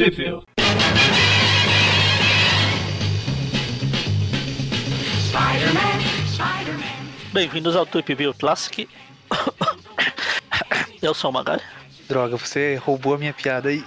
[0.00, 0.42] Review.
[7.34, 8.88] Bem-vindos ao Tweep View Classic.
[11.02, 11.60] Eu sou o Magari.
[12.08, 13.84] Droga, você roubou a minha piada aí.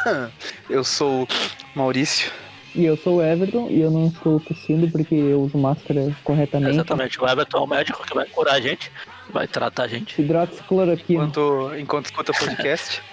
[0.70, 1.28] Eu sou
[1.74, 2.32] Maurício.
[2.74, 6.72] E eu sou o Everton e eu não estou tossindo porque eu uso máscara corretamente.
[6.72, 8.90] Exatamente, o Everton é o médico que vai curar a gente,
[9.30, 10.18] vai tratar a gente.
[10.18, 11.24] Hidroxicloroquina.
[11.24, 13.02] Enquanto, enquanto escuta podcast.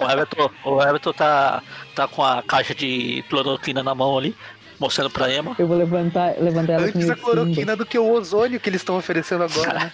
[0.00, 1.62] O Everton, o Everton tá,
[1.94, 4.36] tá com a caixa de cloroquina na mão ali,
[4.78, 5.54] mostrando pra Emma.
[5.58, 8.96] Eu vou levantar, levantar ela Antes a cloroquina do que o ozônio que eles estão
[8.96, 9.92] oferecendo agora, né?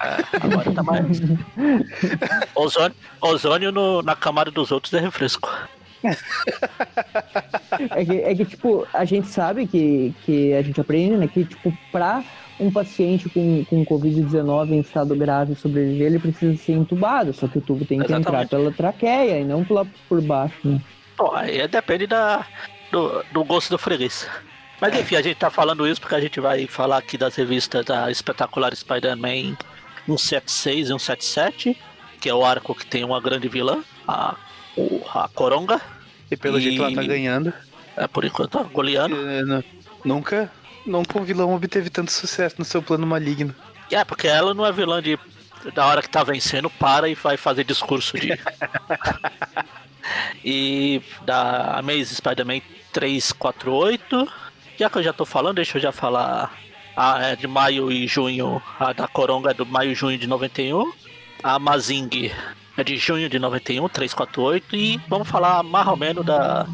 [0.00, 1.20] É, agora tá mais.
[2.54, 5.50] Ozônio, ozônio no- na camada dos outros é refresco.
[7.90, 11.26] É que, é que, tipo, a gente sabe que, que a gente aprende, né?
[11.28, 12.22] Que, tipo, pra
[12.60, 17.32] um paciente com, com Covid-19 em estado grave sobreviver, ele precisa ser entubado.
[17.32, 18.48] Só que o tubo tem que entrar Exatamente.
[18.50, 20.80] pela traqueia e não pela, por baixo, né?
[21.16, 22.46] Bom, aí depende da,
[22.92, 24.28] do, do gosto do freguês.
[24.80, 27.84] Mas enfim, a gente tá falando isso porque a gente vai falar aqui das revistas
[27.84, 29.56] da espetacular Spider-Man
[30.06, 31.76] 176 e 177,
[32.20, 34.36] que é o arco que tem uma grande vilã, a,
[35.14, 35.80] a Coronga.
[36.30, 37.52] E pelo E- jeito ela tá ganhando.
[37.96, 39.16] É, por enquanto, tá goleando.
[39.44, 39.64] Nu-
[40.04, 40.48] Nunca,
[40.88, 43.54] nunca um vilão obteve tanto sucesso no seu plano maligno.
[43.90, 45.18] É, porque ela não é vilã de.
[45.74, 48.38] Da hora que tá vencendo, para e vai fazer discurso de.
[50.44, 52.60] e da Amazing Spider-Man
[52.92, 54.28] 348.
[54.78, 56.52] Já que eu já tô falando, deixa eu já falar.
[56.96, 58.60] A é de maio e junho.
[58.78, 60.92] A da Coronga é do maio e junho de 91.
[61.42, 62.32] A Mazing
[62.76, 64.76] é de junho de 91, 348.
[64.76, 66.66] E vamos falar mais ou menos da,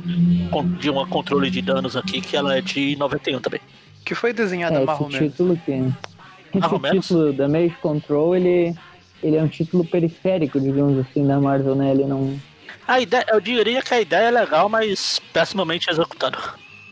[0.78, 3.60] de uma controle de danos aqui, que ela é de 91 também.
[4.04, 5.32] Que foi desenhada É, mais ou esse menos.
[5.32, 5.72] título que.
[6.54, 7.06] Esse menos.
[7.06, 8.74] título da Mage Control, ele,
[9.22, 11.90] ele é um título periférico, digamos assim, da Marvel, né?
[11.90, 12.38] Ele não.
[12.86, 16.38] A ideia, eu diria que a ideia é legal, mas pessimamente executada.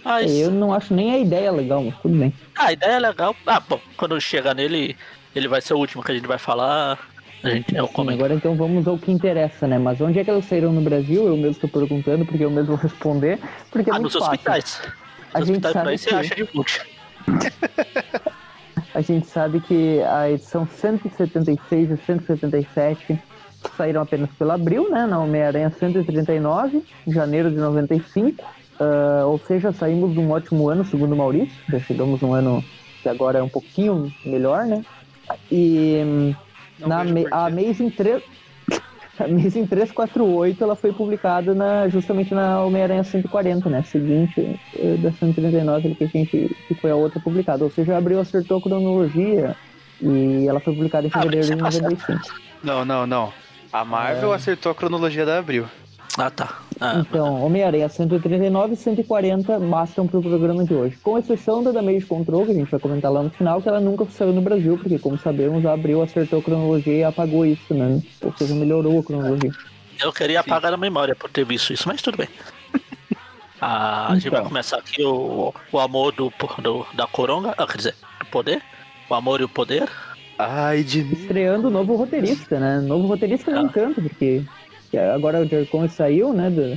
[0.04, 2.32] Mas Eu não acho nem a ideia legal, mas tudo bem.
[2.58, 3.36] a ideia é legal.
[3.46, 4.96] Ah, bom, quando chegar nele,
[5.32, 6.98] ele vai ser o último que a gente vai falar.
[7.44, 8.18] A gente, eu Sim, comento.
[8.18, 9.78] agora então vamos ao que interessa, né?
[9.78, 11.26] Mas onde é que elas saíram no Brasil?
[11.28, 13.38] Eu mesmo estou perguntando, porque eu mesmo vou responder.
[13.70, 14.32] Porque é Ah, muito nos fácil.
[14.32, 14.82] hospitais.
[15.34, 16.91] A Nos gente hospitais por sabe que- acha de.
[18.94, 23.18] A gente sabe que a edição 176 e 177
[23.76, 25.06] saíram apenas pelo abril, né?
[25.06, 28.44] Na Homem-Aranha 139, em janeiro de 95.
[28.78, 31.56] Ah, ou seja, saímos de um ótimo ano, segundo o Maurício.
[31.70, 32.62] Já chegamos num ano
[33.02, 34.84] que agora é um pouquinho melhor, né?
[35.50, 36.34] E
[36.78, 37.00] Não na
[37.46, 38.22] Amazing 3...
[39.18, 43.82] A Amazing 348 ela foi publicada na, justamente na Homem-Aranha 140, né?
[43.82, 47.62] Seguinte eh, da 139 ali que a gente que foi a outra publicada.
[47.62, 49.54] Ou seja, abriu acertou a cronologia
[50.00, 52.34] e ela foi publicada em Ah, fevereiro mas de você tá 95.
[52.64, 53.32] Não, não, não.
[53.72, 54.36] A Marvel É.
[54.36, 55.66] acertou a cronologia da Abril.
[56.18, 56.58] Ah, tá.
[56.80, 60.96] Ah, Então, Homem-Aranha 139 e 140 bastam pro programa de hoje.
[61.02, 63.80] Com exceção da Damage Control, que a gente vai comentar lá no final, que ela
[63.80, 67.72] nunca saiu no Brasil, porque, como sabemos, a Abril acertou a cronologia e apagou isso,
[67.72, 68.02] né?
[68.22, 69.50] Ou seja, melhorou a cronologia.
[70.00, 72.28] eu queria apagar a memória por ter visto isso, mas tudo bem.
[73.64, 74.48] Ah, a gente vai Então.
[74.48, 78.60] começar aqui o, o amor do, do- da coronga, ah, quer dizer, do poder.
[79.08, 79.88] O amor e o poder.
[80.36, 81.12] Ai, de mim.
[81.12, 82.80] estreando o novo roteirista, né?
[82.80, 83.70] Novo roteirista nem Ah.
[83.72, 84.44] tanto, porque que
[84.98, 86.76] agora o Conway saiu, né, da-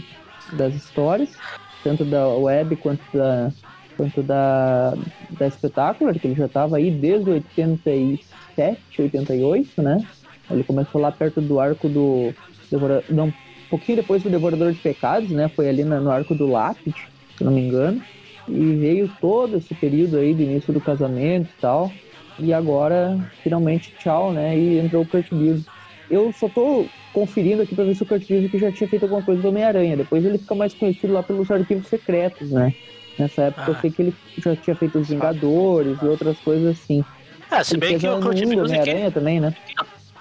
[0.57, 1.43] das histórias,
[1.83, 3.51] tanto da web quanto da
[3.97, 4.93] quanto da,
[5.29, 10.05] da Spectacular, que ele já estava aí desde 87, 88, né?
[10.49, 12.33] Ele começou lá perto do arco do
[12.69, 13.33] Devora- não, um
[13.69, 15.47] pouquinho depois do Devorador de Pecados, né?
[15.49, 18.01] Foi ali no arco do Lápide, se não me engano.
[18.47, 21.91] E veio todo esse período aí do início do casamento e tal.
[22.37, 24.57] E agora, finalmente, tchau, né?
[24.57, 25.65] E entrou o Kurt Busiek.
[26.09, 29.21] Eu só tô conferindo aqui pra ver se o Kurt Busiek já tinha feito alguma
[29.23, 29.95] coisa do Homem-Aranha.
[29.95, 32.75] Depois ele fica mais conhecido lá pelos arquivos secretos, né?
[33.17, 33.81] Nessa época eu Ah.
[33.81, 37.03] sei que ele já tinha feito os Vingadores e outras coisas assim.
[37.49, 39.55] É, se bem que o Kurt Busiek, Homem-Aranha também, né?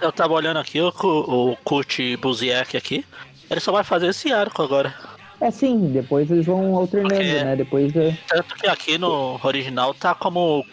[0.00, 3.04] eu tava olhando aqui, o, o Kurt Busiek aqui,
[3.50, 4.94] ele só vai fazer esse arco agora.
[5.40, 7.56] É sim, depois eles vão alternando, Porque- né?
[7.56, 8.16] Depois é...
[8.28, 10.64] Tanto que aqui no original tá como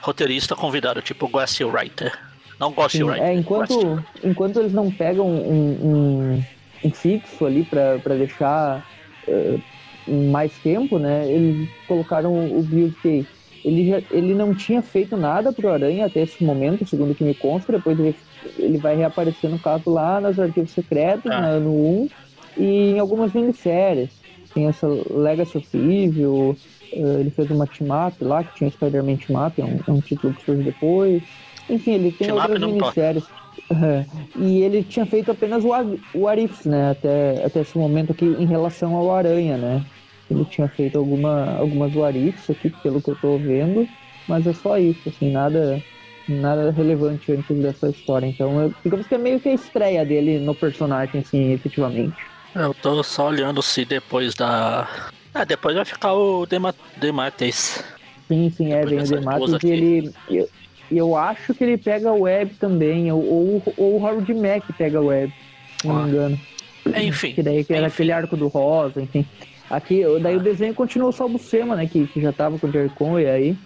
[0.00, 2.16] roteirista convidado, tipo ghostwriter.
[2.60, 3.22] Não Sim, ghostwriter.
[3.24, 5.72] é, enquanto, enquanto eles não pegam um,
[6.34, 6.42] um,
[6.84, 8.82] um fixo ali pra deixar
[9.26, 9.58] eh,
[10.30, 11.30] mais tempo, né?
[11.32, 13.24] Eles colocaram o Build que
[13.64, 17.24] ele, já, ele não tinha feito nada pro Aranha até esse momento, segundo o que
[17.24, 17.72] me consta.
[17.72, 18.14] Depois ele,
[18.58, 21.40] ele vai reaparecer no caso lá nos arquivos secretos, Ah.
[21.40, 22.08] na- no 1,
[22.56, 24.22] e em algumas minisséries.
[24.54, 26.56] Tem essa Legacy of Evil,
[26.92, 30.34] eh, ele fez uma team-up lá, que tinha Spider-Man Team-up, é um, é um título
[30.34, 31.22] que surge depois.
[31.68, 33.24] Enfim, ele tem Team-up outras
[34.36, 36.90] e ele tinha feito apenas o, Ar- o Arif, né?
[36.90, 39.84] Até, até esse momento aqui em relação ao Aranha, né?
[40.30, 43.86] Ele tinha feito alguma, algumas Warifs aqui, pelo que eu tô vendo,
[44.26, 45.82] mas é só isso, assim, nada,
[46.28, 48.26] nada relevante antes dessa história.
[48.26, 52.16] Então, eu, digamos que é meio que a estreia dele no personagem, assim, efetivamente.
[52.54, 54.88] Eu tô só olhando se depois da.
[55.34, 57.84] Ah, depois vai ficar o Dema- Demates.
[58.28, 60.12] Sim, sim, é, Depois vem o duas e ele.
[60.90, 64.72] Eu, eu acho que ele pega o Web também, ou, ou, ou o Howard Mack
[64.76, 65.32] pega o Web,
[65.80, 66.02] se não Ah.
[66.02, 66.40] me engano.
[66.96, 67.32] Enfim.
[67.32, 67.94] Que daí que era Enfim.
[67.94, 69.24] aquele arco do Rosa, enfim.
[69.70, 71.86] Aqui, daí o desenho continuou só o Buscema, né?
[71.86, 73.56] Que, que já tava com o Jerry Conway aí.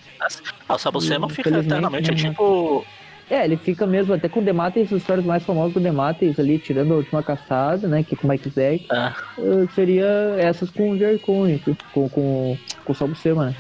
[0.68, 2.10] Ah, o Sabucema fica eternamente.
[2.12, 2.84] É tipo.
[3.28, 6.58] É, ele fica mesmo, até com o Demates, as histórias mais famosas do Demates ali,
[6.58, 8.02] tirando a última caçada, né?
[8.02, 10.06] Que é com o Mike Zack, É, eh, seria
[10.38, 11.58] essas com o Jerry Conway,
[11.92, 13.54] com, com, com o Sal Buscema, né?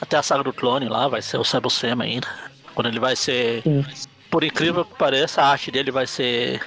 [0.00, 2.28] Até a saga do clone lá vai ser o Sabucema ainda.
[2.74, 3.62] Quando ele vai ser.
[3.62, 3.84] Sim.
[4.30, 6.60] Por incrível que pareça, a arte dele vai ser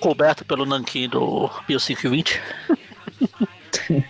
[0.00, 2.40] coberta pelo nanquim do Bio 520.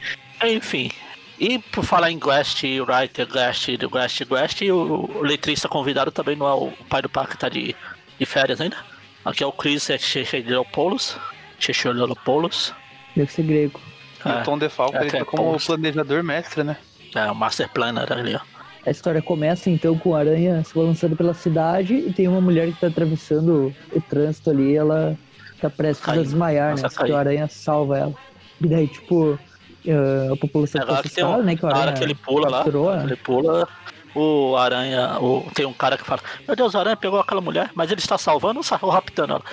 [0.44, 0.90] Enfim.
[1.38, 6.46] E por falar em Guest, writer, Guest, Guest, Guest, o, o letrista convidado também não
[6.46, 7.74] é o pai do parque que tá de,
[8.18, 8.76] de férias ainda.
[9.24, 11.16] Aqui é o Chris Chechelopoulos.
[11.58, 12.74] Chechelopoulos.
[13.16, 13.80] Deve ser grego.
[14.24, 15.60] E É, o Tom DeFalco, é, ele é, tá como Paulo.
[15.60, 16.76] planejador mestre, né?
[17.14, 18.57] é o Master Planner ali, ó.
[18.88, 22.72] A história começa então com a aranha se balançando pela cidade e tem uma mulher
[22.72, 25.14] que tá atravessando o trânsito ali, ela
[25.60, 26.88] tá prestes a desmaiar, Nossa, né?
[26.94, 27.14] Caiu.
[27.14, 28.14] o aranha salva ela.
[28.58, 29.38] E daí, tipo,
[29.86, 31.54] eh, a população É que tem assustada, um, né?
[31.54, 33.68] Que o na hora aranha que ele pula lá, capturou, ele pula,
[34.14, 37.70] o aranha, o, tem um cara que fala, meu Deus, o aranha pegou aquela mulher,
[37.74, 39.44] mas ele está salvando ou raptando ela?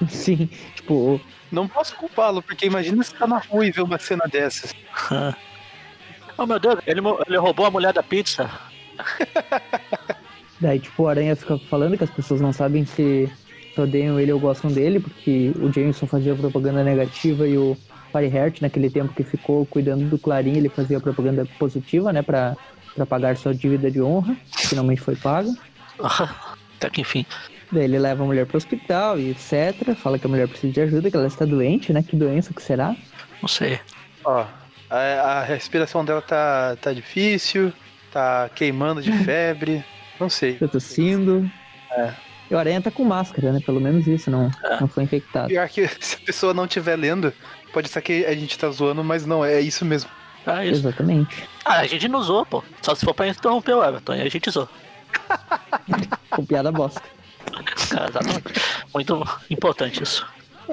[0.08, 1.20] Sim, tipo,
[1.52, 4.74] Não posso culpá-lo, porque imagina se tá na rua e vê uma cena dessas.
[6.38, 8.50] Oh meu Deus, ele, ele roubou a mulher da pizza.
[10.60, 13.30] daí tipo, o aranha fica falando que as pessoas não sabem se,
[13.80, 17.76] odeiam ele ou gostam dele, porque o Jameson fazia propaganda negativa e o
[18.12, 22.22] Fireheart, naquele tempo que ficou cuidando do Clarim, ele fazia propaganda positiva, né?
[22.22, 22.56] Pra,
[22.94, 25.50] pra pagar sua dívida de honra, que finalmente foi paga.
[26.78, 27.26] Até que enfim.
[27.70, 29.94] Daí ele leva a mulher pro hospital e etc.
[29.94, 32.02] Fala que a mulher precisa de ajuda, que ela está doente, né?
[32.02, 32.96] Que doença que será?
[33.42, 33.78] Não sei.
[34.24, 34.46] Ó,
[34.88, 37.72] a, a respiração dela tá, tá difícil,
[38.12, 39.84] tá queimando de febre.
[40.18, 40.56] Não sei.
[40.60, 41.48] Eu tossindo.
[41.90, 42.12] É.
[42.50, 43.60] E o aranha tá com máscara, né?
[43.64, 44.80] Pelo menos isso, não, É.
[44.80, 45.48] não foi infectado.
[45.48, 47.32] Pior que se a pessoa não estiver lendo,
[47.72, 50.10] pode ser que a gente tá zoando, mas não, é isso mesmo.
[50.46, 50.80] É isso.
[50.80, 51.44] Exatamente.
[51.64, 52.64] Ah, a gente não zoou, pô.
[52.80, 54.68] Só se for pra interromper o Everton, aí a gente zoou.
[56.30, 57.02] Com piada bosta.
[57.52, 58.44] É, exatamente.
[58.94, 60.26] Muito importante isso.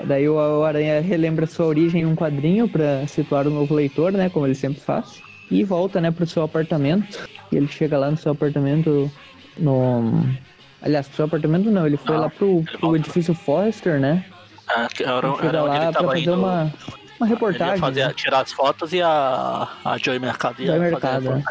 [0.06, 4.12] Daí o, o Aranha relembra sua origem em um quadrinho pra situar o novo leitor,
[4.12, 4.30] né?
[4.30, 5.22] Como ele sempre faz.
[5.52, 7.28] E volta, né, pro seu apartamento.
[7.52, 9.12] E ele chega lá no seu apartamento
[9.58, 10.24] no.
[10.82, 14.26] Aliás, pro seu apartamento não, ele foi Não, lá pro, pro edifício Forrester, né?
[14.96, 16.34] Que era, Ele chega lá ele pra fazer indo.
[16.34, 16.74] uma,
[17.20, 17.78] uma reportagem.
[17.78, 18.14] fazer, né?
[18.16, 21.44] tirar as fotos e a, a Joy Mercado ia Joy Mercado, a né?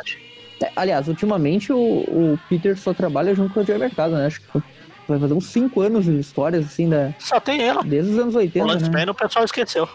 [0.62, 4.26] É, Aliás, ultimamente o, o Peter só trabalha junto com o Joey Mercado, né?
[4.26, 4.62] Acho que
[5.08, 7.82] vai fazer uns 5 anos de histórias, assim, da, Só tem ela.
[7.84, 9.04] desde os anos O 80, Lance né?
[9.04, 9.88] Man o pessoal esqueceu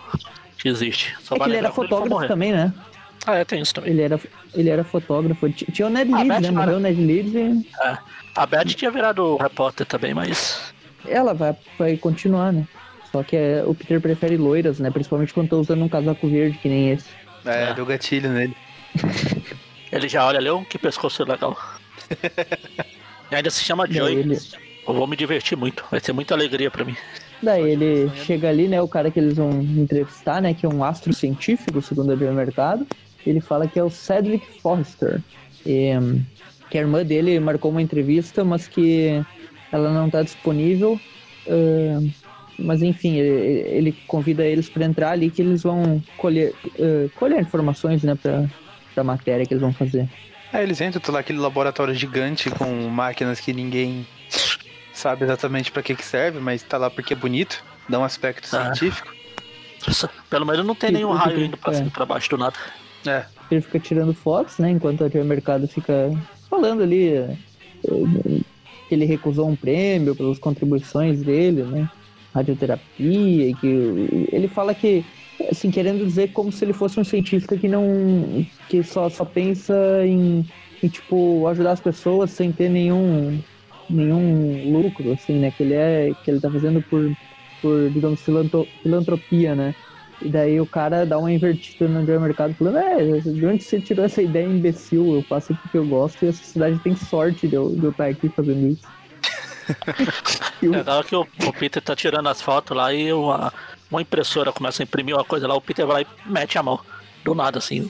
[0.57, 1.15] que existe.
[1.21, 2.73] Só É que ele era fotógrafo também, né?
[3.25, 3.91] Ah, é, tem isso também.
[3.91, 4.19] Ele era,
[4.53, 5.49] ele era fotógrafo.
[5.51, 6.51] Tinha o Ned Ah, Leeds, né?
[6.51, 7.67] Morreu o Ned Leeds e
[8.35, 10.73] A Beth tinha virado repórter também, mas.
[11.07, 12.65] ela vai, vai continuar, né?
[13.11, 14.89] Só que é, o Peter prefere loiras, né?
[14.91, 17.07] Principalmente quando tá usando um casaco verde que nem esse.
[17.45, 17.73] É, É.
[17.73, 18.55] deu gatilho nele.
[19.91, 21.57] Ele já olha ali, oh, que pescoço legal.
[23.31, 24.13] e ainda se chama Joy.
[24.15, 24.37] ele,
[24.87, 25.83] Eu vou me divertir muito.
[25.89, 26.95] Vai ser muita alegria pra mim.
[27.41, 28.79] daí ele chega ali, né?
[28.81, 30.53] O cara que eles vão entrevistar, né?
[30.53, 32.85] Que é um astrocientífico, segundo a Joey Mercado.
[33.25, 35.21] Ele fala que é o Cedric Forrester.
[35.65, 36.21] E, hum,
[36.69, 39.23] que a irmã dele marcou uma entrevista, mas que
[39.71, 40.99] ela não tá disponível.
[41.47, 42.09] Ahn,
[42.57, 47.39] mas enfim, ele, ele convida eles para entrar ali que eles vão colher, ah, colher
[47.41, 48.45] informações, né, pra,
[48.93, 50.07] pra matéria que eles vão fazer.
[50.51, 54.05] Aí eles entram, tá lá aquele laboratório gigante com máquinas que ninguém
[54.93, 58.47] sabe exatamente pra que que serve, mas tá lá porque é bonito, dá um aspecto
[58.55, 58.73] Ah.
[58.73, 59.13] científico.
[60.29, 61.75] Pelo menos não tem nenhum raio indo pra é.
[61.75, 62.57] cima pra baixo do nada.
[63.07, 64.69] É, Ele fica tirando fotos, né?
[64.71, 66.11] Enquanto Joy Mercado fica
[66.49, 67.37] falando ali eh,
[68.87, 71.89] que ele recusou um prêmio pelas contribuições dele, né?
[72.33, 73.67] Radioterapia, e que
[74.31, 75.05] ele fala que,
[75.49, 78.47] assim, querendo dizer como se ele fosse um cientista que não.
[78.67, 79.73] que só, só pensa
[80.05, 80.47] em,
[80.81, 83.43] em, tipo, ajudar as pessoas sem ter nenhum
[83.87, 85.51] nenhum lucro, assim, né?
[85.51, 86.13] Que ele é.
[86.15, 87.15] que ele tá fazendo por,
[87.61, 89.75] por digamos, filantro- filantropia, né?
[90.21, 93.79] E daí o cara dá uma invertida no Joy Mercado falando, é, de onde você
[93.79, 95.15] tirou essa ideia imbecil?
[95.15, 97.91] Eu faço aqui que eu gosto e a sociedade tem sorte de eu, de eu
[97.91, 98.83] estar aqui fazendo isso.
[100.61, 103.53] E o- Legal que o, o Peter tá tirando as fotos lá e uma,
[103.89, 106.63] uma impressora começa a imprimir uma coisa lá, o Peter vai lá e mete a
[106.63, 106.79] mão.
[107.23, 107.87] Do nada, assim.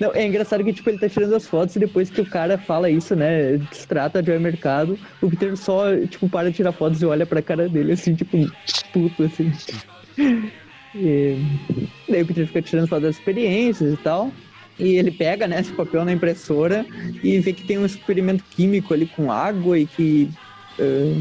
[0.00, 2.56] Não, é engraçado que, tipo, ele tá tirando as fotos e depois que o cara
[2.56, 7.06] fala isso, né, destrata de mercado, o Peter só, tipo, para de tirar fotos e
[7.06, 8.38] olha pra cara dele, assim, tipo,
[8.92, 9.52] puto, assim.
[10.94, 11.38] E
[12.08, 14.32] daí o Peter fica tirando fotos das experiências e tal.
[14.78, 16.84] E ele pega, né, esse papel na impressora
[17.22, 20.30] e vê que tem um experimento químico ali com água e que...
[20.78, 21.12] eh,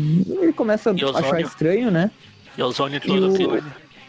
[0.42, 2.12] ele começa a achar estranho, né?
[2.58, 3.62] E ozônio E o- filme.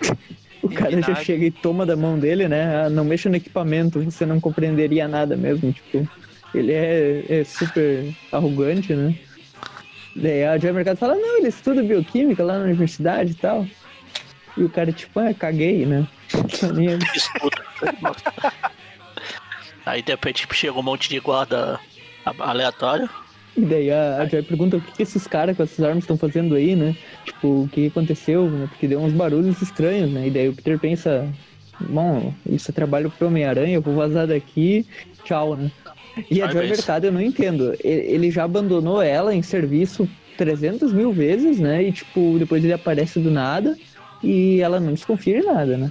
[0.66, 2.84] O cara já chega e toma da mão dele, né?
[2.84, 5.72] Ah, não mexa no equipamento, você não compreenderia nada mesmo.
[5.72, 6.08] Tipo,
[6.54, 9.16] ele é, é super arrogante, né?
[10.16, 13.66] Daí a Joy Mercado fala, não, ele estuda bioquímica lá na universidade e tal.
[14.56, 16.06] E o cara, tipo, ah, caguei, né?
[17.14, 17.64] Estuda.
[19.84, 21.78] Aí de repente tipo, chega um monte de guarda
[22.24, 23.08] aleatório.
[23.56, 26.16] E daí a, a Joy pergunta o que, que esses caras com essas armas estão
[26.16, 26.94] fazendo aí, né?
[27.24, 28.66] Tipo, o que aconteceu, né?
[28.68, 30.28] Porque deu uns barulhos estranhos, né?
[30.28, 31.26] E daí o Peter pensa,
[31.80, 34.86] bom, isso é trabalho pro Homem-Aranha, eu vou vazar daqui,
[35.24, 35.70] tchau, né?
[36.30, 36.68] E a Vai Joy.
[36.68, 37.74] Mercado, eu não entendo.
[37.82, 41.82] Ele, ele já abandonou ela em serviço 300 mil vezes, né?
[41.82, 43.76] E, tipo, depois ele aparece do nada
[44.22, 45.90] e ela não desconfia de nada, né?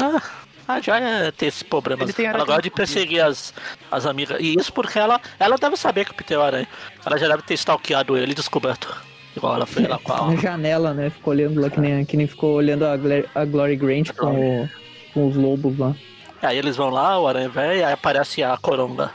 [0.00, 0.22] Ah,
[0.66, 2.02] ah, já é ter esse problema.
[2.02, 3.52] Ele tem Ela gosta de perseguir as,
[3.90, 4.38] as amigas.
[4.40, 6.68] E isso porque ela, ela deve saber que o Peter é o aranha.
[7.04, 8.94] Ela já deve ter stalkeado ele e descoberto.
[9.36, 10.36] Igual ela foi lá com Na a.
[10.36, 11.10] janela, né?
[11.10, 12.92] Ficou olhando lá, que nem, que nem ficou olhando a,
[13.34, 14.68] a Glory Grant com, o-
[15.12, 15.94] com os lobos lá.
[16.40, 19.10] Aí eles vão lá, o aranha velho, aí aparece a coronga.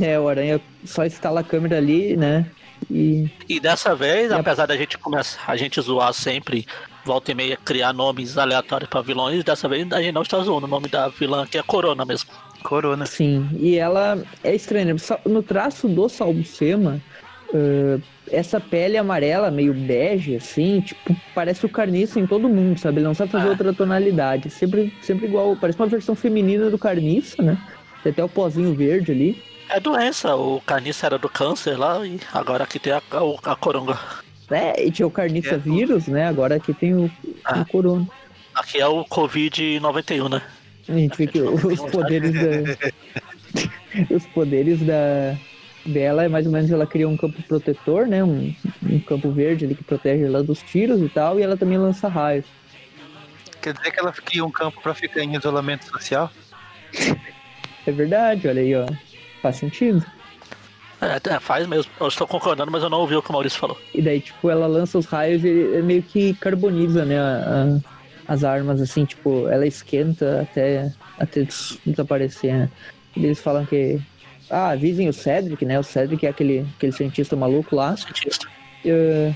[0.00, 2.46] É, o Aranha só instala a câmera ali, né?
[2.90, 6.66] E E dessa vez, E a- apesar da gente começar, a gente zoar sempre,
[7.08, 10.66] volta e meia, criar nomes aleatórios pra vilões, dessa vez a gente não está zoando
[10.66, 12.28] o nome da vilã, que é Corona mesmo.
[12.62, 13.06] Corona.
[13.06, 14.92] Sim, e ela é estranha.
[14.92, 15.00] né?
[15.24, 17.00] No traço do Salbucema,
[17.54, 22.98] uh, essa pele amarela, meio bege, assim, tipo, parece o carniça em todo mundo, sabe?
[22.98, 23.50] Ele não sabe fazer Ah.
[23.50, 24.50] outra tonalidade.
[24.50, 27.56] Sempre, sempre igual, parece uma versão feminina do carniça, né?
[28.02, 29.42] Tem até o pozinho verde ali.
[29.70, 33.56] É doença, o carniça era do câncer lá, e agora aqui tem a, a, a
[33.56, 33.98] coronga.
[34.50, 35.58] É, e tinha o carniça É.
[35.58, 36.26] vírus, né?
[36.26, 37.10] Agora aqui tem o,
[37.44, 37.60] Ah.
[37.60, 38.06] o corona.
[38.54, 40.42] Aqui é o Covid-91, né?
[40.88, 42.88] A gente vê que os poderes da.
[44.14, 45.36] os poderes da.
[45.86, 48.22] Dela é mais ou menos ela cria um campo protetor, né?
[48.22, 51.78] Um, um campo verde ali que protege ela dos tiros e tal, e ela também
[51.78, 52.44] lança raios.
[53.62, 56.30] Quer dizer que ela cria um campo pra ficar em isolamento social?
[57.86, 58.86] É verdade, olha aí, ó.
[59.40, 60.04] Faz sentido.
[61.00, 61.90] É, é, faz mesmo.
[62.00, 63.78] Eu estou concordando, mas eu não ouvi o que o Maurício falou.
[63.94, 67.18] E daí, tipo, ela lança os raios e meio que carboniza, né?
[67.18, 72.70] a- a- as armas, assim, tipo, ela esquenta até, até des- desaparecer, né?
[73.16, 74.00] E eles falam que.
[74.50, 75.78] Ah, avisem o Cedric, né?
[75.78, 77.96] O Cedric é aquele, aquele cientista maluco lá.
[77.96, 78.46] Cientista.
[78.84, 79.32] eh,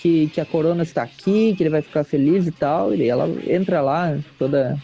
[0.00, 2.94] que, que a Corona está aqui, que ele vai ficar feliz e tal.
[2.94, 4.76] E ela entra lá, toda,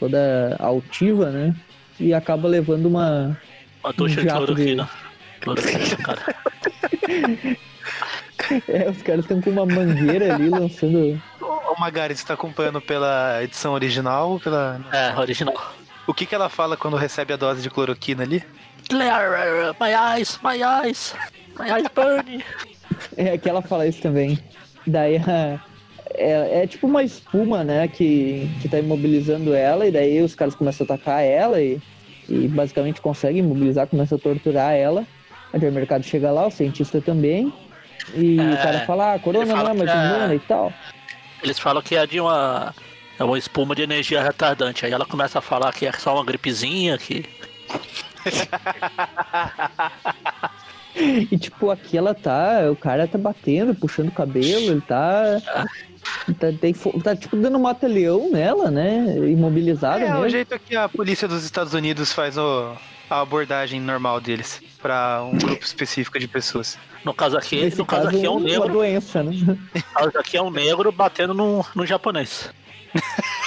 [0.00, 1.54] toda altiva, né?
[2.00, 3.36] E acaba levando uma.
[3.84, 4.76] Uma ducha de jato de-
[5.42, 5.96] cloroquina.
[6.04, 6.22] Cara.
[8.68, 11.20] É, os caras estão com uma mangueira ali lançando.
[11.40, 14.80] Ô Magari, você tá acompanhando pela edição original ou pela.
[14.92, 15.54] É, original.
[16.06, 18.42] O que, que ela fala quando recebe a dose de cloroquina ali?
[18.90, 21.14] My eyes, my eyes,
[21.58, 22.44] my eyes burn.
[23.16, 24.38] É, que ela fala isso também.
[24.86, 25.60] Daí a-
[26.14, 27.88] é, é tipo uma espuma, né?
[27.88, 31.80] Que, que tá imobilizando ela, e daí os caras começam a atacar ela e,
[32.28, 35.06] e basicamente conseguem imobilizar, começam a torturar ela.
[35.58, 37.52] Joy Mercado chega lá, o cientista também.
[38.14, 40.38] E É, o cara fala, ah, corona não fala é mais que é- humana e
[40.40, 40.72] tal.
[41.42, 42.74] Eles falam que é de uma.
[43.18, 44.84] É uma espuma de energia retardante.
[44.86, 47.24] Aí ela começa a falar que é só uma gripezinha, que.
[50.94, 55.40] E tipo, aqui ela tá, o cara tá batendo, puxando o cabelo, ele tá.
[56.38, 59.16] Tá, tem fo- tá, tipo dando mata-leão nela, né?
[59.30, 60.28] Imobilizada É, o mesmo.
[60.28, 62.74] jeito que a polícia dos Estados Unidos faz o-
[63.12, 66.78] a abordagem normal deles pra um grupo específico de pessoas.
[67.04, 68.68] No caso aqui, Nesse no caso caso, aqui é um uma negro.
[68.72, 69.32] doença, né?
[69.34, 72.50] No caso aqui é um negro batendo no, no japonês.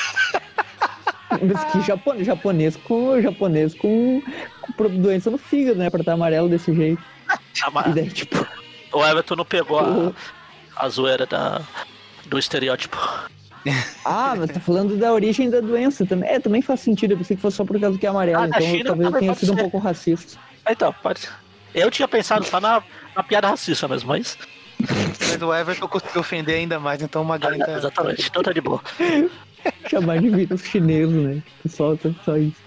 [1.29, 4.21] Mas que japonês, japonês com japonês com,
[4.77, 5.89] com doença no fígado, né?
[5.89, 7.01] Pra estar amarelo desse jeito.
[7.63, 8.45] A ma- E daí, tipo,
[8.93, 10.11] O Everton não pegou a,
[10.75, 11.61] a zoeira da,
[12.27, 12.97] do estereótipo.
[14.03, 16.29] Ah, mas tá falando da origem da doença também.
[16.29, 17.11] É, também faz sentido.
[17.11, 18.43] Eu pensei que fosse só por causa que é amarelo.
[18.43, 19.61] Ah, então China talvez eu tenha sido um ser.
[19.61, 20.39] pouco racista.
[20.69, 21.29] Então, pode ser.
[21.73, 22.81] Eu tinha pensado só na,
[23.15, 24.37] na piada racista mesmo, mas.
[24.79, 27.77] Mas o Everton conseguiu ofender ainda mais, então o Magari tá...
[27.77, 28.81] Exatamente, então tá de boa.
[29.89, 31.41] Chamar de vírus chinês, né?
[31.67, 32.61] Só, só isso.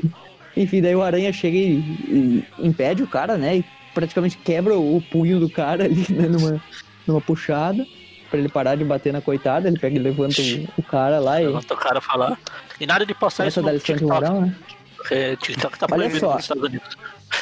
[0.57, 3.59] Enfim, daí o Aranha chega e, e impede o cara, né?
[3.59, 3.64] E
[3.95, 6.61] praticamente quebra o punho do cara ali, né, numa,
[7.07, 7.87] numa puxada,
[8.31, 11.41] pra ele parar de bater na coitada, ele pega e levanta o, o cara lá
[11.43, 12.39] e Levanta o cara falar.
[12.81, 14.55] E nada de postar começa isso dar lição de moral, né?
[14.97, 16.33] Porque TikTok tá Olha proibido só.
[16.35, 16.97] nos Estados Unidos.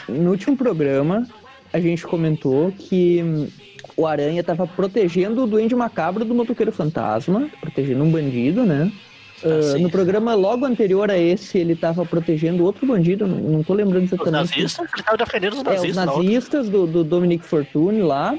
[0.09, 1.27] No último programa,
[1.73, 3.51] a gente comentou que
[3.97, 8.91] o Aranha tava protegendo o Duende Macabro do Motoqueiro Fantasma, protegendo um bandido, né?
[9.45, 13.63] Ah, Ah, no programa logo anterior a esse, ele tava protegendo outro bandido, não, não
[13.63, 14.33] tô lembrando Os exatamente.
[14.61, 15.97] nazistas, ele tava defendendo os É, os nazistas.
[15.97, 16.23] na outra.
[16.25, 18.35] nazistas do, do Dominic Fortune lá.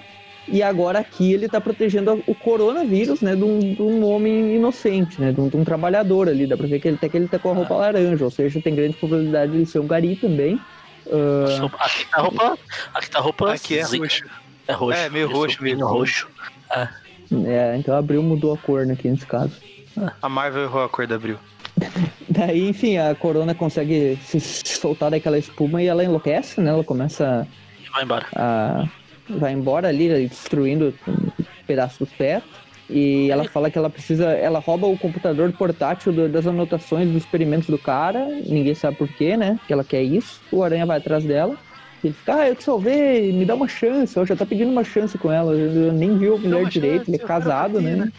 [0.48, 5.20] E agora aqui ele tá protegendo o coronavírus, né, de um, de um homem inocente,
[5.20, 6.48] né, de um, de um trabalhador ali.
[6.48, 8.62] Dá pra ver que ele, até que ele tá com a roupa laranja, ou seja,
[8.62, 10.60] tem grande probabilidade de ele ser um gari também.
[11.12, 12.58] Ah, Aqui tá roupa.
[12.94, 13.54] Aqui tá roupa.
[13.54, 14.26] Aqui é roxo.
[14.68, 15.00] É roxo.
[15.00, 15.86] É, meio roxo mesmo.
[15.86, 16.28] roxo.
[17.46, 19.54] é, então abriu mudou a cor né, aqui nesse caso.
[20.22, 21.38] A Marvel errou a cor da Abril.
[22.30, 26.70] Daí, enfim, a corona consegue se soltar daquela espuma e ela enlouquece, né?
[26.70, 27.48] Ela começa
[27.84, 28.26] E vai embora.
[28.36, 28.88] a.
[29.30, 31.28] vai embora ali, destruindo um
[31.66, 32.48] pedaço do teto.
[32.90, 34.26] E ela fala que ela precisa.
[34.32, 38.26] Ela rouba o computador portátil do- das anotações dos experimentos do cara.
[38.46, 39.60] Ninguém sabe por quê, né?
[39.68, 40.40] Que ela quer isso.
[40.52, 41.58] O Aranha vai atrás dela.
[42.02, 44.16] Ele fica, ah, eu te salvei, me dá uma chance.
[44.16, 45.52] Eu já tá pedindo uma chance com ela.
[45.54, 48.12] Eu nem viu a mulher direito, chance, ele é casado, quero né?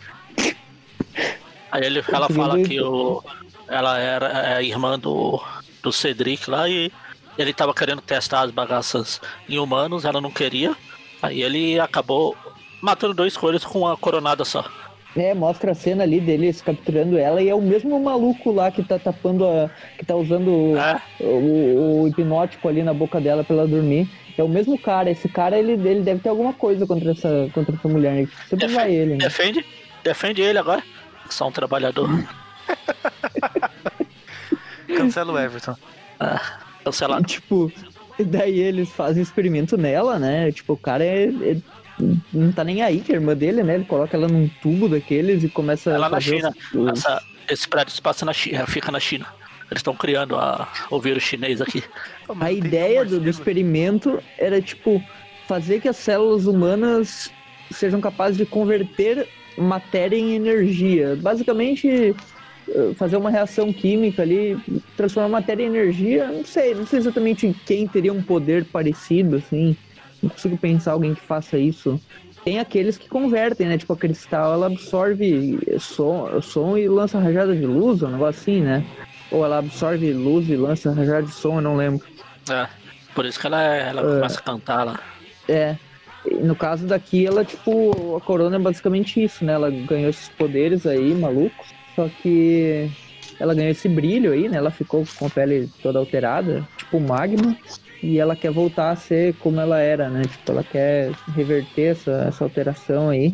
[1.71, 3.23] Aí ele, ela fala que o,
[3.69, 5.41] ela era a irmã do,
[5.83, 6.91] do Cedric lá e
[7.37, 10.75] ele tava querendo testar as bagaças em humanos, ela não queria.
[11.23, 12.37] Aí ele acabou
[12.81, 14.65] matando dois coelhos com uma coronada só.
[15.17, 18.85] É, mostra a cena ali deles capturando ela e é o mesmo maluco lá que
[18.85, 19.69] tá tapando a.
[19.99, 24.09] que tá usando É, o, o hipnótico ali na boca dela pra ela dormir.
[24.37, 25.11] É o mesmo cara.
[25.11, 28.13] Esse cara, ele, ele deve ter alguma coisa contra essa, contra essa mulher.
[28.13, 28.29] né?
[28.49, 29.17] Sempre Defende- vai ele, né?
[29.19, 29.67] defende,
[30.05, 30.83] defende ele agora.
[31.31, 32.09] Só um trabalhador.
[34.97, 35.75] Cancela o Everton.
[36.21, 37.25] E, Cancelado.
[37.27, 37.73] tipo,
[38.25, 40.51] daí eles fazem experimento nela, né?
[40.53, 41.57] Tipo, o cara é, é-
[42.33, 43.75] não tá nem aí, que é a irmã dele, né?
[43.75, 46.55] Ele coloca ela num tubo daqueles e começa Ela a na fazer China.
[46.75, 49.27] os- Essa, esse prédio se passa na China, fica na China.
[49.71, 51.83] Eles estão criando a, o vírus chinês aqui.
[52.41, 55.03] A ideia do, do experimento era, tipo,
[55.47, 57.31] fazer que as células humanas
[57.71, 61.19] sejam capazes de converter matéria em energia.
[61.21, 62.15] Basicamente,
[62.97, 64.59] fazer uma reação química ali,
[64.97, 66.27] transformar matéria em energia.
[66.29, 69.77] Não sei, não sei exatamente quem teria um poder parecido, assim.
[70.23, 72.01] Não consigo pensar alguém que faça isso.
[72.45, 73.79] Tem aqueles que convertem, né?
[73.79, 78.61] Tipo, a cristal, ela absorve som, som e lança rajada de luz, um negócio assim,
[78.63, 78.85] né?
[79.31, 82.07] Ou ela absorve luz e lança rajada de som, eu não lembro.
[82.51, 82.67] É.
[83.15, 85.01] Por isso que ela, ela começa a cantar lá.
[85.49, 85.77] É.
[86.43, 89.55] No caso daqui, ela, tipo, a corona é basicamente isso, né?
[89.55, 91.78] Ela ganhou esses poderes aí, malucos.
[91.99, 92.89] Só que
[93.41, 94.57] ela ganhou esse brilho aí, né?
[94.57, 97.57] Ela ficou com a pele toda alterada, tipo magma.
[98.01, 100.23] E ela quer voltar a ser como ela era, né?
[100.23, 103.33] Tipo, ela quer reverter essa, essa alteração aí.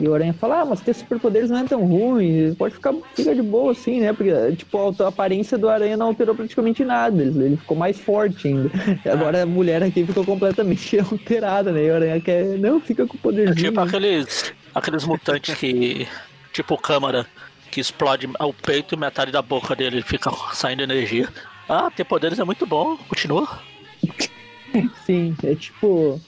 [0.00, 3.34] E o Aranha fala, ah, mas ter superpoderes não é tão ruim, pode ficar fica
[3.34, 4.12] de boa assim, né?
[4.12, 8.70] Porque, tipo, a aparência do Aranha não alterou praticamente nada, ele, ficou mais forte ainda.
[9.10, 11.86] Agora a mulher aqui ficou completamente alterada, né?
[11.86, 13.56] E o Aranha quer, não, fica com É poderzinho.
[13.56, 16.06] tipo aqueles, aqueles mutantes que.
[16.52, 17.26] Tipo câmara,
[17.76, 21.28] que explode o peito e metade da boca dele fica saindo energia.
[21.68, 23.46] Ah, ter poderes é muito bom, continua.
[25.04, 26.18] Sim, é tipo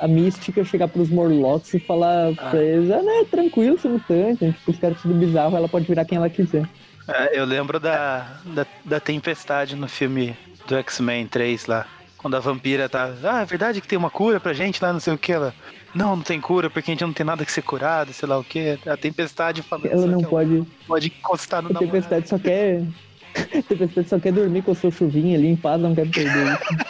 [0.00, 2.50] a mística chegar pros Morlocks e falar Ah.
[2.50, 4.52] pra eles, ah, não, é tranquilo ser mutante, né?
[4.52, 6.68] tipo, os caras tudo bizarro, ela pode virar quem ela quiser.
[7.08, 11.86] É, eu lembro da, da, da tempestade no filme do X-Men 3 lá.
[12.18, 13.14] Quando a vampira tá.
[13.24, 15.32] Ah, é verdade que tem uma cura pra gente lá, não sei o que.
[15.32, 15.54] Ela.
[15.98, 18.38] Não, não tem cura porque a gente não tem nada que ser curado, sei lá
[18.38, 18.78] o que.
[18.86, 20.62] A tempestade falando Ela não ela pode.
[20.86, 21.92] pode encostar no A namorado.
[21.92, 22.82] Tempestade só quer.
[23.34, 26.52] A Tempestade só quer dormir com o seu chuvinho ali em paz, não quer perder
[26.54, 26.86] isso.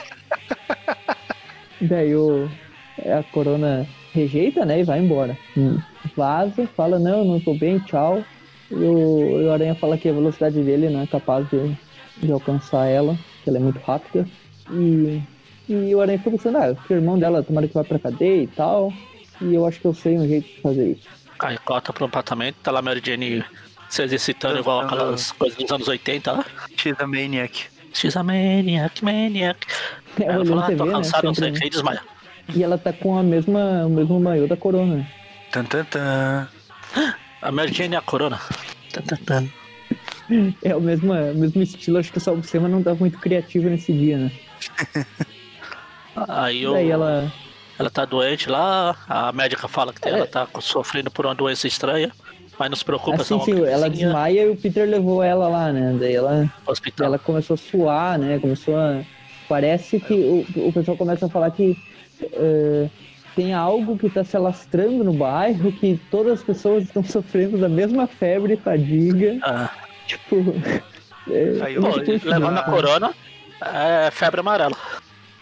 [1.88, 2.50] Daí o.
[2.98, 4.80] A corona rejeita, né?
[4.80, 5.38] E vai embora.
[5.56, 5.78] Hum.
[6.16, 8.22] Vaza, fala, não, não tô bem, tchau.
[8.70, 11.76] E o, e o Aranha fala que a velocidade dele não é capaz de,
[12.18, 14.26] de alcançar ela, que ela é muito rápida.
[14.70, 15.22] E,
[15.68, 18.46] e o Aranha fica pensando, ah, o irmão dela tomara que vá pra cadeia e
[18.46, 18.92] tal.
[19.40, 21.08] E eu acho que eu sei um jeito de fazer isso.
[21.38, 23.44] Aí corta pro apartamento, tá lá a Mary Jane
[23.88, 26.44] se exercitando igual aquelas coisas dos anos 80 lá.
[26.76, 27.66] She's a maniac.
[27.92, 29.66] She's a maniac, maniac.
[30.20, 30.92] É, Ela fala, ah, tô né?
[30.92, 32.02] cansado, não sei o que, e desmaia.
[32.54, 35.06] E ela tá com a mesma, o mesmo maiô da corona.
[35.52, 36.48] Tan, tan, tan.
[37.40, 38.40] A Mary Jane é a corona.
[38.92, 39.48] Tan, tan, tan.
[40.62, 43.66] É o mesmo, o mesmo estilo, acho que só o Sema não tá muito criativo
[43.70, 44.32] nesse dia, né?
[46.28, 47.32] Aí Daí ela.
[47.78, 50.12] ela tá doente lá, a médica fala que É.
[50.12, 52.10] ela tá sofrendo por uma doença estranha.
[52.58, 55.96] Mas não se preocupa, Assim, sim, ela desmaia e o Peter levou ela lá, né?
[56.00, 57.06] Daí ela, hospital.
[57.06, 58.38] ela começou a suar, né?
[58.40, 59.00] Começou a,
[59.48, 61.78] Parece que o, o pessoal começa a falar que
[62.22, 62.90] uh,
[63.36, 67.68] tem algo que está se alastrando no bairro, que todas as pessoas estão sofrendo da
[67.68, 69.38] mesma febre e fadiga.
[69.42, 69.70] Ah.
[70.06, 70.36] Tipo.
[71.30, 71.88] É, Aí, pô,
[72.24, 73.12] levando a corona,
[73.60, 74.74] é febre amarela.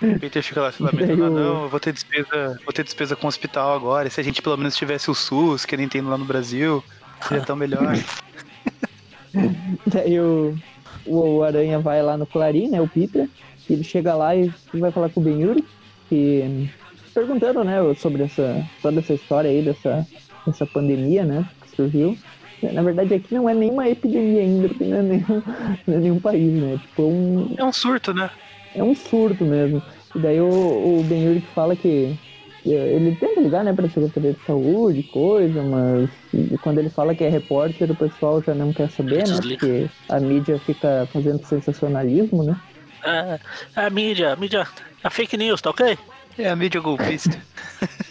[0.00, 3.16] O Peter fica lá se lamentando, ah, não, eu vou ter despesa, vou ter despesa
[3.16, 4.08] com o hospital agora.
[4.08, 6.82] E se a gente pelo menos tivesse o SUS, que nem tem lá no Brasil,
[7.26, 7.96] seria tão melhor.
[9.86, 10.56] Daí o,
[11.06, 12.80] o Aranha vai lá no Clarim, né?
[12.80, 13.28] O Peter.
[13.68, 15.64] Ele chega lá e vai falar com o Ben Yuri,
[16.08, 16.70] que
[17.12, 20.06] perguntando, né, sobre essa toda essa história aí dessa,
[20.46, 22.16] dessa pandemia, né, que surgiu.
[22.62, 25.42] Na verdade, aqui não é nenhuma epidemia ainda, porque não é nenhum,
[25.86, 26.78] não é nenhum país, né?
[26.78, 28.30] Tipo, um, é um surto, né?
[28.76, 29.82] É um surto mesmo.
[30.14, 32.16] E daí o, o Ben Yuri fala que
[32.64, 36.10] ele tenta ligar, né, pra Secretaria de Saúde, coisa, mas
[36.62, 39.36] quando ele fala que é repórter, o pessoal já não quer saber, né?
[39.40, 42.56] Porque a mídia fica fazendo sensacionalismo, né?
[43.04, 43.38] É,
[43.76, 44.66] é a mídia, a mídia,
[45.02, 45.96] a fake news, tá ok?
[46.38, 47.40] É a mídia golpista.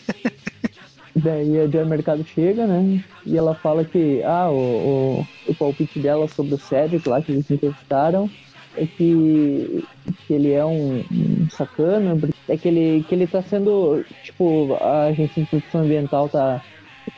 [1.16, 3.04] Daí a Joy Mercado chega, né?
[3.26, 7.32] E ela fala que ah, o, o, o palpite dela sobre o Cedric lá que
[7.32, 8.30] eles entrevistaram
[8.78, 9.84] é que,
[10.26, 15.06] que ele é um, um, sacana, é que ele, que ele tá sendo, tipo, a
[15.06, 16.62] agência de proteção ambiental tá.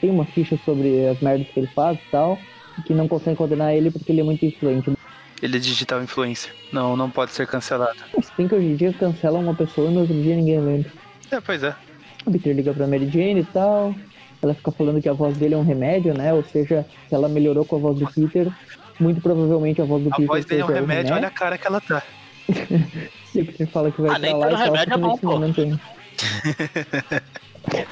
[0.02, 2.38] Tem uma ficha sobre as merdas que ele faz e tal,
[2.86, 4.92] que não consegue condenar ele porque ele é muito influente.
[5.42, 6.54] Ele é digital influencer.
[6.74, 7.98] Não, não pode ser cancelado.
[8.22, 10.92] Se bem que hoje em dia cancela uma pessoa e no outro dia ninguém lembra.
[11.32, 11.74] É, pois é.
[12.26, 13.96] O Peter liga pra Mary Jane e tal.
[14.42, 16.34] Ela fica falando que a voz dele é um remédio, né?
[16.34, 18.52] Ou seja, se ela melhorou com a voz do Peter,
[19.00, 20.26] muito provavelmente a voz do a Peter.
[20.26, 22.04] A voz dele é um remédio, olha a cara que ela tá.
[23.32, 25.80] Se Peter fala que vai ah, pra lá e remédio é bom, momento aí.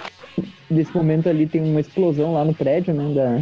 [0.70, 3.14] Nesse momento ali tem uma explosão lá no prédio, né?
[3.14, 3.38] Da,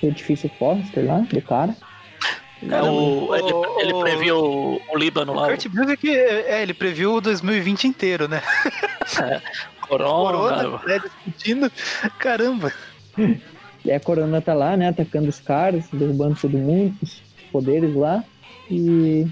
[0.00, 1.76] do edifício Forrester lá, do cara.
[2.70, 5.44] É, o, ele, ele previu o, o Líbano lá.
[5.44, 8.42] O Kurt Busiek, é, ele previu o 2020 inteiro, né?
[9.22, 9.40] É,
[9.80, 10.38] corona.
[10.38, 11.70] corona né, discutindo.
[12.18, 12.72] Caramba.
[13.84, 17.20] E a Corona tá lá, né, atacando os caras, derrubando todo mundo, os
[17.52, 18.24] poderes lá.
[18.70, 19.26] E,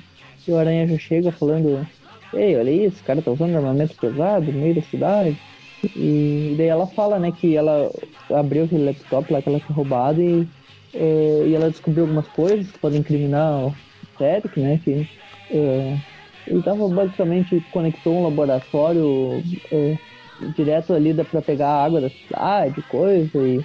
[0.46, 1.86] e o Aranha já chega falando:
[2.34, 5.36] Ei, olha isso, o cara tá usando armamento pesado no meio da cidade.
[5.96, 7.90] E, daí ela fala, né, que ela
[8.30, 10.46] abriu aquele laptop lá que ela tinha roubado e
[10.94, 13.74] é, e ela descobriu algumas coisas que podem incriminar o
[14.18, 14.80] Cedric, né?
[14.84, 15.08] Que
[15.50, 15.98] é,
[16.46, 19.96] ele estava basicamente conectou um laboratório é,
[20.54, 23.64] direto ali para pegar a água da cidade, coisa, e,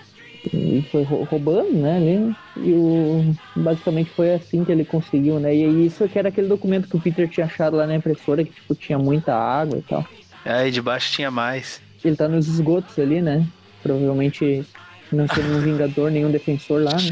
[0.54, 1.98] e foi roubando, né?
[1.98, 5.56] Ali, e o, basicamente foi assim que ele conseguiu, né?
[5.56, 8.52] E isso que era aquele documento que o Peter tinha achado lá na impressora, que
[8.52, 10.06] tipo, tinha muita água e tal.
[10.46, 11.82] Aí debaixo tinha mais.
[12.04, 13.46] Ele tá nos esgotos ali, né?
[13.84, 14.66] Provavelmente
[15.12, 17.12] não tinha nenhum Vingador, nenhum defensor lá, né?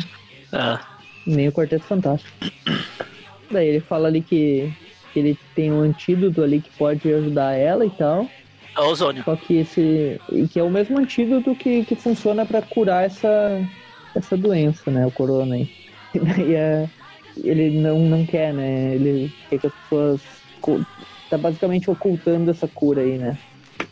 [0.51, 0.79] Ah.
[1.25, 2.31] Nem o Quarteto Fantástico.
[3.49, 4.71] Daí ele fala ali que
[5.15, 8.29] ele tem um antídoto ali que pode ajudar ela e tal.
[8.75, 9.23] É ozônio.
[9.23, 10.19] Só que esse.
[10.51, 13.61] que é o mesmo antídoto que, que funciona para curar essa,
[14.13, 15.05] essa doença, né?
[15.05, 15.69] O corona aí.
[16.15, 16.89] E é,
[17.43, 18.95] ele não, não quer, né?
[18.95, 20.21] Ele quer que as pessoas.
[21.29, 23.37] Tá basicamente ocultando essa cura aí, né?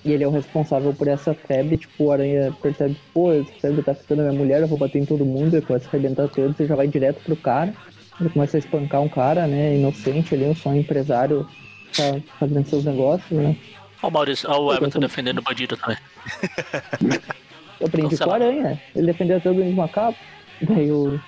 [0.06, 3.84] E ele é o responsável por essa febre, tipo, o Aranha percebe, pô, essa febre
[3.84, 6.28] tá afetando a minha mulher, eu vou bater em todo mundo, ele começa a arrebentar
[6.28, 7.74] todos e já vai direto pro cara.
[8.20, 11.48] Ele começa a espancar um cara, né, inocente ali, só um empresário
[11.96, 13.56] tá fazendo seus negócios, né.
[14.04, 15.98] Ó o Maurício, ó o Everton defendendo o bandido também.
[17.80, 20.18] Eu aprendi com o Aranha, ele defendeu até o Grande Macaco.
[20.62, 21.20] Daí o,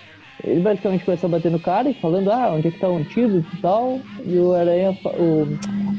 [0.44, 2.98] ele basicamente começa a bater no cara e falando, ah, onde é que tá o
[2.98, 4.00] antídoto e tal.
[4.26, 5.48] E o Aranha, o,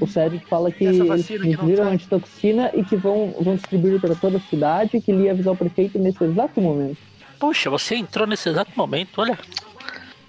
[0.01, 4.39] o Cedric fala que eles viram a antitoxina e que vão, vão distribuir para toda
[4.39, 6.99] a cidade, que ele ia avisar o prefeito nesse exato momento.
[7.39, 9.39] Puxa, você entrou nesse exato momento, olha.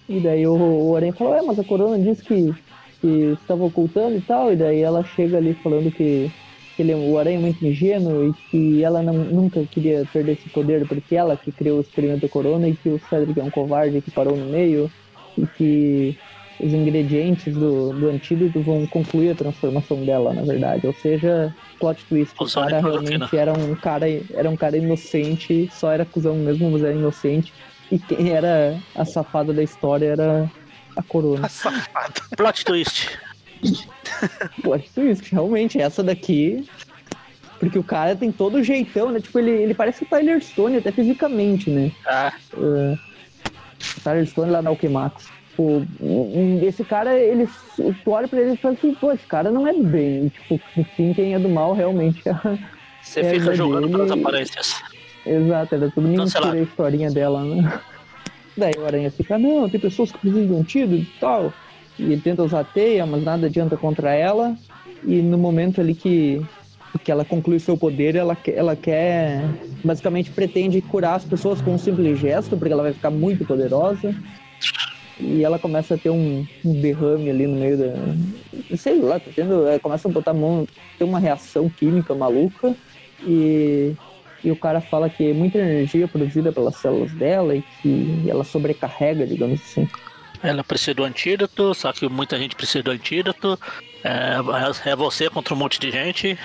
[0.10, 2.54] E daí o, o Aranha falou, é, mas a Corona disse que,
[3.00, 4.52] que estava ocultando e tal.
[4.52, 6.32] E daí ela chega ali falando que
[6.78, 10.48] que ele, o Aranha é muito ingênuo e que ela não, nunca queria perder esse
[10.50, 14.00] poder porque ela que criou o experimento Corona e que o Cedric é um covarde
[14.00, 14.90] que parou no meio
[15.36, 16.18] e que
[16.60, 20.86] os ingredientes do, do antídoto vão concluir a transformação dela, na verdade.
[20.86, 25.92] Ou seja, plot twist, o cara realmente era um cara, era um cara inocente, só
[25.92, 27.52] era acusão mesmo, mas era inocente.
[27.92, 30.52] E quem era a safada da história era
[30.98, 31.48] a Corona.
[31.48, 32.22] Safada.
[32.36, 33.18] plot twist.
[34.62, 36.68] Plot twist, realmente, essa daqui.
[37.60, 39.20] Porque o cara tem todo o jeitão, né?
[39.20, 41.92] Tipo, ele, ele parece o Tyler Stone, até fisicamente, né?
[42.06, 42.32] Ah.
[42.54, 42.98] Uh,
[44.04, 45.28] Tyler Stone lá na Alquemax.
[45.50, 45.88] Tipo,
[46.64, 47.50] esse cara, ele,
[48.04, 50.30] tu olha pra ele e fala assim, pô, esse cara não é do bem.
[50.30, 52.34] Tipo, enfim, quem é do mal realmente é.
[53.02, 54.76] Você é fica jogando pelas aparências.
[55.26, 57.82] Exato, era tudo mentira a historinha dela, né?
[58.58, 61.54] Daí o Aranha fica, não, tem pessoas que precisam de um antídoto e tal.
[62.00, 64.58] E ele tenta usar a teia, mas nada adianta contra ela.
[65.04, 66.44] E no momento ali que,
[67.04, 69.44] que ela conclui seu poder, ela, ela quer.
[69.84, 74.16] Basicamente pretende curar as pessoas com um simples gesto, porque ela vai ficar muito poderosa.
[75.20, 78.76] E ela começa a ter um, um derrame ali no meio da.
[78.76, 79.66] Sei lá, tá tendo.
[79.82, 80.68] Começa a botar a mão,
[80.98, 82.76] tem uma reação química maluca.
[83.24, 83.94] E,
[84.48, 88.46] e o cara fala que é muita energia produzida pelas células dela e que ela
[88.46, 89.90] sobrecarrega, digamos assim.
[90.42, 93.60] Ela precisa do antídoto, só que muita gente precisa do antídoto.
[94.02, 94.38] É,
[94.90, 96.40] é você contra um monte de gente.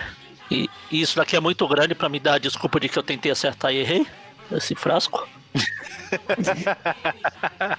[0.51, 3.05] E, e isso daqui é muito grande pra me dar a desculpa de que eu
[3.05, 4.05] tentei acertar e errei.
[4.51, 5.29] Esse frasco.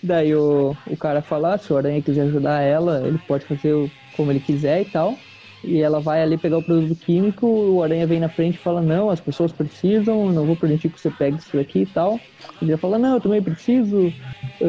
[0.00, 3.90] Daí o, o cara fala, ah, se o Aranha quiser ajudar ela, ele pode fazer
[4.16, 5.18] como ele quiser e tal.
[5.66, 8.80] E ela vai ali pegar o produto químico, o Aranha vem na frente e fala,
[8.80, 12.20] não, as pessoas precisam, não vou permitir que você pegue isso daqui e tal.
[12.62, 14.12] Ele já fala, não, eu também preciso,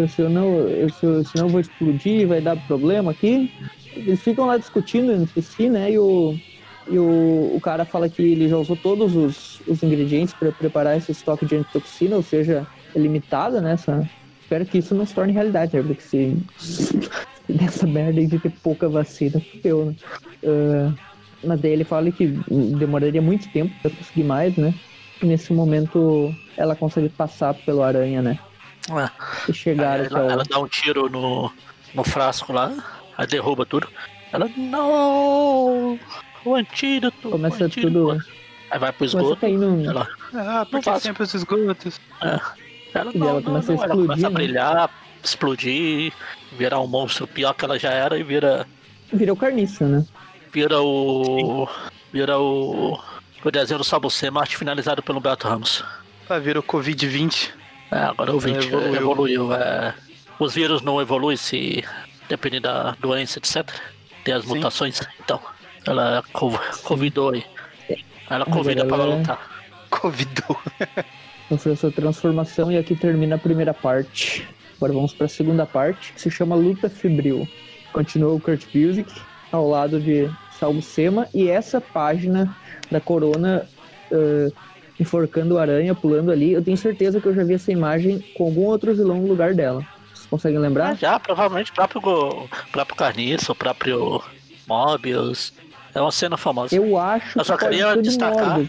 [0.08, 3.52] se eu não, eu, se eu, senão eu vou explodir, vai dar problema aqui.
[3.96, 6.36] Eles ficam lá discutindo entre si, né, e o,
[6.88, 10.98] e o, o cara fala que ele já usou todos os, os ingredientes para preparar
[10.98, 14.10] esse estoque de antitoxina, ou seja, é limitado, né, essa,
[14.48, 15.84] Espero que isso não se torne realidade, né?
[15.84, 16.34] Porque se
[17.50, 19.96] dessa merda aí de ter pouca vacina, fudeu, né?
[20.46, 20.94] Ah,
[21.44, 22.28] mas daí ele fala que
[22.80, 24.74] demoraria muito tempo pra conseguir mais, né?
[25.22, 28.40] E nesse momento ela consegue passar pelo aranha, né?
[28.90, 29.52] É.
[29.52, 30.30] E chegar Ela, o.
[30.30, 31.52] ela dá um tiro no,
[31.94, 32.72] no frasco lá,
[33.18, 33.88] aí derruba tudo.
[34.32, 36.00] Ela, não!
[36.46, 37.28] O antídoto!
[37.28, 38.26] o Começa antídoto." tudo.
[38.70, 39.48] Aí vai pro a esgoto.
[39.48, 39.86] no.
[39.86, 41.02] Ela, Ah, porque faço.
[41.02, 42.00] sempre os esgotos.
[42.94, 43.84] ela, E não, ela não, começa a não.
[43.84, 44.36] Ela explodir, começa a né?
[44.36, 44.90] brilhar,
[45.24, 46.14] explodir,
[46.54, 48.66] virar um monstro pior que ela já era e vira,
[49.12, 50.06] Virou carniça, né?
[50.52, 51.68] vira o.
[52.12, 53.00] Vira o.
[53.44, 55.84] O desenho do Sabucema, arte finalizado pelo Beto Ramos.
[56.30, 57.50] Ah, virou Covid-20.
[57.92, 58.96] É, agora o 20 Evoluiu.
[58.96, 59.54] evoluiu.
[59.54, 59.94] é.
[60.40, 61.84] Os vírus não evoluem se
[62.28, 63.70] depende da doença, etc.
[64.24, 64.56] Tem as Sim.
[64.56, 65.40] mutações, então.
[65.86, 67.46] Ela co- convidou aí.
[68.30, 69.40] Ela convida ela para é- lutar.
[69.90, 70.60] Covidou.
[71.48, 74.46] Sofreu sua transformação e aqui termina a primeira parte.
[74.78, 77.48] Agora vamos para a segunda parte, que se chama Luta Febril.
[77.92, 79.12] Continua o Kurt Busiek
[79.52, 82.56] ao lado de Salvo Sema e essa página
[82.92, 83.68] da Corona
[84.12, 84.52] eh,
[85.00, 86.54] enforcando o aranha, pulando ali.
[86.54, 89.54] Eu tenho certeza que eu já vi essa imagem com algum outro vilão no lugar
[89.56, 89.84] dela.
[90.13, 90.96] Vocês conseguem Ah, lembrar?
[90.96, 92.02] já, provavelmente o próprio,
[92.72, 94.22] próprio Carniça, o próprio
[94.68, 95.54] Mobius.
[95.96, 96.76] É uma cena famosa.
[96.76, 98.60] Eu acho Eu só que pode queria destacar-.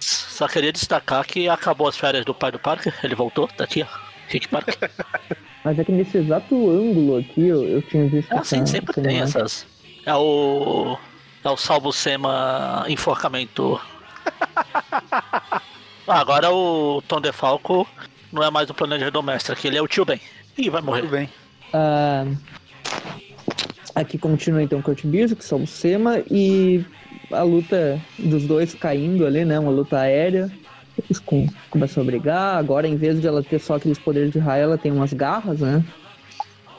[0.00, 2.94] Só queria destacar que acabou as férias do pai do Parker.
[3.02, 4.07] Ele voltou, tá aqui, ó.
[4.28, 4.76] Rick Parker.
[5.64, 9.02] Mas é que nesse exato ângulo aqui eu, eu tinha visto Ah, sim, sempre tem
[9.16, 9.22] imagem.
[9.22, 9.66] essas.
[10.06, 10.96] É o.
[11.44, 13.80] É o Salvo Sema enforcamento.
[16.10, 17.86] Ah, agora o Tom DeFalco
[18.32, 20.18] não é mais o planejador mestre, aqui ele é o tio Ben.
[20.56, 21.02] Ih, vai morrer.
[21.02, 21.28] Tudo bem.
[21.70, 22.24] Ah,
[23.94, 26.82] aqui continua então Kurt Busiek, Salvo Sema e
[27.30, 29.58] a luta dos dois caindo ali, né?
[29.58, 30.50] Uma luta aérea.
[30.98, 32.56] Eles com, começam a brigar.
[32.58, 35.60] Agora, em vez de ela ter só aqueles poderes de raio, ela tem umas garras,
[35.60, 35.84] né?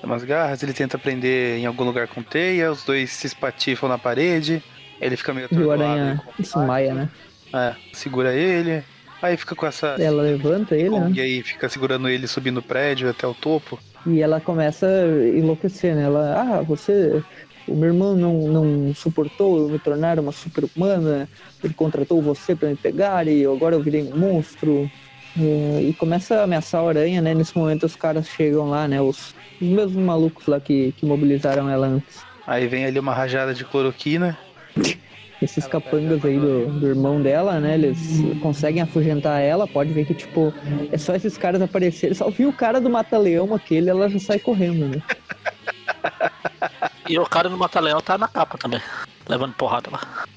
[0.01, 3.89] Tem umas garras, ele tenta prender em algum lugar com teia, os dois se espatifam
[3.89, 4.63] na parede,
[4.99, 5.83] ele fica meio E o atordoado.
[5.83, 7.09] aranha desmaia, né?
[7.53, 8.83] É, segura ele,
[9.21, 11.11] aí fica com essa Ela levanta ele, né?
[11.15, 13.79] e aí fica segurando ele subindo o prédio até o topo.
[14.05, 16.03] E ela começa a enlouquecer, né?
[16.03, 17.21] Ela, ah, você.
[17.69, 21.29] O meu irmão não, não suportou eu me tornar uma super-humana,
[21.63, 24.89] ele contratou você pra me pegar e agora eu virei um monstro.
[25.39, 27.33] É, e começa a ameaçar a aranha, né?
[27.33, 28.99] Nesse momento os caras chegam lá, né?
[28.99, 32.23] Os, os mesmos malucos lá que, que mobilizaram ela antes.
[32.47, 34.37] Aí vem ali uma rajada de cloroquina.
[35.41, 37.75] Esses capangas aí do, do irmão dela, né?
[37.75, 39.65] Eles conseguem afugentar ela.
[39.65, 40.53] Pode ver que, tipo,
[40.91, 42.13] é só esses caras aparecerem.
[42.13, 45.01] Só viu o cara do Mata-Leão aquele, ela já sai correndo, né?
[47.09, 48.79] E o cara do Mata-Leão tá na capa também,
[49.27, 50.27] levando porrada lá.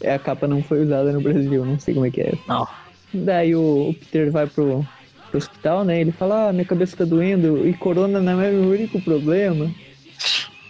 [0.00, 2.32] É, a capa não foi usada no Brasil, não sei como é que é.
[2.46, 2.66] Não.
[3.12, 4.82] Daí o, o Peter vai pro,
[5.28, 6.00] pro hospital, né?
[6.00, 9.70] Ele fala, ah, minha cabeça tá doendo e corona não é o único problema.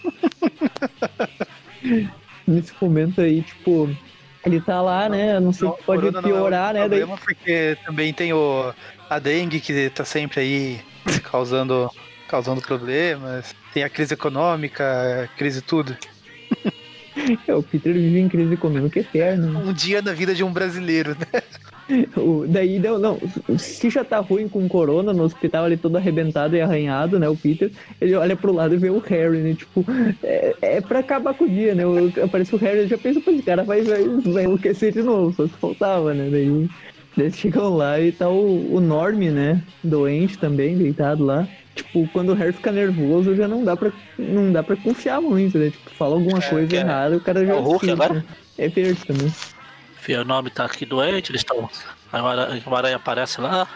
[2.44, 3.88] Nesse momento aí, tipo,
[4.44, 5.38] ele tá lá, né?
[5.38, 6.88] Não sei o que pode corona não é o piorar, né?
[6.88, 8.74] Daí, problema porque também tem o
[9.08, 10.80] a dengue que tá sempre aí
[11.22, 11.88] causando
[12.28, 13.54] causando problemas.
[13.72, 15.96] Tem a crise econômica, a crise tudo.
[17.46, 19.58] é, o Peter vive em crise econômica eterna.
[19.58, 21.42] Um dia na vida de um brasileiro, né?
[22.18, 23.18] O- daí, não, não,
[23.58, 27.34] se já tá ruim com corona no hospital, ele todo arrebentado e arranhado, né, o
[27.36, 29.82] Peter, ele olha pro lado e vê o Harry, né, tipo,
[30.22, 33.30] é, é pra acabar com o dia, né, o- aparece o Harry, já pensa, pô,
[33.30, 36.50] esse cara vai, vai, vai enlouquecer de novo, só se faltava, né, daí,
[37.16, 41.48] daí eles chegam lá e tá o, o Norm, né, doente também, deitado lá,
[41.88, 45.58] tipo, quando o Harry fica nervoso, já não dá pra, não dá pra confiar muito,
[45.58, 45.70] né?
[45.70, 47.52] Tipo, fala alguma É, coisa é- errada, o cara já.
[47.52, 48.24] é o Hulk agora?
[48.56, 49.32] É verde também.
[49.96, 51.68] Fio, o nome tá aqui doente, eles estão.
[52.12, 53.66] Agora o aranha aparece lá.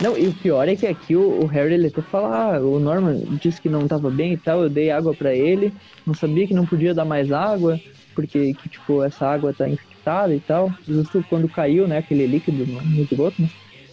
[0.00, 2.78] Não, e o pior é que aqui o, o Harry ele até fala, ah, o
[2.78, 5.72] Norman disse que não tava bem e tal, eu dei água pra ele,
[6.06, 7.80] não sabia que não podia dar mais água,
[8.14, 10.70] porque que, tipo, essa água tá infectada e tal.
[10.86, 13.48] Justo quando caiu, né, aquele líquido no, no esgoto, né?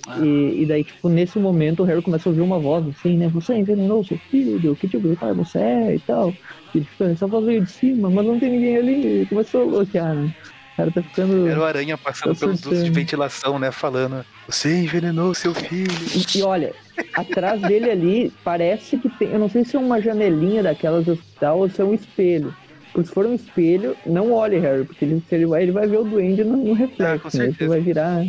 [0.07, 0.19] Ah.
[0.19, 3.27] E, e daí, tipo, nesse momento o Harry começa a ouvir uma voz assim, né?
[3.29, 6.33] Você envenenou seu filho, que tipo de pai você é e tal.
[6.73, 9.21] E ele fica, essa voz veio de cima, mas não tem ninguém ali.
[9.21, 10.35] E começou a bloquear, né?
[10.73, 11.47] O cara tá ficando.
[11.47, 13.71] Era o aranha passando Tá pelos dutos de ventilação, né?
[13.71, 15.89] Falando, você envenenou seu filho.
[16.13, 16.73] E, e olha,
[17.13, 19.29] atrás dele ali parece que tem.
[19.29, 22.53] Eu não sei se é uma janelinha daquelas do hospital ou se é um espelho.
[22.91, 25.87] Porque se for um espelho, não olhe, Harry, porque ele, se ele vai, ele vai
[25.87, 27.45] ver o duende no, no Ah, reflexo, né?
[27.45, 27.69] Isso certeza.
[27.69, 28.25] vai virar.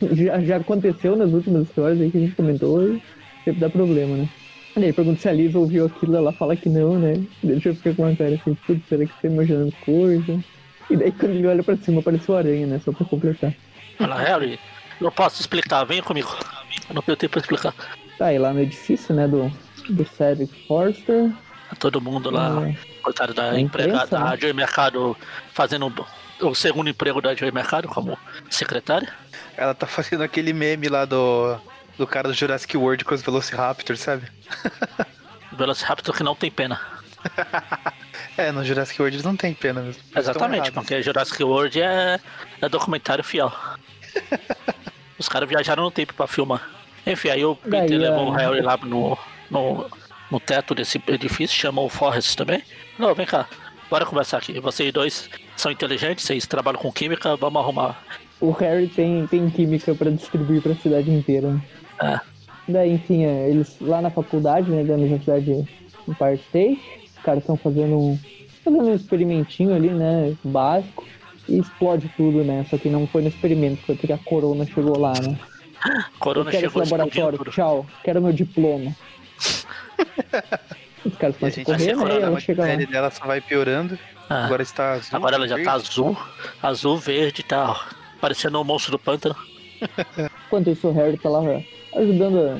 [0.12, 3.02] Já, já aconteceu nas últimas histórias aí que a gente comentou e
[3.44, 4.28] sempre dá problema, né?
[4.76, 7.20] Ele pergunta se a Liz ouviu aquilo, ela fala que não, né?
[7.42, 10.44] Deixa eu ficar com uma cara assim, putz, será que você tá imaginando coisa?
[10.88, 12.80] E daí quando ele olha pra cima, aparece o aranha, né?
[12.84, 13.52] Só pra completar.
[13.96, 14.58] Fala, Harry,
[15.00, 16.28] não posso explicar, vem comigo.
[16.94, 17.74] Não tenho tempo pra explicar.
[18.16, 19.50] Tá, e lá no edifício, né, do,
[19.90, 21.30] do Cedric Forster.
[21.70, 24.36] Tá todo mundo lá, é, coitado da A empregada, da né?
[24.40, 25.16] Joy Mercado,
[25.52, 25.92] fazendo
[26.40, 28.16] o segundo emprego da Joy Mercado como
[28.48, 29.12] secretária.
[29.58, 31.58] Ela tá fazendo aquele meme lá do,
[31.98, 34.28] do cara do Jurassic World com os Velociraptors, sabe?
[35.52, 36.80] Velociraptor que não tem pena.
[38.36, 40.00] É, no Jurassic World eles não tem pena mesmo.
[40.14, 42.20] Exatamente, porque Jurassic World é,
[42.62, 43.52] é documentário fiel.
[45.18, 46.68] Os caras viajaram no tempo pra filmar.
[47.04, 49.18] Enfim, aí o Peter Daí, levou a- o Harry lá no,
[49.50, 49.90] no,
[50.30, 52.62] no teto desse edifício, chamou o Forrest também.
[52.96, 53.48] Não, vem cá,
[53.90, 54.60] bora conversar aqui.
[54.60, 58.00] Vocês dois são inteligentes, vocês trabalham com química, vamos arrumar.
[58.40, 61.48] O Harry tem, tem química pra distribuir pra cidade inteira.
[61.52, 61.62] né?
[62.02, 62.20] É.
[62.68, 65.50] Daí, enfim, é, eles lá na faculdade, né, da Universidade
[66.06, 66.80] Empire State,
[67.16, 68.18] os caras estão fazendo um,
[68.62, 71.04] fazendo um experimentinho ali, né, básico,
[71.48, 74.98] e explode tudo, né, só que não foi no experimento, foi porque a corona chegou
[74.98, 75.36] lá, né.
[76.18, 78.94] Corona eu quero chegou explodindo laboratório, tchau, quero meu diploma.
[81.04, 82.76] Os caras E a começam a gente correr, vai né, ela a chega lá.
[82.76, 83.98] dela só vai piorando.
[84.28, 85.16] Ah, Agora está azul.
[85.16, 85.88] agora ela já tá verde.
[85.88, 86.16] azul,
[86.62, 87.80] azul, verde e tal.
[88.20, 89.34] Parecendo o monstro do pântano.
[90.46, 91.40] Enquanto isso, o Harry tá lá
[91.96, 92.58] ajudando a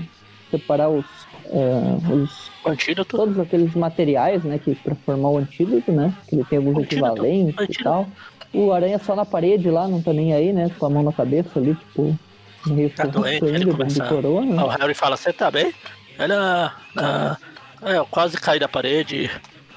[0.50, 1.04] separar os,
[1.46, 3.16] é, os Antídoto.
[3.16, 6.94] todos aqueles materiais, né, que para formar o antídoto, né, que ele tem alguns Antídoto,
[6.94, 7.84] equivalentes e antídoto.
[7.84, 8.08] tal.
[8.54, 11.12] O aranha só na parede lá, não tá nem aí, né, com a mão na
[11.12, 12.18] cabeça ali, tipo,
[12.66, 14.64] meio Tá doente, ele começa- corona.
[14.64, 15.72] O Harry fala, você tá bem?
[16.18, 16.74] Ela.
[16.96, 17.36] ah,
[17.82, 19.30] é, eu quase caí da parede.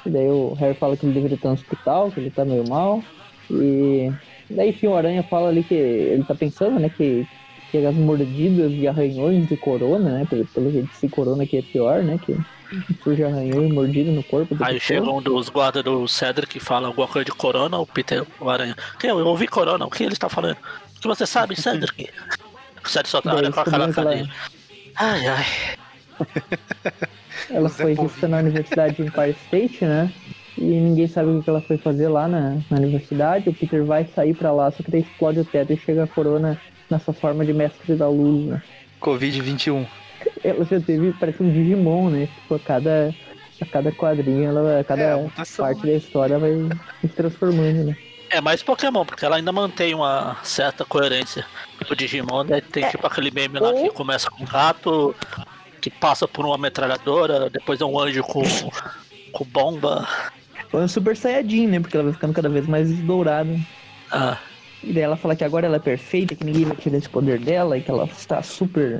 [0.05, 2.67] E daí o Harry fala que ele deveria estar no hospital, que ele tá meio
[2.67, 3.03] mal.
[3.49, 4.11] E
[4.55, 7.27] daí, enfim, o aranha fala ali que ele tá pensando, né, que,
[7.71, 11.61] que as mordidas e arranhões de corona, né, pelo, pelo jeito se corona que é
[11.61, 12.37] pior, né, que
[13.03, 14.79] surge arranhão e mordida no corpo Aí pessoa.
[14.79, 18.49] chega um dos guardas do Cedric que fala alguma coisa de corona, o Peter, o
[18.49, 18.75] Aranha.
[18.99, 19.09] Quem?
[19.09, 20.57] Eu ouvi corona, o que ele está falando?
[20.97, 22.09] O que você sabe, Cedric?
[22.83, 24.35] O Cedric só tá olhando com aquela descobriram que carinha.
[24.95, 25.45] Ai, ai.
[27.49, 30.13] Ela foi vista na Universidade de Empire State, né?
[30.61, 33.49] E ninguém sabe o que ela foi fazer lá na, na universidade.
[33.49, 36.07] O Peter vai sair pra lá, só que daí explode o teto e chega a
[36.07, 38.61] corona nessa forma de mestre da luz, né?
[39.01, 39.87] Covid-21.
[40.43, 42.27] Ela já teve, parece um Digimon, né?
[42.27, 43.15] Tipo, a cada,
[43.59, 46.51] a cada quadrinho, ela, a cada É, parte da história vai
[47.01, 47.97] se transformando, né?
[48.29, 51.43] É mais Pokémon, porque ela ainda mantém uma certa coerência.
[51.89, 55.15] O Digimon né, tem tipo aquele meme lá que ou- começa com um gato,
[55.81, 58.43] que passa por uma metralhadora, depois é um anjo com,
[59.31, 60.07] com bomba.
[60.73, 61.79] Um Super Saiyajin, né?
[61.79, 63.67] Porque ela vai ficando cada vez mais dourada.
[64.11, 64.39] Ah,
[64.83, 67.39] E daí ela fala que agora ela é perfeita, que ninguém vai tirar esse poder
[67.39, 68.99] dela e que ela está super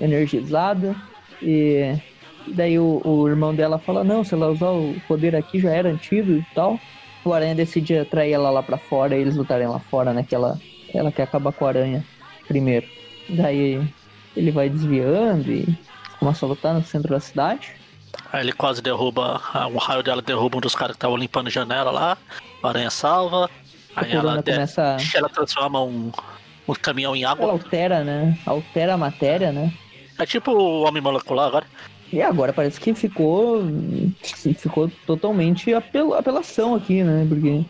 [0.00, 0.96] energizada.
[1.40, 2.00] E
[2.46, 5.88] daí o, o irmão dela fala, não, se ela usar o poder aqui já era
[5.90, 6.86] antigo e tal.
[7.24, 10.24] O Aranha decide atrair ela lá pra fora e eles lutarem lá fora, né?
[10.24, 10.62] Que ela,
[10.94, 12.08] ela quer acabar com a Aranha
[12.46, 12.88] primeiro.
[13.28, 13.92] Daí
[14.36, 15.78] ele vai desviando e
[16.18, 17.77] começa a lutar no centro da cidade.
[18.32, 19.40] Aí ele quase derruba,
[19.72, 22.18] um raio dela derruba um dos caras que estavam limpando a janela lá.
[22.62, 23.48] A aranha salva.
[23.96, 24.96] Aí ela, de- começa...
[25.14, 26.12] ela transforma um,
[26.68, 27.50] um caminhão em Ela água.
[27.52, 28.38] altera, né?
[28.44, 29.72] Altera a matéria, né?
[30.18, 31.66] É tipo o homem molecular agora.
[32.12, 33.62] E agora parece que ficou
[34.56, 37.26] ficou totalmente apel, apelação aqui, né?
[37.28, 37.64] Porque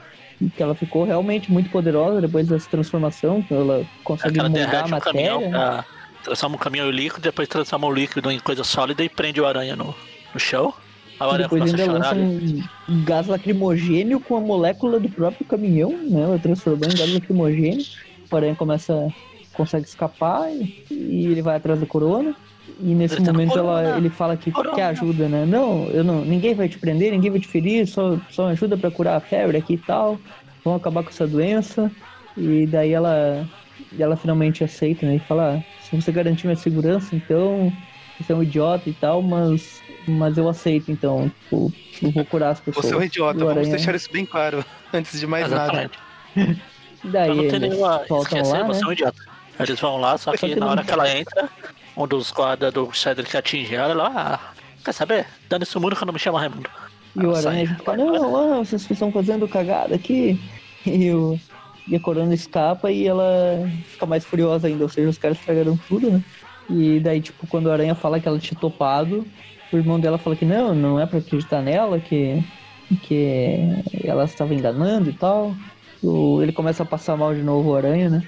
[0.57, 4.67] que ela ficou realmente muito poderosa depois dessa transformação, ela É consegue ela mudar a
[4.67, 5.77] derrete um caminhão, matéria.
[5.77, 5.85] né?
[6.23, 9.47] transforma um caminhão em líquido, depois transforma o líquido em coisa sólida e prende o
[9.47, 9.95] aranha no,
[10.39, 10.73] no chão.
[11.19, 16.23] A aranha depois ainda lança um gás lacrimogênio com a molécula do próprio caminhão, né?
[16.23, 17.85] Ela transformou em gás lacrimogênio.
[18.31, 19.13] O aranha começa
[19.53, 22.35] consegue escapar e, e ele vai atrás da corona.
[22.81, 23.99] E nesse Gritando, momento ela, "Corona!
[23.99, 25.45] ele fala que Corona!" quer ajuda, né?
[25.47, 28.91] Não, eu não, ninguém vai te prender, ninguém vai te ferir, só, só ajuda pra
[28.91, 30.23] curar a febre aqui e tal.
[30.65, 31.91] Vamos acabar com essa doença.
[32.37, 33.51] E daí ela,
[33.99, 35.17] ela finalmente aceita, né?
[35.17, 37.77] E fala, "Ah, se você garantir minha segurança, então
[38.19, 41.31] você é um idiota e tal, mas, mas eu aceito, então.
[41.45, 42.87] Tipo, eu vou curar as pessoas.
[42.87, 45.65] Você é um idiota, vamos Aranha- deixar isso bem claro antes de mais nada.
[45.65, 45.99] Exatamente.
[47.05, 47.99] Daí Pra não eles nenhuma.
[48.09, 48.95] voltam Esquecer, lá, você é um né?
[48.95, 49.23] idiota.
[49.61, 51.49] Eles vão lá, só que na não- hora que ela entra,
[51.97, 54.53] um dos guardas do Cedric atinge ela, ela, ah,
[54.85, 55.27] quer saber?
[55.49, 56.69] Dando esse muro que eu não me chamo Raimundo.
[57.17, 57.77] E o Aranha sai.
[57.77, 60.41] fica, não, ah, vocês estão fazendo cagada aqui.
[60.87, 61.39] E, o,
[61.89, 63.25] e a Corona escapa e ela
[63.89, 66.23] fica mais furiosa ainda, ou seja, os caras estragaram tudo, né?
[66.71, 69.27] E daí, tipo, quando o Aranha fala que ela tinha topado,
[69.73, 72.43] o irmão dela fala que não, não é pra acreditar nela, que,
[73.03, 73.67] que
[74.05, 75.55] ela estava enganando e tal.
[76.03, 78.23] O, ele começa a passar mal de novo o Aranha, né?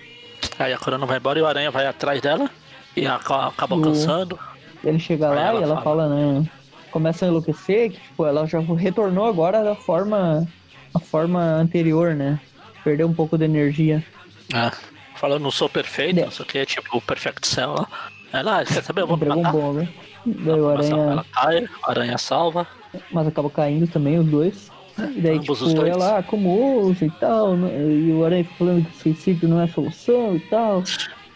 [0.59, 2.51] Aí a Corona vai embora e o Aranha vai atrás dela
[2.97, 4.39] e aca- acaba alcançando.
[4.83, 6.09] Ele chega Aí lá ela e ela fala.
[6.09, 6.09] fala,
[6.41, 6.49] né?
[6.91, 10.47] Começa a enlouquecer, que tipo, ela já retornou agora da forma.
[10.93, 12.41] a forma anterior, né?
[12.83, 14.05] Perdeu um pouco de energia.
[14.53, 14.71] É.
[15.15, 16.25] Falando, não sou perfeito, É.
[16.25, 17.87] não sei o que, é tipo o Perfect Cell lá.
[18.33, 19.03] Ela, ah, quer saber?
[19.03, 19.53] Eu vou me matar.
[19.53, 19.89] Ball, né?
[20.27, 21.25] Daí o Aranha.
[21.33, 22.67] cai, a Aranha salva.
[23.11, 24.71] Mas acaba caindo também, os dois.
[24.99, 27.57] E daí, Ambos os tipo, ela, ah, como ousa e tal.
[27.57, 27.71] né?
[27.89, 30.83] E o Aranha falando que suicídio não é solução e tal.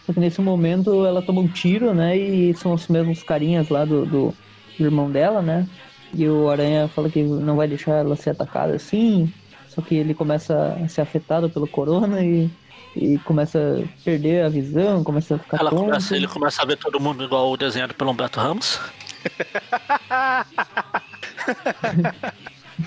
[0.05, 2.15] Só que nesse momento ela toma um tiro, né?
[2.15, 4.33] E são os mesmos carinhas lá do, do,
[4.77, 5.67] do irmão dela, né?
[6.13, 9.31] E o Aranha fala que não vai deixar ela ser atacada assim.
[9.67, 12.49] Só que ele começa a ser afetado pelo corona e,
[12.95, 15.83] e começa a perder a visão, começa a ficar Ela tonto.
[15.85, 18.79] começa, ele começa a ver todo mundo igual o desenhado pelo Humberto Ramos.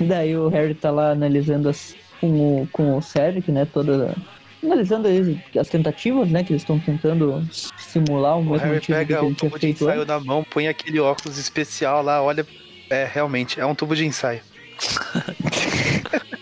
[0.01, 3.65] E daí o Harry tá lá analisando as, com, o, com o Cedric, né?
[3.67, 4.15] Toda.
[4.63, 5.09] Analisando
[5.59, 6.43] as tentativas, né?
[6.43, 7.47] Que eles estão tentando
[7.77, 10.07] simular o O mesmo Harry tipo que pega ele o tinha tubo de ensaio antes.
[10.07, 12.47] na mão, põe aquele óculos especial lá, olha.
[12.91, 14.41] É, realmente, é um tubo de ensaio.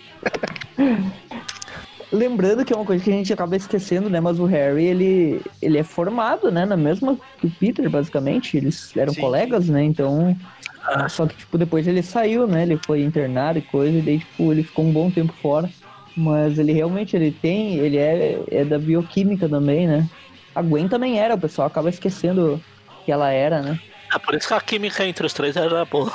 [2.13, 4.21] Lembrando que é uma coisa que a gente acaba esquecendo, né?
[4.21, 6.65] Mas o Harry, ele, ele é formado, né?
[6.65, 8.57] Na mesma que o Peter, basicamente.
[8.57, 9.21] Eles eram Sim.
[9.21, 9.83] colegas, né?
[9.83, 10.37] Então.
[10.85, 11.09] Ah.
[11.09, 12.63] Só que, tipo, depois ele saiu, né?
[12.63, 15.69] Ele foi internado e coisa, e daí, tipo, ele ficou um bom tempo fora.
[16.17, 20.09] Mas ele realmente, ele tem, ele é, é da bioquímica também, né?
[20.55, 22.61] A Gwen também era, o pessoal acaba esquecendo
[23.05, 23.79] que ela era, né?
[24.15, 26.13] É por isso que a química entre os três era boa.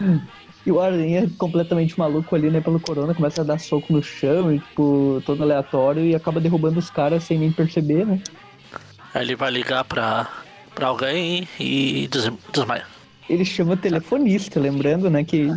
[0.66, 4.52] E o Aranha, completamente maluco ali, né, pelo corona, começa a dar soco no chão,
[4.54, 8.20] e, tipo, todo aleatório, e acaba derrubando os caras sem nem perceber, né?
[9.12, 10.26] Aí ele vai ligar pra,
[10.74, 12.86] pra alguém e des, desmaia.
[13.28, 15.50] Ele chama o telefonista, lembrando, né, que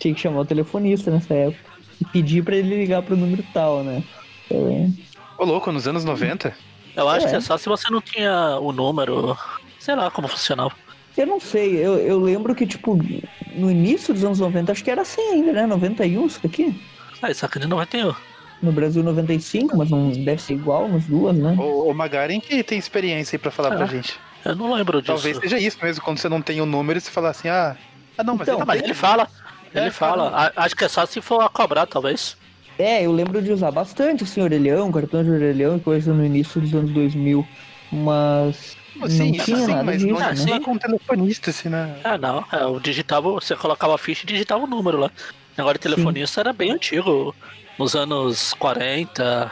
[0.00, 1.68] tinha que chamar o telefonista nessa época.
[2.00, 4.02] E pedir pra ele ligar pro número tal, né?
[4.46, 4.92] Então,
[5.36, 6.52] Ô, louco, nos anos 90?
[6.96, 7.30] Eu acho É.
[7.30, 9.36] que é só se você não tinha o número.
[9.78, 10.72] Sei lá como funcionava.
[11.22, 12.98] Eu não sei, eu, eu lembro que, tipo,
[13.54, 15.66] no início dos anos 90, acho que era assim ainda, né?
[15.66, 16.80] 91, isso aqui.
[17.22, 18.14] Ah, isso aqui de 91.
[18.62, 21.54] No Brasil, 95, mas não deve ser igual nas duas, né?
[21.58, 23.86] O, o Magaren que tem experiência aí pra falar pra Ah.
[23.86, 24.14] gente.
[24.44, 25.12] Eu não lembro disso.
[25.14, 27.76] Talvez seja isso mesmo, quando você não tem o número e você fala assim, ah.
[28.16, 29.28] Ah, não, mas Então, ele Ah, mas ele fala.
[29.74, 30.52] Ele É, fala.
[30.56, 32.36] Acho que é só se for a cobrar, talvez.
[32.78, 36.60] É, eu lembro de usar bastante, assim, orelhão, cartão de orelhão e coisa no início
[36.60, 37.46] dos anos 2000.
[37.92, 38.76] Mas
[39.06, 40.34] Sim, não tinha sim, nada mas disso, não, né?
[40.46, 41.96] não é com um telefonista, assim, né?
[42.02, 42.44] Ah, não.
[42.52, 45.10] É, o digitava, você colocava a ficha e digitava o número lá.
[45.56, 47.34] Agora, o telefonista era bem antigo.
[47.78, 49.50] Nos anos 40,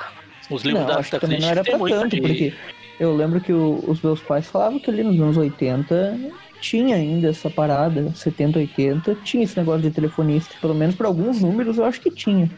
[0.51, 2.20] os livros Não, da acho que não era pra muito tanto, de...
[2.20, 2.55] porque
[2.99, 6.18] eu lembro que o- os meus pais falavam que ali nos anos 80
[6.61, 10.55] tinha ainda essa parada, 70, 80, tinha esse negócio de telefonista.
[10.61, 12.51] Pelo menos pra alguns números eu acho que tinha.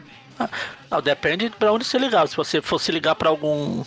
[0.89, 2.27] Não, depende pra onde você ligar.
[2.27, 3.83] Se você fosse ligar pra algum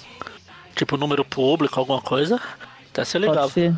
[0.74, 2.40] tipo número público, alguma coisa,
[2.92, 3.40] até você ligava.
[3.40, 3.74] Pode ser.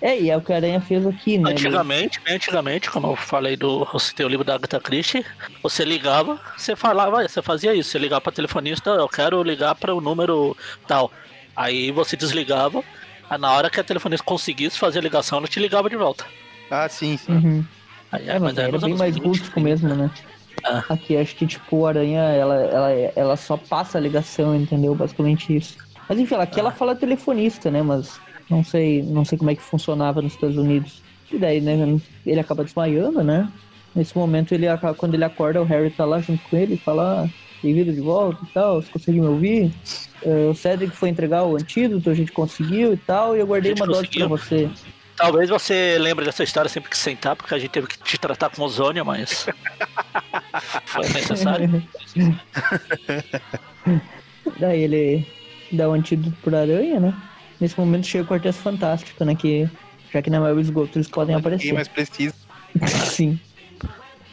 [0.00, 1.50] É, e é o que a Aranha fez aqui, né?
[1.50, 3.86] Antigamente, bem antigamente, como eu falei do.
[3.92, 5.26] Eu citei o livro da Agatha Christie,
[5.60, 9.92] você ligava, você falava, você fazia isso, você ligava pra telefonista, eu quero ligar para
[9.92, 10.56] o número
[10.86, 11.10] tal.
[11.56, 12.84] Aí você desligava,
[13.28, 16.24] aí na hora que a telefonista conseguisse fazer a ligação, ela te ligava de volta.
[16.70, 17.32] Ah, sim, sim.
[17.32, 17.64] Uhum.
[18.12, 20.08] Aí, É, mas aí era nos bem mais 20, rústico mesmo, né?
[20.64, 20.84] Ah.
[20.90, 24.94] Aqui acho que, tipo, a aranha, ela, ela, ela só passa a ligação, entendeu?
[24.94, 25.76] Basicamente isso.
[26.08, 26.62] Mas enfim, aqui Ah.
[26.62, 27.82] ela fala telefonista, né?
[27.82, 31.02] Mas não sei, não sei como é que funcionava nos Estados Unidos.
[31.30, 33.50] E daí, né, ele acaba desmaiando, né?
[33.94, 36.78] Nesse momento, ele acaba, quando ele acorda, o Harry tá lá junto com ele e
[36.78, 37.28] fala, ah,
[37.62, 39.72] bem-vindo de volta e tal, você conseguiu me ouvir?
[40.22, 43.72] Eh, o Cedric foi entregar o antídoto, a gente conseguiu e tal, e eu guardei
[43.74, 44.70] uma dose pra você.
[45.16, 48.50] Talvez você lembre dessa história sempre que sentar, porque a gente teve que te tratar
[48.50, 49.46] com ozônio, mas.
[50.86, 51.82] Foi necessário.
[54.60, 55.26] Daí ele
[55.72, 57.14] dá o antídoto pra aranha, né?
[57.60, 59.34] Nesse momento chega o Quarteto Fantástico, né?
[59.34, 59.68] Que
[60.12, 61.72] já que na maioria dos esgoto eles podem aparecer.
[61.72, 62.34] mais precisa.
[63.10, 63.38] Sim.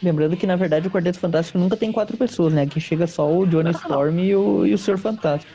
[0.02, 2.62] Lembrando que, na verdade, o Quarteto Fantástico nunca tem quatro pessoas, né?
[2.62, 5.50] Aqui chega só o Johnny Storm e o, e o Senhor Fantástico.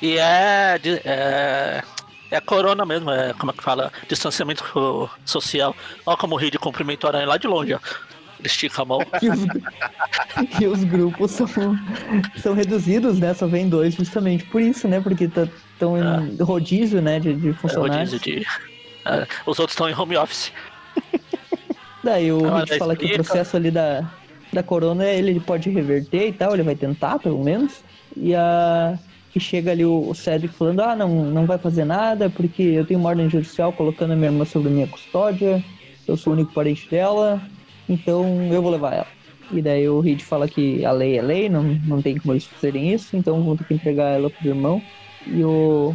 [0.00, 1.82] E é, de- é.
[2.32, 3.92] É a corona mesmo, é como é que fala?
[4.08, 5.74] Distanciamento so- social.
[6.06, 7.80] Olha como o Reed cumprimenta o aranha lá de longe, ó.
[8.38, 9.00] Ele estica a mão.
[9.20, 11.48] E os, e os grupos são,
[12.40, 13.34] são reduzidos, né?
[13.34, 15.00] Só vem dois justamente por isso, né?
[15.00, 15.28] Porque
[15.80, 17.18] estão em rodízio, né?
[17.20, 18.12] De, de É, funcionários.
[18.12, 18.46] rodízio de.
[19.06, 20.52] é, os outros estão em home office.
[22.02, 24.10] Daí o Ah, Rick daí fala que o processo ali da,
[24.52, 27.84] da corona ele pode reverter e tal, ele vai tentar, pelo menos.
[28.16, 28.98] E a.
[29.34, 32.84] E chega ali o, o Cedric falando, ah, não, não vai fazer nada, porque eu
[32.84, 35.64] tenho uma ordem judicial colocando a minha irmã sobre minha custódia,
[36.08, 37.40] eu sou o único parente dela,
[37.88, 39.06] então eu vou levar ela.
[39.52, 42.44] E daí o Reed fala que a lei é lei, não, não tem como eles
[42.46, 44.82] fazerem isso, então vão ter que entregar ela pro irmão.
[45.26, 45.94] E o,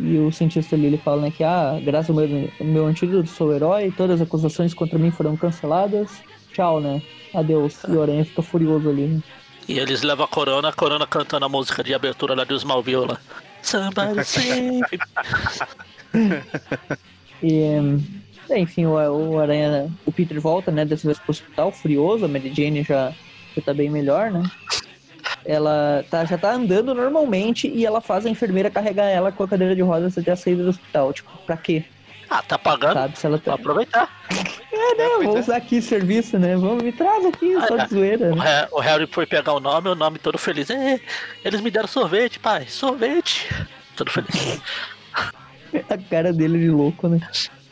[0.00, 3.52] e o cientista ali ele fala né, que, ah, graças ao meu, meu antídoto, sou
[3.52, 6.22] herói, todas as acusações contra mim foram canceladas.
[6.52, 7.02] Tchau, né?
[7.32, 7.82] Adeus.
[7.84, 9.06] E o Aranha fica furioso ali.
[9.06, 9.22] Né?
[9.68, 13.06] E eles levam a corona, a corona cantando a música de abertura lá do Smallville
[13.06, 13.18] lá.
[13.62, 14.82] Somebody save.
[17.42, 17.60] E,
[18.48, 22.28] é, enfim, o, o Aranha, o Peter volta, né, dessa vez pro hospital, furioso, a
[22.28, 23.12] Mary Jane já,
[23.54, 24.42] já tá bem melhor, né?
[25.44, 29.48] Ela tá, já tá andando normalmente e ela faz a enfermeira carregar ela com a
[29.48, 31.12] cadeira de rodas até a saída do hospital.
[31.12, 31.84] Tipo, pra quê?
[32.28, 32.94] Ah, tá pagando?
[32.94, 33.18] Sabe?
[33.18, 33.52] Se ela tá.
[33.52, 34.08] Vou aproveitar.
[34.76, 35.24] É, né?
[35.24, 35.40] Vou é.
[35.40, 36.56] usar aqui serviço, né?
[36.56, 38.32] Vamos, me traz aqui, só de zoeira.
[38.32, 38.68] O, Né?
[38.72, 40.68] O Harry foi pegar o nome, o nome todo feliz.
[40.68, 41.00] "É,
[41.44, 42.66] eles me deram sorvete, pai.
[42.68, 43.48] Sorvete.
[43.96, 44.60] Todo feliz.
[45.88, 47.20] A cara dele de louco, né?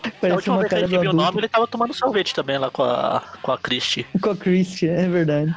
[0.03, 1.94] a Parece última uma vez que a cara gente viu o nome, ele tava tomando
[1.94, 4.07] sorvete também lá com a, com a Christie.
[4.20, 5.55] Com a Christian, é verdade.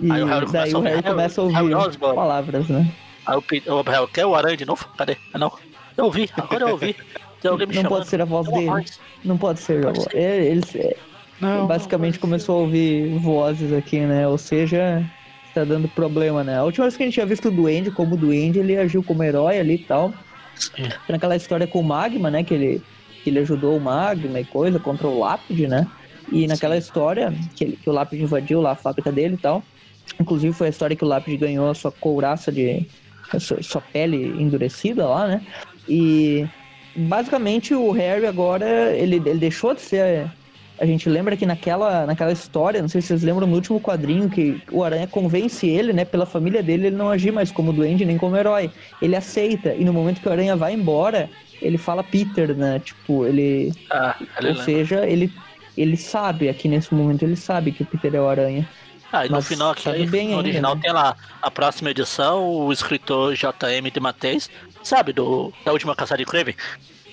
[0.00, 2.14] E Aí o Harry daí começa a o Harry ouvir, começa a Harry ouvir Osborn.
[2.16, 2.86] palavras, né?
[3.26, 4.86] Aí o, Pe- o Harry, quer o aranha de novo?
[4.96, 5.16] Cadê?
[5.32, 5.52] Ah, não.
[5.96, 6.96] Eu ouvi, agora eu ouvi.
[7.40, 7.98] Tem alguém me Não chamando.
[7.98, 8.66] pode ser a voz dele.
[8.66, 9.00] voz.
[9.24, 9.82] Não pode ser.
[9.82, 10.16] Pode a ser.
[10.16, 10.96] É, é,
[11.40, 11.66] Não.
[11.66, 14.26] basicamente começou a ouvir vozes aqui, né?
[14.28, 15.04] Ou seja,
[15.54, 16.58] tá dando problema, né?
[16.58, 19.22] A última vez que a gente tinha visto o Duende como Duende, ele agiu como
[19.24, 20.12] herói ali e tal.
[20.54, 20.88] Sim.
[21.08, 22.42] Naquela história com o Magma, né?
[22.44, 22.82] Que ele,
[23.24, 25.86] que ele ajudou o Magma e coisa contra o Lápide, né?
[26.32, 29.68] E naquela história que, ele- que o Lápide invadiu lá a fábrica dele e tal.
[30.20, 32.86] Inclusive foi a história que o Lápide ganhou a sua couraça de.
[33.32, 35.42] a sua, sua pele endurecida lá, né?
[35.88, 36.48] E
[36.94, 40.32] basicamente o Harry agora, ele, ele deixou de ser.
[40.80, 44.28] A gente lembra que naquela, naquela história, não sei se vocês lembram no último quadrinho,
[44.28, 48.04] que o Aranha convence ele, né, pela família dele, ele não agir mais como duende
[48.04, 48.72] nem como herói.
[49.00, 51.30] Ele aceita, e no momento que o Aranha vai embora,
[51.60, 52.80] ele fala Peter, né?
[52.80, 53.70] Tipo, ele.
[53.92, 54.64] Ah, ele ou lembra.
[54.64, 55.32] seja, ele,
[55.76, 58.68] ele sabe, aqui nesse momento, ele sabe que o Peter é o Aranha.
[59.12, 60.80] Ah, e no mas final aqui, sabe bem no ainda, original né?
[60.82, 64.48] tem lá a próxima edição, o escritor JM de Mateus,
[64.82, 66.54] sabe, do, da última caçada de Kraven,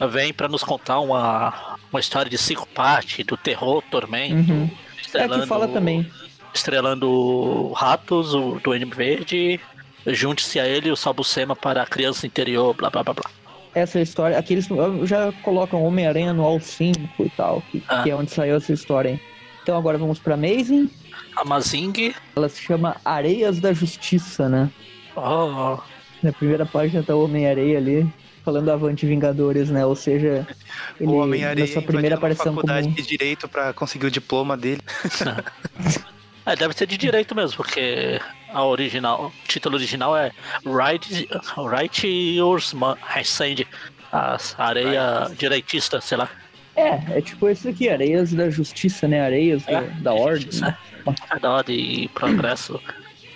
[0.10, 4.70] vem pra nos contar uma, uma história de cinco partes, do terror, tormento, Uhum.
[5.14, 6.10] É que fala também.
[6.54, 9.60] estrelando Ratos, o Duende Verde,
[10.06, 13.32] junte-se a ele o Salbucema para a criança interior, blá blá blá blá.
[13.74, 14.68] Essa história, aqueles
[15.04, 18.04] já colocam Homem-Aranha no All 5 e tal, que, Ah.
[18.04, 19.20] que é onde saiu essa história.
[19.64, 20.90] Então agora vamos pra Amazing.
[21.36, 24.70] A Mazing, Ela se chama Areias da Justiça, né?
[25.16, 25.78] oh,
[26.24, 28.12] Na primeira página tá o Homem-Areia ali,
[28.44, 29.86] falando Avante Vingadores, né?
[29.86, 30.46] Ou seja,
[31.00, 32.96] ele, o Homem-Aranha na sua primeira aparição faculdade como...
[32.96, 34.82] de direito pra conseguir o diploma dele.
[36.50, 38.20] É, deve ser de direito mesmo, porque
[38.52, 40.32] a original, o título original é
[40.66, 41.30] Right,
[41.72, 43.66] right Yours Ma- Hand,
[44.12, 46.28] a areia direitista, sei lá.
[46.76, 49.22] É, é tipo esse aqui, Areias da Justiça, né?
[49.22, 50.50] Areias da, É, da Ordem.
[50.62, 50.76] né?
[51.40, 52.80] Da ordem e progresso,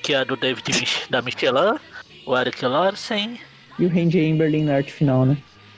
[0.02, 1.78] que é do David Mich- da Michelin,
[2.26, 3.40] o Eric Larsen.
[3.78, 5.38] E o Randy Emberlin na arte final, né?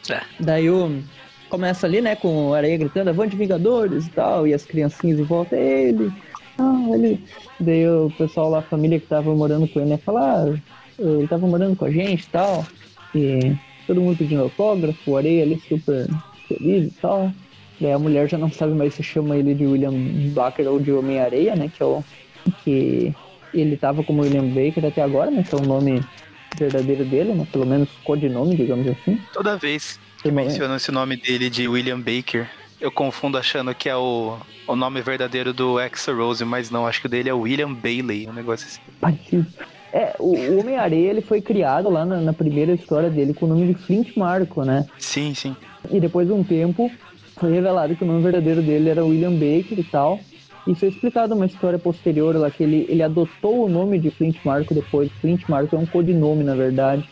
[0.10, 1.04] É, Daí o...
[1.50, 5.24] Começa ali, né, com o Areia gritando Avante Vingadores e tal, e as criancinhas em
[5.24, 6.12] volta, "É ele,
[6.58, 7.20] ah, ele...
[7.60, 10.60] Daí o pessoal lá, a família que tava morando com ele, né, fala, ah,
[11.00, 12.66] ele tava morando com a gente e tal,
[13.14, 13.56] e
[13.88, 16.08] todo mundo pedindo autógrafo, o Areia ali super
[16.48, 17.32] feliz e tal.
[17.80, 19.94] Daí a mulher já não sabe mais se chama ele de William
[20.34, 22.04] Baker ou de Homem-Areia, né, que é o...
[22.64, 23.14] que
[23.54, 26.04] ele tava como William Baker até agora, né, que é o nome
[26.58, 29.18] verdadeiro dele, né, pelo menos codinome, digamos assim.
[29.34, 32.50] Toda vez que uma- mencionam esse nome dele de William Baker,
[32.86, 37.08] eu confundo achando que é o, o nome verdadeiro do X-Rose, mas não, acho que
[37.08, 38.80] o dele é William Bailey, um negócio assim.
[39.02, 39.48] Parecido.
[39.92, 43.74] É, o, Homem-Areia ele foi criado lá na, na primeira história dele com o nome
[43.74, 44.86] de Flint Marco, né?
[45.00, 45.56] Sim, sim.
[45.90, 46.92] E depois de um tempo
[47.38, 50.20] foi revelado que o nome verdadeiro dele era William Baker e tal.
[50.68, 54.38] Isso é explicado uma história posterior lá que ele, ele adotou o nome de Flint
[54.46, 55.12] Marco depois.
[55.22, 57.08] Flint Marco é um codinome, na verdade.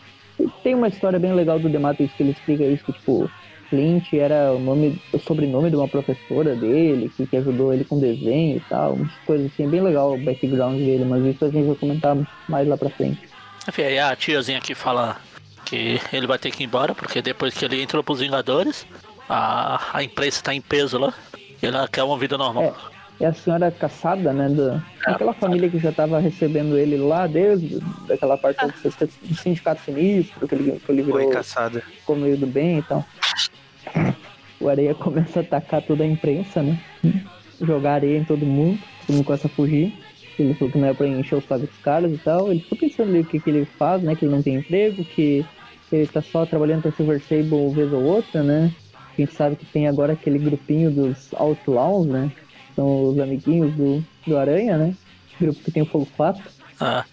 [0.62, 3.28] Tem uma história bem legal do The Matrix que ele explica isso, que tipo,
[3.74, 7.98] Clint era o nome, o sobrenome de uma professora dele, que, que ajudou ele com
[7.98, 11.50] desenho e tal, umas coisas assim, é bem legal o background dele, mas isso a
[11.50, 12.16] gente vai comentar
[12.48, 13.20] mais lá pra frente.
[13.68, 15.16] Enfim, aí a tiazinha aqui fala
[15.64, 18.86] que ele vai ter que ir embora, porque depois que ele entrou pros Vingadores,
[19.28, 21.12] a, a imprensa tá em peso lá,
[21.60, 22.76] e ela quer uma vida normal.
[23.20, 24.48] É a senhora caçada, né?
[24.48, 29.82] Da, aquela família que já estava recebendo ele lá desde aquela parte do, do sindicato
[29.82, 31.20] sinistro, que ele, que ele virou.
[31.22, 31.80] Foi caçada.
[31.80, 33.04] Ficou meio do bem e tal.
[34.60, 36.80] O Areia começa a atacar toda a imprensa, né?
[37.60, 39.92] Jogar areia em todo mundo, todo mundo começa a fugir.
[40.38, 42.50] Ele falou que não é pra encher o saco dos caras e tal.
[42.50, 44.14] Ele ficou pensando ali o que, que ele faz, né?
[44.16, 45.44] Que ele não tem emprego, que
[45.92, 48.72] ele tá só trabalhando pra Silver Sable uma vez ou outra, né?
[49.16, 52.32] A gente sabe que tem agora aquele grupinho dos Outlaws, né?
[52.74, 54.94] São os amiguinhos do, do Aranha, né?
[55.40, 56.42] Grupo que tem o Fogo Fato.
[56.80, 57.04] Ah,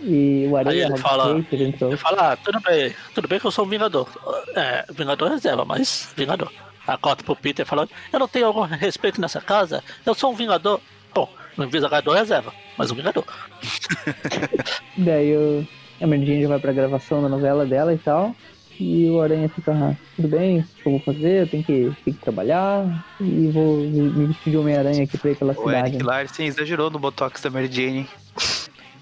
[0.00, 3.50] E o Aí Aranha, ele fala- ele fala, ah, tudo bem, tudo bem que eu
[3.50, 4.08] sou um Vingador.
[4.54, 6.50] É, Vingador reserva, mas Vingador.
[6.86, 10.34] A cota pro Peter falando, eu não tenho algum respeito nessa casa, eu sou um
[10.36, 10.80] Vingador.
[11.14, 11.28] Bom,
[11.58, 13.24] um Vingador reserva, mas um Vingador.
[14.96, 15.66] Daí o,
[16.00, 18.34] a Mary já vai pra gravação da novela dela e tal.
[18.80, 21.42] E o Aranha fica, ah, tudo bem, o que eu vou fazer?
[21.42, 25.36] Eu tenho que, tenho que trabalhar e vou me vestir de Homem-Aranha aqui pra ir
[25.36, 25.88] pela O cidade.
[25.88, 28.06] Eric Larsen exagerou no Botox da Mary Jane.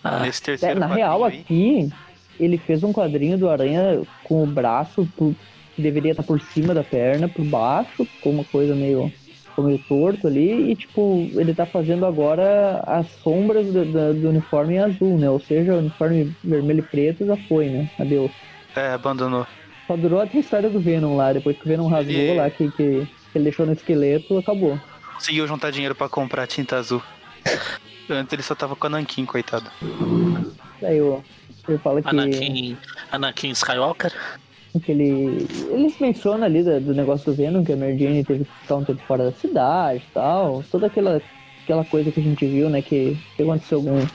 [0.09, 1.41] Ah, Nesse É, terceiro na quadrinho real, aí.
[1.41, 1.89] aqui,
[2.39, 5.35] ele fez um quadrinho do Aranha com o braço por-
[5.75, 9.13] que deveria estar por cima da perna, por baixo, com uma coisa meio,
[9.59, 14.79] meio torto ali, e tipo, ele tá fazendo agora as sombras do, do- do uniforme
[14.79, 15.29] azul, né?
[15.29, 17.91] Ou seja, o uniforme vermelho e preto já foi, né?
[17.99, 18.31] Adeus.
[18.75, 19.47] É, abandonou.
[19.87, 22.51] Só durou até a história do Venom lá, depois que o Venom rasgou Ele- lá,
[22.51, 22.83] que, que
[23.35, 24.81] ele deixou no esqueleto, acabou.
[25.15, 27.03] Conseguiu juntar dinheiro pra comprar tinta azul.
[28.11, 29.71] Antes ele só tava com a Nankin, coitado.
[30.81, 31.23] Daí o,
[31.69, 32.09] ele fala que.
[32.09, 32.77] Anakin,
[33.11, 34.13] Anakin Skywalker.
[34.85, 35.47] que ele.
[35.71, 38.77] Eles mencionam ali da- do, negócio do Venom, que a Mary Jane teve que ficar
[38.77, 40.63] um tempo fora da cidade e tal.
[40.71, 41.21] Toda aquela,
[41.65, 42.83] aquela coisa que a gente viu, né?
[42.83, 44.11] Que, que aconteceu alguns,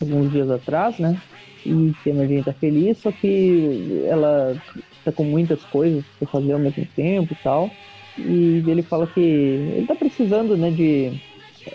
[0.00, 1.20] alguns dias atrás, né?
[1.66, 4.56] E que a Mary Jane tá feliz, só que ela
[5.04, 7.70] tá com muitas coisas pra fazer ao mesmo tempo e tal.
[8.16, 11.20] E ele fala que ele tá precisando, né, de,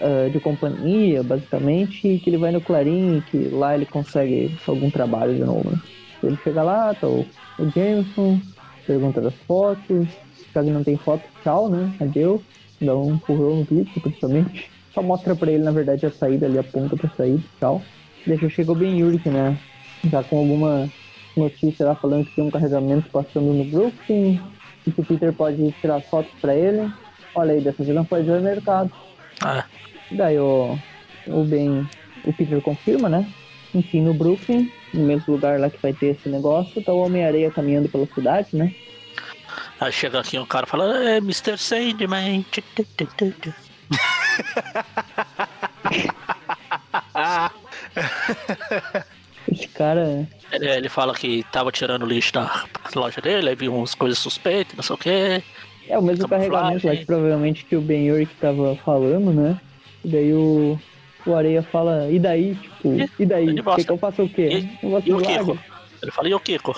[0.01, 4.89] ah, de companhia, basicamente, e que ele vai no Clarim, que lá ele consegue algum
[4.89, 5.79] trabalho de novo, né?
[6.21, 7.25] Ele chega lá, tá o,
[7.59, 8.39] o Jameson,
[8.85, 10.07] pergunta das fotos,
[10.53, 11.93] caso não tem foto, tchau, né?
[11.99, 12.41] Adeus.
[12.81, 14.69] Dá um empurrão no Peter, principalmente.
[14.93, 17.81] Só mostra pra ele, na verdade, a saída ali, aponta pra saída, tchau.
[18.25, 19.57] Deixa chega o Ben Yurik, né?
[20.09, 20.89] Já com alguma
[21.35, 24.39] notícia lá falando que tem um carregamento passando no Brooklyn,
[24.85, 26.91] e que o Peter pode tirar fotos pra ele.
[27.35, 28.91] Olha aí, dessa vez não pode ir ao mercado.
[29.43, 29.65] Ah,
[30.11, 30.77] Daí o,
[31.27, 31.87] o Ben,
[32.25, 33.27] o Peter confirma, né?
[33.73, 37.51] Enfim, no Brooklyn, no mesmo lugar lá que vai ter esse negócio, tá o Homem-Areia
[37.51, 38.73] caminhando pela cidade, né?
[39.79, 41.57] aí chega aqui um cara falando, é Mr.
[41.57, 42.45] Sandman.
[49.51, 52.65] Esse cara, Ele, ele fala que tava tirando lixo da
[52.95, 55.43] loja dele, aí viu umas coisas suspeitas, não sei o que.
[55.87, 59.59] É o mesmo carregamento lá que provavelmente que o Ben Urich tava falando, né?
[60.03, 60.79] E daí o,
[61.25, 62.55] o Areia fala, e daí?
[62.55, 63.53] Tipo, e daí?
[63.53, 63.83] Quer mostra.
[63.83, 64.65] que eu faça o quê?
[64.81, 65.21] E, Eu e o.
[65.21, 65.59] Kiko?
[66.01, 66.75] Ele fala, e o Kiko?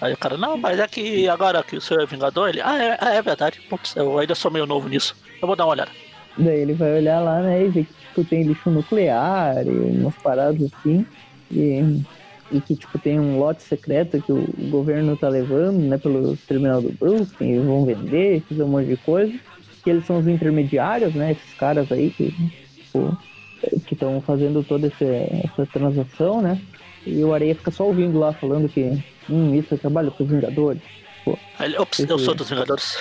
[0.00, 2.82] Aí o cara, não, mas é que agora que o senhor é Vingador, ele, ah,
[2.82, 5.72] é, ah, é verdade, putz, eu ainda sou meio novo nisso, eu vou dar uma
[5.72, 5.90] olhada.
[6.38, 10.14] Daí ele vai olhar lá, né, e ver que tipo, tem lixo nuclear e umas
[10.16, 11.04] paradas assim.
[11.50, 12.02] E,
[12.50, 16.82] e que tipo tem um lote secreto que o governo tá levando, né, pelo terminal
[16.82, 19.32] do Brooklyn, e vão vender, fazer um monte de coisa.
[19.82, 22.30] Que eles são os intermediários, né, esses caras aí que
[22.76, 23.16] tipo,
[23.86, 26.60] que estão fazendo toda esse, essa transação, né?
[27.06, 30.82] E o Areia fica só ouvindo lá falando que hum, isso é trabalho pros Vingadores.
[31.24, 32.98] Pô, ele, ops, eu sou dos Vingadores.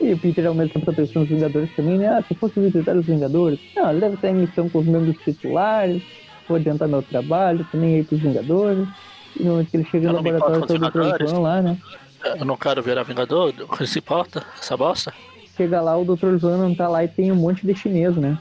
[0.00, 2.08] e o Peter ao mesmo tempo tá pensando nos Vingadores também, né?
[2.08, 5.16] Ah, se fosse visitar os Vingadores, não, ele deve estar em missão com os membros
[5.22, 6.02] titulares,
[6.48, 8.88] vou adiantar meu trabalho, tô nem aí pros Vingadores.
[9.36, 10.98] E no momento que ele chega no não laboratório todo os o Dr.
[11.00, 11.30] Vingadores.
[11.30, 11.78] João lá, né?
[12.24, 15.12] Eu não quero virar Vingador, o que se importa, essa bosta.
[15.56, 16.36] Chega lá, o Dr.
[16.38, 18.38] João não tá lá e tem um monte de chinês, né?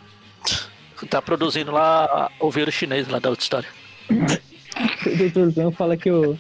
[1.09, 3.67] Tá produzindo lá o vírus chinês lá da outra história.
[4.09, 5.49] O Dr.
[5.53, 6.37] João fala que, o,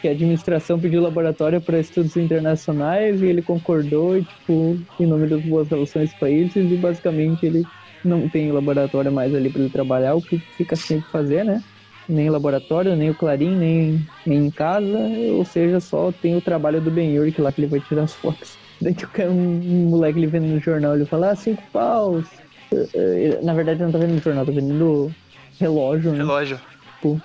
[0.00, 5.42] que a administração pediu laboratório para estudos internacionais e ele concordou, tipo, em nome das
[5.42, 7.64] boas relações países, e basicamente ele
[8.06, 11.44] não tem laboratório mais ali para ele trabalhar, o que fica sem o que fazer,
[11.44, 11.62] né?
[12.08, 14.96] Nem laboratório, nem o Clarim, nem, nem em casa,
[15.32, 18.14] ou seja, só tem o trabalho do Ben Urich lá que ele vai tirar as
[18.14, 18.56] fotos.
[18.78, 22.26] Que cara- um, um moleque ele vendo no jornal, ele fala, ah, cinco paus.
[22.72, 25.14] Eh, eh, Na verdade, ele não tá vendo no jornal, tá vendo no
[25.58, 26.18] relógio, né?
[26.18, 26.60] Relógio.
[26.96, 27.20] Tipo,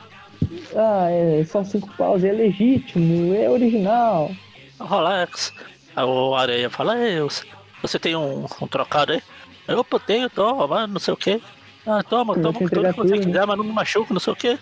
[0.76, 4.32] ah, é só cinco paus, é legítimo, é original.
[4.80, 5.54] Relax.
[5.96, 7.46] Aí o Areia fala, "Ei, você-
[7.82, 9.22] você tem um, um trocado aí?
[9.68, 11.42] Opa, tenho, toma, não sei o que.
[11.86, 14.36] Ah, toma, Eu toma entregar que você quiser, mas não me machuca, não sei o
[14.36, 14.60] que.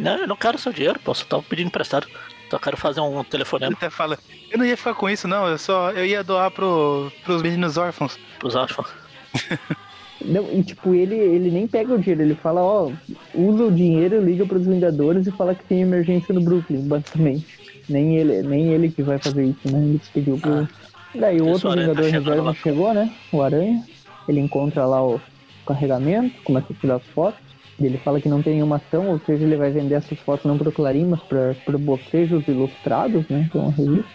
[0.00, 2.06] não, eu não quero seu dinheiro, pô, só tava pedindo emprestado.
[2.50, 4.18] Só quero fazer um Ele telefonema até fala,
[4.50, 7.76] eu não ia ficar com isso, não, eu só eu ia doar pro, pros meninos
[7.76, 8.18] órfãos.
[8.38, 8.88] pros órfãos.
[10.24, 12.90] Não, e tipo, ele, ele nem pega o dinheiro, ele fala, ó,
[13.34, 17.46] usa o dinheiro, liga pros Vingadores e fala que tem emergência no Brooklyn, basicamente.
[17.88, 19.78] Nem ele, nem ele que vai fazer isso, né?
[19.78, 20.68] Ele pediu pro.
[21.14, 22.54] Daí o outro o tá Vingador reserva lá.
[22.54, 23.12] chegou, né?
[23.30, 23.84] O Aranha.
[24.28, 25.20] Ele encontra lá o
[25.66, 27.40] carregamento, começa a tirar as fotos.
[27.78, 30.56] Ele fala que não tem nenhuma ação, ou seja, ele vai vender essas fotos não
[30.56, 33.48] pro Clarim, mas pra bocejos ilustrados, né?
[33.52, 34.10] Que é uma revista.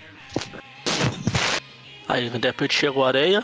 [2.07, 3.43] Aí de repente chega o Areia,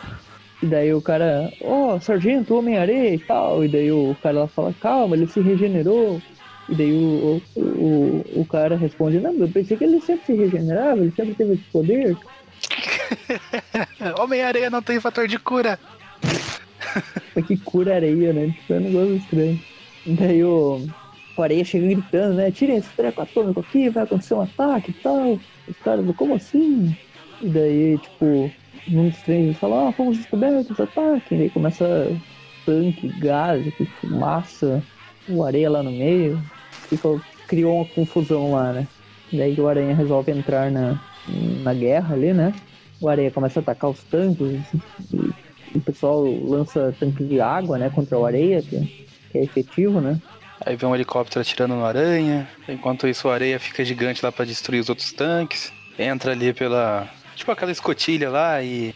[0.61, 3.63] E daí o cara, ó, sargento, Homem-Areia e tal.
[3.63, 6.21] E daí o cara lá fala, calma, ele se regenerou.
[6.67, 10.33] E daí o, o, o, o cara responde, não, eu pensei que ele sempre se
[10.33, 12.17] regenerava, ele sempre teve esse poder.
[14.19, 15.79] Homem-Areia não tem fator de cura.
[17.47, 18.47] Que cura areia, né?
[18.47, 19.59] Tipo, é um negócio estranho.
[20.05, 20.87] Daí o,
[21.37, 22.51] o areia chega gritando, né?
[22.51, 25.39] Tirem esse treco atômico aqui, vai acontecer um ataque e tal.
[25.67, 26.95] Os caras, como assim?
[27.41, 28.51] E daí, tipo,
[28.87, 31.35] mundo estranho fala, ah, fomos descobertos, ataque.
[31.35, 32.11] E daí começa
[32.65, 33.65] tanque, gás,
[34.01, 34.83] fumaça,
[35.29, 36.41] o areia lá no meio.
[36.89, 38.87] Fica, criou uma confusão lá, né?
[39.31, 40.99] Daí o Aranha resolve entrar na,
[41.63, 42.53] na guerra ali, né?
[43.01, 44.61] O Aranha começa a atacar os tanques
[45.13, 45.33] e
[45.75, 50.19] o pessoal lança tanque de água, né, contra o areia, que, que é efetivo, né?
[50.65, 52.47] Aí vem um helicóptero atirando no aranha.
[52.67, 55.71] Enquanto isso, o areia fica gigante lá pra destruir os outros tanques.
[55.97, 57.07] Entra ali pela.
[57.35, 58.93] Tipo aquela escotilha lá e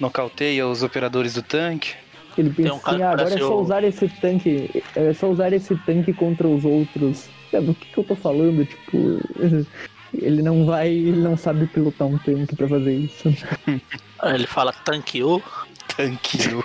[0.00, 1.94] nocauteia os operadores do tanque.
[2.36, 5.52] Ele pensa um assim, ah, agora é só o- usar esse tanque, é só usar
[5.52, 7.28] esse tanque contra os outros.
[7.52, 8.66] É, do que que eu tô falando?
[8.66, 9.20] Tipo,
[10.12, 13.28] ele não vai, ele não sabe pilotar um tanque pra fazer isso.
[14.18, 14.72] aí ele fala
[15.96, 16.38] tanque.
[16.38, 16.64] Tanque.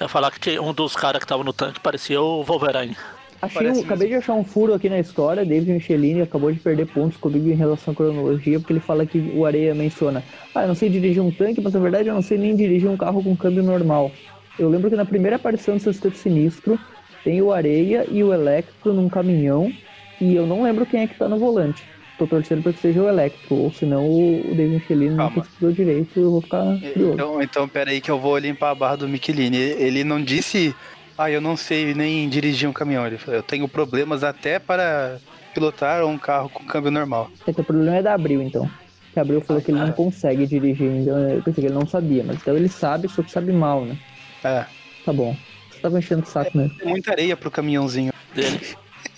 [0.00, 2.96] Eu falar que tinha um dos caras que tava no tanque parecia o Wolverine.
[3.40, 5.44] Achei, um- acabei de achar um furo aqui na história.
[5.44, 9.18] David Michelini acabou de perder pontos comigo em relação à cronologia, porque ele fala que
[9.34, 10.22] o Areia menciona:
[10.54, 12.88] Ah, eu não sei dirigir um tanque, mas na verdade eu não sei nem dirigir
[12.88, 14.10] um carro com câmbio normal.
[14.58, 16.78] Eu lembro que na primeira aparição do Sexteto Sinistro
[17.24, 19.72] tem o Areia e o Electro num caminhão,
[20.20, 21.82] e eu não lembro quem é que tá no volante.
[22.18, 25.42] Tô torcendo pra que seja o Electro, ou senão o David Michelini não Calma.
[25.42, 27.14] pesquisou direito, eu vou ficar curioso.
[27.14, 29.56] Então, então pera aí que eu vou limpar a barra do Michelini.
[29.56, 30.74] Ele não disse,
[31.18, 33.06] ah, eu não sei nem dirigir um caminhão.
[33.06, 35.18] Ele falou, eu tenho problemas até para
[35.54, 37.30] pilotar um carro com câmbio normal.
[37.46, 38.70] É que o problema é da Abril, então.
[39.12, 41.86] Que a Abril falou que ele não consegue dirigir, então eu pensei que ele não
[41.86, 43.98] sabia, mas então ele sabe, só que sabe mal, né?
[44.44, 44.64] É,
[45.04, 45.36] Tá bom.
[45.70, 46.76] Você tava enchendo o saco mesmo.
[46.78, 48.12] tem muita areia pro caminhãozinho.
[48.34, 48.60] dele.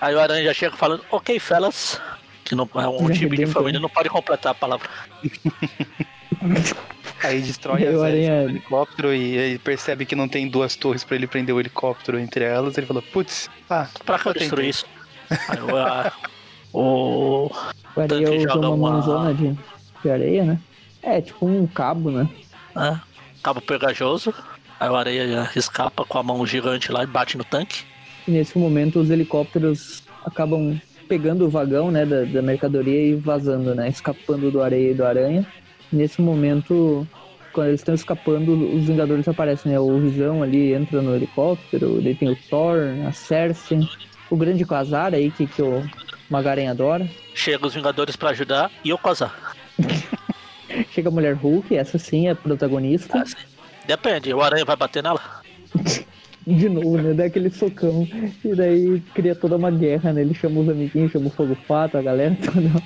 [0.00, 2.00] Aí o Aranha já chega falando, ok, fellas.
[2.44, 4.88] Que não, é um Já time de família não pode completar a palavra.
[7.22, 11.16] Aí destrói as aranha- do helicóptero e ele percebe que não tem duas torres pra
[11.16, 12.78] ele prender o helicóptero entre elas.
[12.78, 14.86] Ele fala, putz, ah, Pra que eu eu tentei." destruir isso?
[15.48, 16.12] Aí o, a-
[16.72, 17.50] o,
[17.94, 19.58] O areia Tanque usou joga uma uma- mãozona de,
[20.02, 20.58] de areia, né?
[21.02, 22.28] É, tipo um cabo, né?
[22.74, 23.00] né,
[23.42, 24.32] cabo pegajoso.
[24.78, 27.84] Aí o areia já escapa com a mão gigante lá e bate no tanque.
[28.26, 33.74] E nesse momento os helicópteros acabam pegando o vagão, né, da, da mercadoria e vazando,
[33.74, 33.88] né?
[33.88, 35.44] Escapando do areia e do aranha.
[35.92, 37.06] Nesse momento,
[37.52, 39.80] quando eles estão escapando, os Vingadores aparecem, né?
[39.80, 43.80] O Visão ali entra no helicóptero, daí tem o Thor, a Cersei,
[44.30, 45.82] o grande Quasar aí, que, que o
[46.28, 47.08] Magaren adora.
[47.34, 49.56] Chega os Vingadores pra ajudar e o Quasar.
[50.94, 53.24] Chega a Mulher Hulk, essa sim é protagonista.
[53.84, 55.20] Depende, o aranha vai bater nela?
[56.46, 57.12] De novo, né?
[57.14, 58.06] Dá aquele socão.
[58.44, 60.22] E daí cria toda uma guerra, né?
[60.22, 62.82] Ele chama os amiguinhos, chama o Fogo Fato, a galera toda.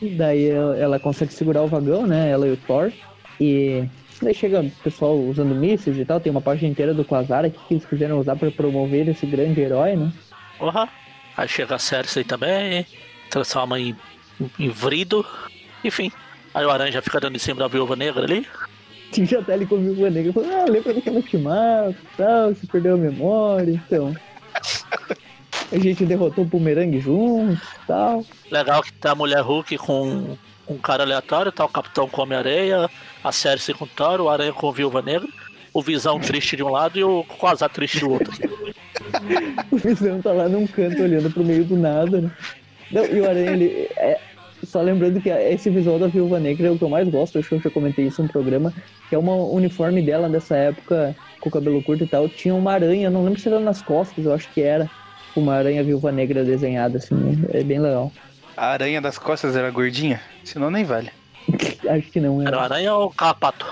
[0.00, 2.30] E daí ela, consegue segurar o vagão, né?
[2.30, 2.92] Ela e o Thor.
[3.40, 3.84] E
[4.20, 6.20] daí chega o pessoal usando mísseis e tal.
[6.20, 9.60] Tem uma página inteira do Quasar aqui que eles quiseram usar pra promover esse grande
[9.60, 10.12] herói, né?
[10.58, 10.88] Porra.
[11.36, 12.84] Aí chega a Cersei também,
[13.30, 13.96] transforma em,
[14.58, 15.24] em vrido.
[15.84, 16.10] Enfim.
[16.52, 18.46] Aí o aranha fica dando em cima da viúva negra ali.
[19.12, 20.32] Já tá ali com a Viúva Negra.
[20.32, 24.14] Falando, ah, lembra daquela ultimato e tal, se perdeu a memória, então.
[25.70, 28.24] A gente derrotou o Bumerangue juntos e tal.
[28.50, 30.36] Legal que tá a mulher Hulk com
[30.68, 32.88] um cara aleatório, tá o Capitão com Homem-Areia,
[33.22, 35.28] a Cersei com o Thor, o Aranha com Viúva Negra,
[35.72, 38.32] o Visão triste de um lado e o Quasar triste do outro.
[39.70, 42.30] O Visão tá lá num canto olhando pro meio do nada, né?
[42.90, 43.88] Não, e o Aranha, ele.
[43.96, 44.20] É,
[44.64, 47.48] só lembrando que esse visual da Viúva Negra é o que eu mais gosto, acho
[47.48, 48.72] que eu já comentei isso no programa,
[49.08, 52.28] que é uma uniforme dela dessa época, com o cabelo curto e tal.
[52.28, 54.88] Tinha uma aranha, não lembro se era nas costas, eu acho que era.
[55.36, 58.12] uma aranha viúva negra desenhada, assim, é bem legal.
[58.56, 60.20] A aranha das costas era gordinha?
[60.44, 61.10] Senão nem vale.
[61.88, 63.66] Acho que não, Era era, aranha ou carrapato?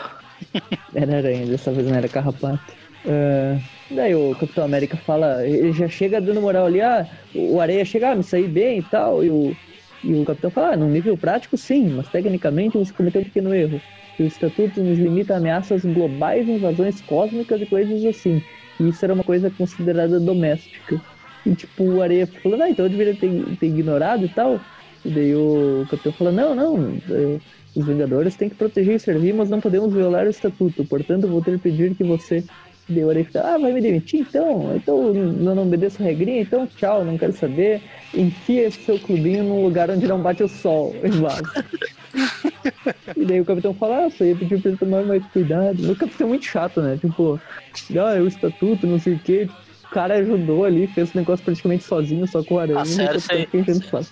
[0.94, 2.72] era aranha, dessa vez não era carrapato.
[3.06, 3.58] Ah,
[3.90, 8.10] daí o Capitão América fala, ele já chega dando moral ali, ah, o Areia chega,
[8.10, 9.56] ah, me saí bem e tal, e o,
[10.02, 13.54] e o Capitão fala, ah, num nível prático sim, mas tecnicamente você cometeu um pequeno
[13.54, 13.80] erro.
[14.18, 18.42] E o Estatuto nos limita a ameaças globais, invasões cósmicas e coisas assim.
[18.78, 21.00] E isso era uma coisa considerada doméstica.
[21.44, 24.60] E tipo, o Areia falando, ah, então eu deveria ter, ter ignorado e tal.
[25.04, 26.98] E daí o Capitão fala, não, não,
[27.74, 30.84] os Vingadores têm que proteger e servir, mas não podemos violar o Estatuto.
[30.84, 32.44] Portanto, vou ter que pedir que você...
[32.90, 34.74] Daí o Areia fica, ah, vai me demitir então?
[34.74, 37.80] Então eu não obedeço a regrinha, então tchau, não quero saber.
[38.12, 40.94] Enfia esse seu clubinho num lugar onde não bate o sol.
[41.04, 41.64] E vaza.
[43.16, 45.90] E daí o capitão fala, ah, só ia pedir pra ele tomar mais cuidado.
[45.90, 46.98] O capitão é muito chato, né?
[47.00, 47.40] Tipo,
[47.92, 49.48] ah, é o estatuto, não sei o quê.
[49.84, 52.80] O cara ajudou ali, fez o negócio praticamente sozinho, só com o aranha.
[52.80, 53.64] A Cersei, né?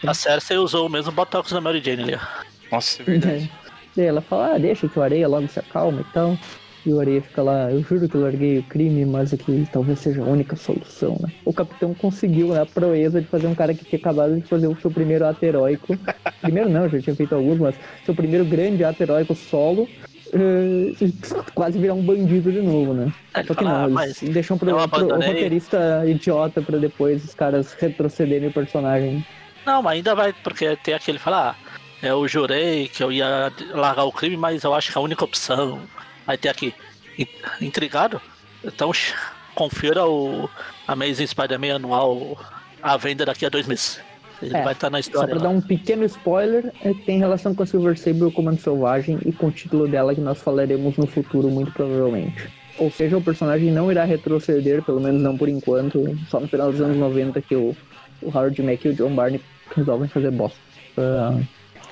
[0.07, 2.15] a Cersei usou o mesmo botox da Mary Jane ali.
[2.15, 2.75] ó.
[2.75, 3.51] Nossa, é verdade.
[3.97, 6.39] Daí ela fala, ah, deixa que o areia logo se acalma e tal.
[6.89, 9.99] E o areia fica lá, eu juro que eu larguei o crime, mas aqui talvez
[9.99, 11.31] seja a única solução, né?
[11.45, 14.69] O capitão conseguiu né, a proeza de fazer um cara que tinha acabado de fazer
[14.69, 15.99] o seu primeiro ato heróico.
[16.41, 17.75] primeiro não, já tinha feito alguns, mas
[18.07, 19.87] seu primeiro grande ato heróico solo.
[20.33, 20.93] eh,
[21.55, 23.13] quase virar um bandido de novo, né?
[23.35, 26.05] Aí ele Só que fala, não, "Ah, eles mas deixam pro, pro o abandonei." roteirista
[26.07, 29.23] idiota pra depois os caras retrocederem o personagem.
[29.67, 34.05] Não, mas ainda vai, porque tem aquele falar, ah, eu jurei que eu ia largar
[34.05, 35.81] o crime, mas eu acho que é a única opção.
[36.29, 36.73] Aí tem aqui,
[37.19, 37.27] in-
[37.67, 38.21] intrigado?
[38.65, 38.93] Então
[39.55, 40.49] confira o
[40.87, 42.39] Amazing Spider-Man anual
[42.81, 44.01] à venda daqui a dois meses.
[44.41, 45.29] Ele É, vai estar na Só história.
[45.35, 45.43] pra lá.
[45.45, 49.33] dar um pequeno spoiler, é, tem relação com a Silver Sable o Comando Selvagem e
[49.33, 52.49] com o título dela que nós falaremos no futuro, muito provavelmente.
[52.79, 56.71] Ou seja, o personagem não irá retroceder, pelo menos não por enquanto, só no final
[56.71, 57.75] dos anos 90 que o,
[58.23, 59.41] o Howard Mack e o John Barney
[59.75, 60.57] resolvem fazer bosta.
[60.97, 61.37] Ah,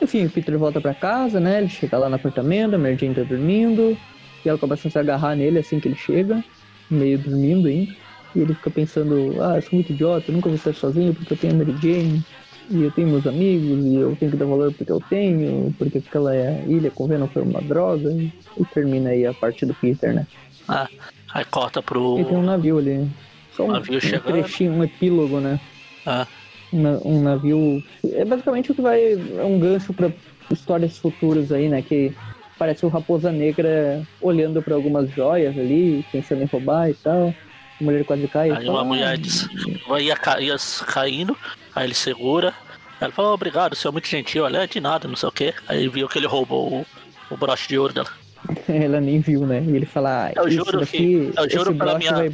[0.01, 1.59] enfim, o Peter volta pra casa, né?
[1.59, 3.99] Ele chega lá no apartamento, a Mary Jane tá dormindo,
[4.47, 6.43] e ela começa a se agarrar nele assim que ele chega,
[6.91, 7.93] meio dormindo ainda.
[8.35, 11.33] E ele fica pensando, ah, eu sou muito idiota, eu nunca vou estar sozinho porque
[11.33, 12.25] eu tenho a Mary Jane,
[12.69, 15.99] e eu tenho meus amigos, e eu tenho que dar valor porque eu tenho, porque
[15.99, 16.35] aquela
[16.67, 20.27] ilha com Venom foi uma droga, e termina aí a parte do Peter, né?
[20.69, 20.89] Ah,
[21.33, 22.19] aí corta pro.
[22.19, 23.09] E tem um navio ali,
[23.53, 25.59] só um, Navio um trechinho, um epílogo, né?
[26.05, 26.27] Ah,
[26.73, 27.83] um, um navio.
[28.05, 29.13] É basicamente o que vai.
[29.13, 30.11] É um gancho para
[30.51, 31.81] histórias futuras aí, né?
[31.81, 32.13] Que
[32.59, 37.35] parece o Raposa Negra olhando para algumas joias ali, pensando em roubar e tal.
[37.81, 38.49] A mulher quase cai.
[38.49, 39.47] e aí fala, uma mulher "Ah, diz,
[39.87, 41.37] vai ia, ca- ia caindo,
[41.75, 42.55] aí ele segura.
[42.99, 45.33] Ela fala, obrigado, o senhor é muito gentil, olha, é de nada, não sei o
[45.33, 45.53] que.
[45.69, 46.87] Aí viu que ele roubou o,
[47.31, 48.09] o broche de ouro dela.
[48.69, 49.63] Ela nem viu, né?
[49.67, 51.33] E ele fala, ah, Eu juro daqui, que.
[51.37, 52.13] Eu juro pela minha.
[52.13, 52.29] vai...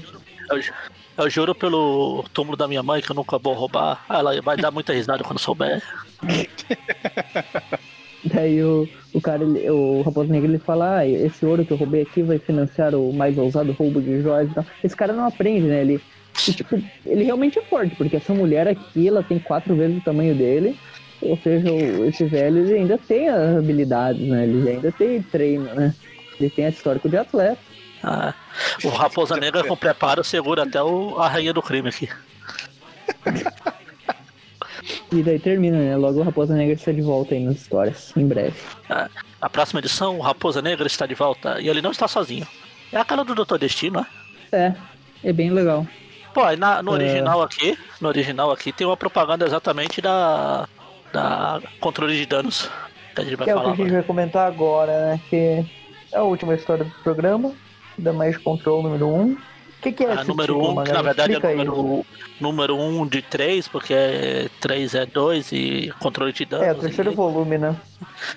[0.51, 0.61] Eu,
[1.19, 4.05] eu juro pelo túmulo da minha mãe que eu nunca vou roubar.
[4.09, 5.83] Ela vai dar muita risada quando souber.
[8.25, 11.77] Daí o, o cara, ele- o Raposo Negro, ele fala, ah, esse ouro que eu
[11.77, 14.65] roubei aqui vai financiar o mais ousado roubo de joias e tal.
[14.83, 15.81] Esse cara não aprende, né?
[15.81, 16.01] Ele,
[16.35, 20.35] tipo, ele realmente é forte, porque essa mulher aqui, ela tem quatro vezes o tamanho
[20.35, 20.79] dele.
[21.21, 21.69] Ou seja,
[22.09, 24.45] esse velho, ele ainda tem as habilidades, né?
[24.45, 25.95] Ele ainda tem treino, né?
[26.39, 27.59] Ele tem histórico de atleta.
[28.03, 28.35] Ah,
[28.83, 32.09] o Raposa Negra com preparo segura até o, a rainha do crime aqui.
[35.13, 35.97] E daí termina, né?
[35.97, 38.57] Logo o Raposa Negra está de volta aí nas histórias, em breve.
[38.91, 39.09] Ah,
[39.41, 42.47] a próxima edição, o Raposa Negra está de volta e ele não está sozinho.
[42.93, 44.07] É aquela do Doutor Destino, né?
[45.23, 45.87] É, é bem legal.
[46.35, 46.95] Pô, aí na- no É.
[46.95, 50.69] original aqui, no original aqui tem uma propaganda exatamente da
[51.13, 52.71] da controle de danos
[53.15, 53.75] que a gente vai Que é o que falar.
[53.75, 55.21] a gente vai comentar agora, né?
[55.29, 55.65] Que é
[56.17, 57.53] a última história do programa,
[57.99, 59.33] da Mais Control número 1.
[59.33, 59.37] O
[59.83, 60.97] que, que é Ah, esse número 1, título, um, que Magali?
[60.97, 61.65] na verdade é Explica aí.
[61.67, 62.07] número,
[62.41, 63.95] número 1 um de 3, porque
[64.61, 66.67] 3 é 2 e controle de danos.
[66.67, 67.77] É, o terceiro e- volume, né?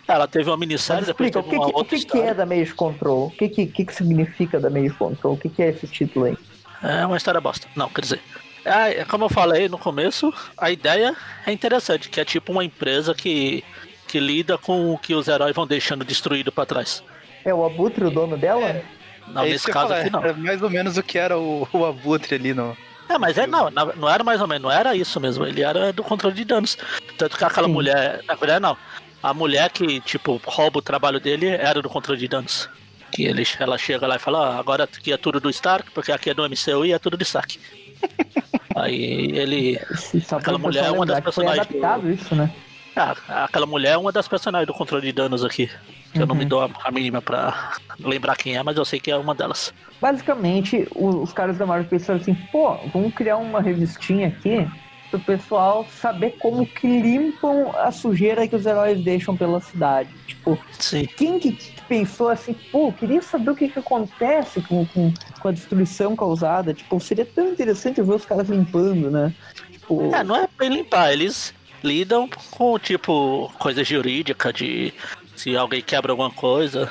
[0.07, 2.07] Ela teve uma minissérie, depois explica, o teve que, uma que, o outra que, que
[2.17, 2.29] história.
[2.29, 3.27] é da Meio Control?
[3.27, 5.33] O que, que, que, que significa da Meio Control?
[5.33, 6.37] O que, que é esse título aí?
[6.83, 7.67] É uma história bosta.
[7.75, 8.21] Não, quer dizer.
[8.63, 11.15] É, é como eu falei no começo, a ideia
[11.45, 13.63] é interessante, que é tipo uma empresa que,
[14.07, 17.03] que lida com o que os heróis vão deixando destruído pra trás.
[17.43, 18.81] É o Abutre o dono dela?
[19.27, 20.23] Não, é nesse caso falar, aqui não.
[20.23, 22.75] Era mais ou menos o que era o, o abutre ali no.
[23.07, 25.93] É, mas é, não, não era mais ou menos, não era isso mesmo, ele era
[25.93, 26.77] do controle de danos.
[27.17, 27.73] Tanto que aquela Sim.
[27.73, 28.75] mulher, na verdade não,
[29.21, 32.67] a mulher que, tipo, rouba o trabalho dele era do controle de danos.
[33.11, 36.11] Que ele, ela chega lá e fala, ah, agora aqui é tudo do Stark, porque
[36.11, 37.59] aqui é do MCU e é tudo do Stark.
[38.75, 39.79] Aí ele.
[40.27, 42.51] Só Aquela mulher é uma das que foi personagens do- adaptado isso, né?
[42.95, 45.69] Ah, aquela mulher é uma das personagens do controle de danos aqui.
[46.13, 46.39] Que eu não Uhum.
[46.39, 49.35] me dou a, a mínima pra lembrar quem é, mas eu sei que é uma
[49.35, 49.73] delas.
[50.01, 54.65] Basicamente, o- os caras da Marvel pensaram assim, pô, vamos criar uma revistinha aqui
[55.11, 60.09] pro pessoal saber como que limpam a sujeira que os heróis deixam pela cidade.
[60.25, 61.05] Tipo, Sim.
[61.17, 61.57] quem que
[61.89, 66.73] pensou assim, pô, queria saber o que, que acontece com, com, com a destruição causada.
[66.73, 69.33] Tipo, seria tão interessante ver os caras limpando, né?
[69.71, 71.53] Tipo, É, não é bem limpar, eles
[71.83, 74.93] lidam com, tipo, coisa jurídica de
[75.35, 76.89] se alguém quebra alguma coisa.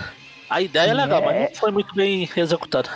[0.49, 1.25] A ideia é legal, É.
[1.25, 2.91] mas não foi muito bem executada.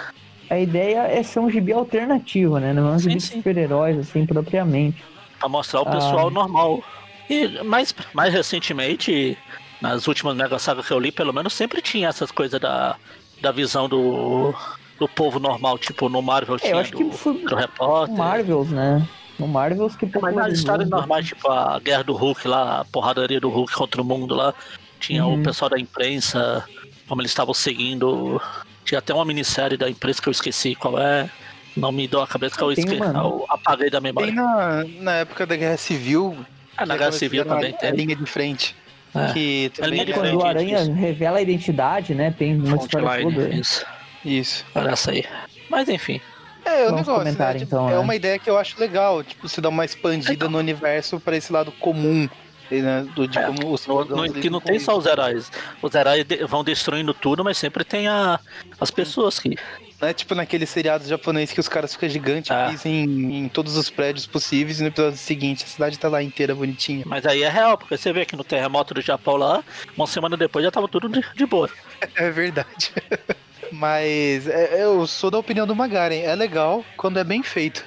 [0.50, 2.72] a ideia é ser um gibi alternativo, né?
[2.72, 5.02] Não é um Sim, gibi de super-heróis, assim, propriamente.
[5.38, 5.90] Pra mostrar o Ah.
[5.90, 6.82] pessoal normal.
[7.28, 9.36] E mais, mais recentemente,
[9.80, 12.96] nas últimas Mega Sagas que eu li, pelo menos sempre tinha essas coisas da,
[13.42, 14.54] da visão do,
[14.98, 18.16] do povo normal, tipo no Marvel É, tinha eu acho que do, foi do repórter.
[18.16, 19.06] Marvels, né?
[19.38, 20.54] No Marvels que Mas nas popularizou.
[20.58, 24.34] histórias normais, tipo a guerra do Hulk lá, a porradaria do Hulk contra o mundo
[24.34, 24.52] lá,
[24.98, 25.40] tinha Uhum.
[25.40, 26.64] o pessoal da imprensa,
[27.06, 28.40] como eles estavam seguindo.
[28.84, 31.30] Tinha até uma minissérie da imprensa que eu esqueci qual é.
[31.76, 33.00] Não me deu a cabeça que eu Tem esqueci.
[33.00, 34.26] uma- Eu apaguei da memória.
[34.26, 36.36] Bem na, na época da Guerra Civil.
[36.76, 37.90] Ah, na Guerra Civil também a, a tem.
[37.92, 38.74] linha de frente.
[39.14, 39.32] É.
[39.32, 40.30] Que A também linha de é- frente.
[40.32, 40.94] Quando o é Aranha difícil.
[40.94, 42.34] revela a identidade, né?
[42.36, 43.54] Tem uma história Frontline, toda.
[43.54, 43.86] isso.
[44.24, 44.64] Isso.
[44.74, 45.24] Olha essa aí.
[45.70, 46.20] Mas enfim.
[46.68, 47.60] É, o Vamos negócio, comentar, né?
[47.60, 47.98] Tipo, então, é né?
[47.98, 50.50] uma ideia que eu acho legal, tipo, se dar uma expandida Então.
[50.50, 52.28] no universo pra esse lado comum,
[52.70, 53.06] né?
[53.14, 55.50] Do, de É, como os No, no- que não tem só os heróis.
[55.80, 58.38] Os heróis de- vão destruindo tudo, mas sempre tem a,
[58.80, 59.56] as pessoas que.
[60.00, 62.68] Não é tipo naquele seriado japonês que os caras ficam gigantes, Ah.
[62.70, 66.22] pisam em, em todos os prédios possíveis e no episódio seguinte a cidade tá lá
[66.22, 67.02] inteira bonitinha.
[67.04, 69.64] Mas aí é real, porque você vê que no terremoto do Japão lá,
[69.96, 71.68] uma semana depois já tava tudo de, de boa.
[72.14, 72.92] É verdade.
[73.72, 76.22] Mas é, eu sou da opinião do Magaren.
[76.22, 77.84] É legal quando é bem feito.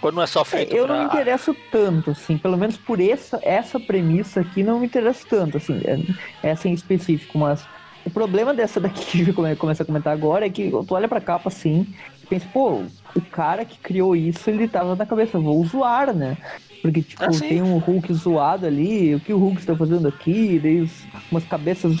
[0.00, 0.94] Quando não é só É, feito eu pra.
[0.94, 5.26] não me interesso tanto, assim, pelo menos por essa, essa premissa aqui não me interessa
[5.28, 7.64] tanto, assim, é- essa em específico, mas
[8.04, 11.08] o problema dessa daqui que eu come- começo a comentar agora é que tu olha
[11.08, 11.86] pra capa assim
[12.22, 12.84] e pensa, pô,
[13.14, 16.36] o cara que criou isso, ele tava na cabeça, vou zoar, né?
[16.80, 20.60] Porque, tipo, Ah, tem um Hulk zoado ali, o que o Hulk está fazendo aqui,
[20.60, 20.88] daí
[21.30, 21.96] umas cabeças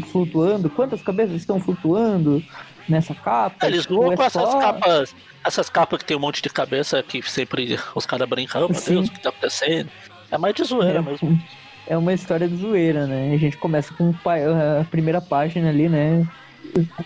[0.00, 2.42] flutuando, quantas cabeças estão flutuando
[2.88, 3.66] nessa capa?
[3.66, 5.14] Eles Tipo, voam é com essas só- capas.
[5.44, 8.74] Essas capas que tem um monte de cabeça que sempre os caras brincam, oh, meu
[8.80, 8.94] Sim.
[8.94, 9.88] Deus, o que tá acontecendo?
[10.30, 11.40] É mais de zoeira É, mesmo.
[11.86, 13.32] É uma história de zoeira, né?
[13.32, 14.12] A gente começa com
[14.80, 16.26] a primeira página ali, né?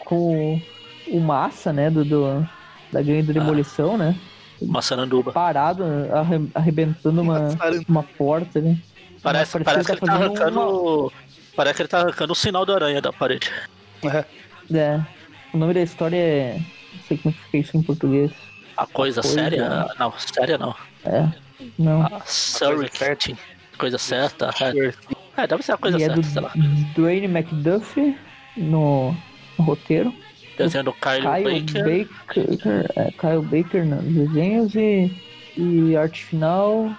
[0.06, 0.60] Com
[1.08, 1.90] o Massa, né?
[1.90, 2.48] Do, do-
[2.90, 4.16] da gangue da demolição, né?
[4.60, 5.32] Uma saranduba.
[5.32, 7.48] Parado, arre- arrebentando uma,
[7.88, 8.76] uma porta, né?
[9.22, 11.12] Parece, parece que ele tá fazendo arrancando.
[11.56, 13.50] Parece que ele tá arrancando o sinal da aranha da parede.
[14.04, 14.24] É.
[14.76, 15.00] É,
[15.52, 16.54] o nome da história é.
[16.94, 18.30] Não sei como fica isso em português.
[18.76, 19.88] A coisa, coisa- séria?
[19.98, 20.74] Não, séria não.
[21.04, 21.28] É.
[21.78, 22.02] Não.
[22.06, 23.36] A Surricate.
[23.76, 24.50] Coisa certa.
[24.60, 24.94] É.
[25.42, 26.52] É, deve ser a coisa e é certa, do sei lá.
[26.94, 28.16] Dwayne McDuffie
[28.56, 29.16] no,
[29.58, 30.14] no roteiro.
[30.56, 32.06] Desenho do Kyle, Kyle Baker.
[32.36, 35.10] Baker, é, Kyle Baker nos desenhos e,
[35.56, 36.90] e arte final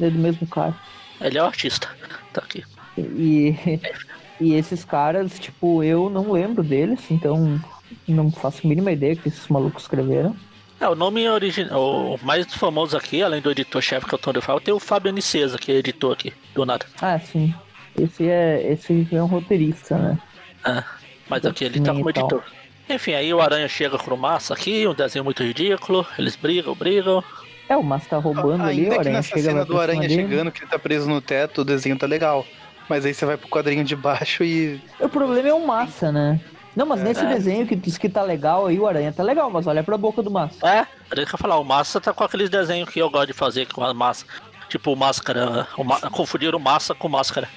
[0.00, 0.74] é do mesmo cara.
[1.20, 1.88] Ele é o artista.
[2.32, 2.64] Tá aqui.
[3.00, 3.80] E,
[4.40, 7.60] e esses caras, tipo, eu não lembro deles, então
[8.06, 10.36] não faço a mínima ideia que esses malucos escreveram.
[10.80, 12.14] É, o nome original.
[12.14, 15.12] O mais famoso aqui, além do editor-chefe que é o Tony Fowler, tem o Fábio
[15.12, 16.86] Nicesa, que é editor aqui, do nada.
[17.00, 17.52] Ah, sim.
[17.98, 20.18] Esse é, esse é um roteirista, né?
[20.64, 20.84] É,
[21.28, 22.44] mas aqui ele tá como editor.
[22.88, 26.74] Enfim, aí o Aranha chega com o Massa aqui, um desenho muito ridículo, eles brigam,
[26.74, 27.22] brigam.
[27.68, 30.00] É, o Massa tá roubando ali, Ainda o que Aranha nessa chega cena do Aranha
[30.00, 30.14] dele.
[30.14, 32.46] chegando, que ele tá preso no teto, o desenho tá legal.
[32.88, 34.80] Mas aí você vai pro quadrinho de baixo e.
[35.00, 36.40] O problema é o Massa, né?
[36.76, 37.28] Não, mas nesse É.
[37.28, 40.22] desenho que diz que tá legal aí, o Aranha tá legal, mas olha pra boca
[40.22, 40.64] do Massa.
[40.66, 43.10] É, era isso que eu ia falar, o Massa tá com aqueles desenhos que eu
[43.10, 44.24] gosto de fazer com a massa.
[44.68, 45.66] Tipo máscara.
[45.78, 45.98] O ma...
[46.10, 47.48] Confundiram massa com máscara.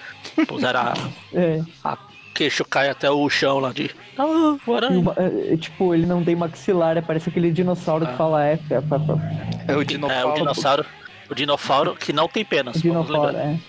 [0.48, 0.94] Puseram a,
[1.36, 1.62] É.
[1.84, 1.98] a
[2.34, 3.92] queixo cai até o chão lá de.
[4.18, 5.02] Ah, o o aranha.
[5.02, 8.64] Ma- é, tipo, ele não tem maxilar, é, parece aquele dinossauro que fala F.
[8.74, 10.34] É, é, é, É o É, o dinossauro.
[10.36, 10.86] dinossauro.
[11.30, 12.82] O dinossauro que não tem penas.
[12.82, 13.60] Vamos dinossauro, é.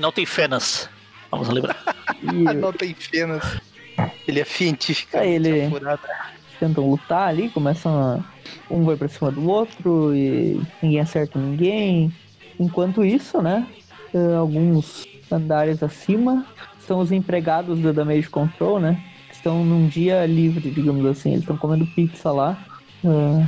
[0.00, 0.88] Que não tem fenas.
[1.30, 1.76] Vamos lembrar.
[2.46, 3.42] Ah, não tem penas.
[4.28, 5.70] Ele é cientificamente É, ele-
[6.58, 8.24] tentam lutar ali, começam a...
[8.70, 12.12] Um vai pra cima do outro e ninguém acerta ninguém.
[12.58, 13.66] Enquanto isso, né?
[14.12, 16.44] eh, Alguns andares acima
[16.86, 19.02] são os empregados da Damage Control, né?
[19.32, 21.30] Estão num dia livre, digamos assim.
[21.30, 22.58] Eles estão comendo pizza lá.
[23.04, 23.46] Ah,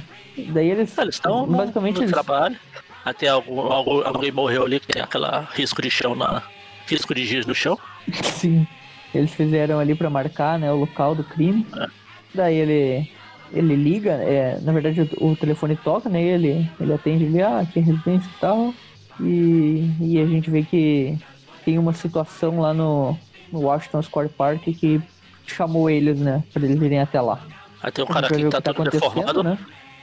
[0.49, 0.97] daí eles.
[0.97, 2.57] Eles estão no, basicamente no eles, trabalho.
[3.05, 6.43] Até algum, algum- alguém morreu ali, que tem aquela risco de chão na.
[6.87, 7.79] Risco de giz no chão.
[8.23, 8.67] Sim.
[9.15, 11.67] Eles fizeram ali pra marcar, né, o local do crime.
[11.77, 11.87] É.
[12.35, 13.11] Daí ele
[13.53, 16.23] ele liga, é, na verdade o, o telefone toca, né?
[16.23, 18.75] Ele ele atende ali, ah, aqui é residência e tal.
[19.21, 21.19] E, e a gente vê que
[21.65, 23.17] tem uma situação lá no
[23.53, 25.01] no Washington Square Park que
[25.47, 26.43] chamou eles, né?
[26.53, 27.41] Pra eles irem até lá.
[27.83, 29.43] Aí tem um cara aqui que tá que todo deformado.
[29.43, 29.59] né?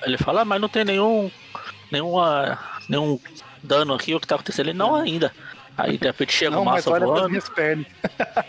[0.05, 1.31] Ele fala, ah, mas não tem nenhum.
[1.91, 2.59] nenhuma.
[2.89, 3.19] Nenhum
[3.63, 4.67] dano aqui, o que tá acontecendo?
[4.69, 5.31] Ele não ainda.
[5.77, 7.29] Aí de repente chega Não, o mas massa olha voando.
[7.29, 7.85] minhas pernas.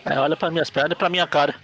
[0.05, 1.55] Aí olha pra minhas pernas e pra minha cara.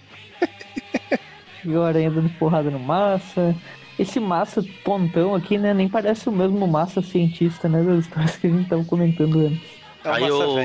[1.65, 3.53] E o Aranha dando porrada no Massa.
[3.99, 5.73] Esse Massa pontão aqui, né?
[5.73, 7.81] Nem parece o mesmo Massa cientista, né?
[7.83, 9.59] Das histórias que a gente tava comentando antes.
[10.05, 10.57] É Aí o-.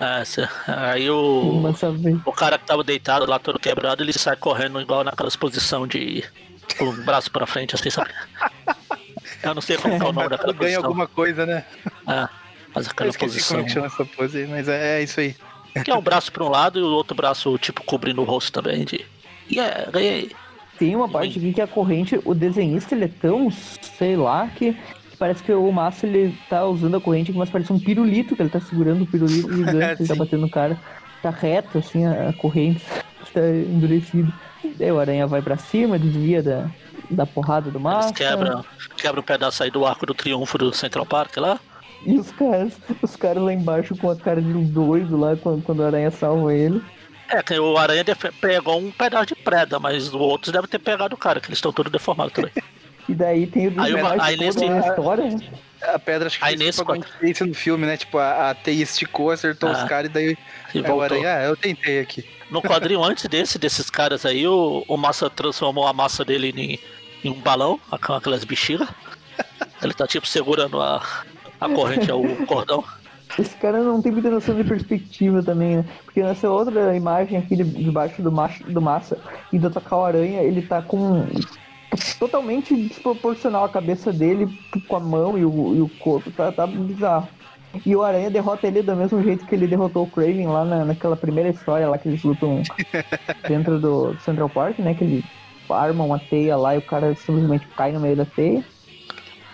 [0.00, 1.62] É, cê- aí O o.
[1.62, 2.20] Massa veio.
[2.26, 6.24] O cara que tava deitado lá todo quebrado, ele sai correndo igual naquelas posição de.
[6.76, 8.10] com o braço pra frente, assim, sabe?
[9.42, 10.84] Eu não sei como que é o nome daquela Ganha posição.
[10.84, 11.64] alguma coisa, né?
[12.08, 12.28] É,
[12.74, 13.56] mas Eu aquela esqueci posição.
[13.56, 15.34] como é que chama essa pose aí, mas é, é isso aí.
[15.84, 18.52] Que é um braço pra um lado e o outro braço, tipo, cobrindo o rosto
[18.52, 18.84] também.
[18.84, 19.04] De.
[19.50, 20.30] Yeah, ganhei.
[20.78, 24.76] Tem uma parte aqui que a corrente, o desenhista, ele é tão, sei lá, que,
[25.18, 28.50] parece que o Massa ele tá usando a corrente, mas parece um pirulito, que ele
[28.50, 30.78] tá segurando o pirulito gigante, ele tá batendo no cara.
[31.22, 32.84] Tá reto, assim, a, a corrente,
[33.32, 34.32] tá endurecido.
[34.76, 36.70] Daí o aranha vai pra cima, desvia da,
[37.12, 38.12] da porrada do Eles Massa.
[38.14, 38.64] quebram,
[38.96, 41.58] quebram um pedaço aí do arco do triunfo do Central Park lá.
[42.04, 45.80] E os caras, os caras lá embaixo com a cara de doido lá quando, quando
[45.80, 46.82] o aranha salva ele.
[47.28, 48.04] É, o Aranha
[48.40, 51.56] pegou um pedaço de preda, mas os outros devem ter pegado o cara, que eles
[51.58, 52.52] estão todos deformados também.
[53.08, 55.36] E daí tem o Aí o- desmaife aí nesse- na história, né?
[55.82, 57.96] A pedra acho que Aí nesse a Gwen Stacy no filme, né?
[57.96, 60.38] Tipo, a, a teia esticou, acertou Ah, os caras e daí
[60.72, 62.24] E aí o aranha, ah, eu tentei aqui.
[62.48, 66.78] No quadrinho antes desse, desses caras aí, o, o Massa transformou a massa dele em,
[67.24, 68.88] em um balão, aquelas bexigas.
[69.82, 71.02] Ele tá tipo segurando a,
[71.60, 72.84] a corrente, o cordão.
[73.38, 75.84] Esse cara não tem muita noção de perspectiva também, né?
[76.04, 79.18] Porque nessa outra imagem aqui de- debaixo do, macho, do massa
[79.52, 81.26] e do atacar o aranha, ele tá com.
[82.18, 84.46] totalmente desproporcional a cabeça dele
[84.86, 86.30] com a mão e o, e o corpo.
[86.30, 87.26] Tá, tá bizarro.
[87.86, 90.84] E o aranha derrota ele do mesmo jeito que ele derrotou o Craven lá na,
[90.84, 92.62] naquela primeira história lá que eles lutam
[93.48, 94.92] dentro do Central Park, né?
[94.94, 95.24] Que ele
[95.70, 98.64] arma uma teia lá e o cara simplesmente cai no meio da teia.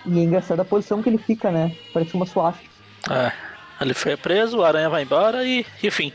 [0.06, 1.74] E é engraçado a posição que ele fica, né?
[1.92, 2.68] Parece uma suástica.
[3.10, 3.32] É,
[3.80, 6.12] ele foi preso, o Aranha vai embora e, enfim,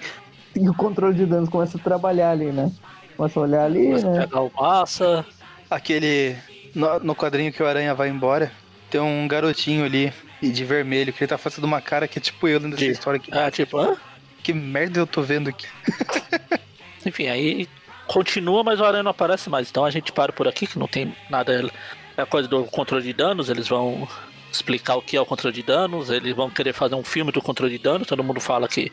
[0.55, 2.71] E o controle de danos começa a trabalhar ali, né?
[3.17, 4.19] Começa a olhar ali, começa a né?
[4.27, 5.25] pegar o Massa.
[5.69, 6.35] Aquele.
[6.75, 8.51] No, no quadrinho que o aranha vai embora,
[8.89, 12.21] tem um garotinho ali e de vermelho, que ele tá fazendo uma cara que é
[12.21, 13.31] tipo eu nessa De- história aqui.
[13.35, 13.95] É, tipo, hã?
[14.41, 15.67] Que merda eu tô vendo aqui.
[17.05, 17.67] Enfim, aí
[18.07, 19.69] continua, mas o Aranha não aparece mais.
[19.69, 21.69] Então a gente para por aqui, que não tem nada.
[22.17, 24.07] É a coisa do controle de danos, eles vão
[24.51, 27.41] explicar o que é o controle de danos, eles vão querer fazer um filme do
[27.41, 28.91] controle de danos, todo mundo fala que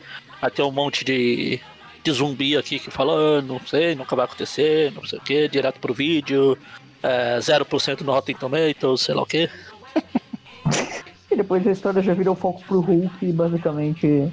[0.55, 1.59] ter um monte de,
[2.03, 5.47] de zumbi aqui que fala, ah, não sei, nunca vai acontecer, não sei o que,
[5.47, 6.57] direto pro vídeo,
[7.03, 9.49] é, 0% no Rotten Tomatoes, sei lá o que.
[11.31, 14.29] E depois a história já vira o foco pro Hulk basicamente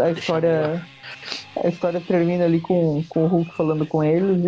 [0.00, 0.86] a história.
[1.64, 4.44] A história termina ali com, com o Hulk falando com eles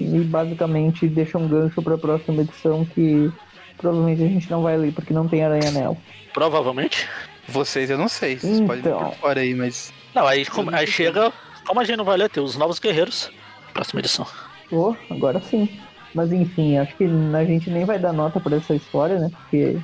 [0.00, 3.30] e, e basicamente deixa um gancho pra próxima edição que
[3.76, 5.96] provavelmente a gente não vai ler porque não tem aranha nela.
[6.32, 7.08] Provavelmente.
[7.48, 8.98] Vocês eu não sei, vocês podem Então.
[9.10, 9.92] por fora aí, mas.
[10.14, 11.32] Não, aí, como- aí chega,
[11.66, 13.30] como a gente não vai ler, tem os novos guerreiros.
[13.72, 14.26] Próxima edição.
[14.72, 15.68] Oh, agora sim.
[16.14, 19.30] Mas enfim, acho que a gente nem vai dar nota pra essa história, né?
[19.30, 19.78] Porque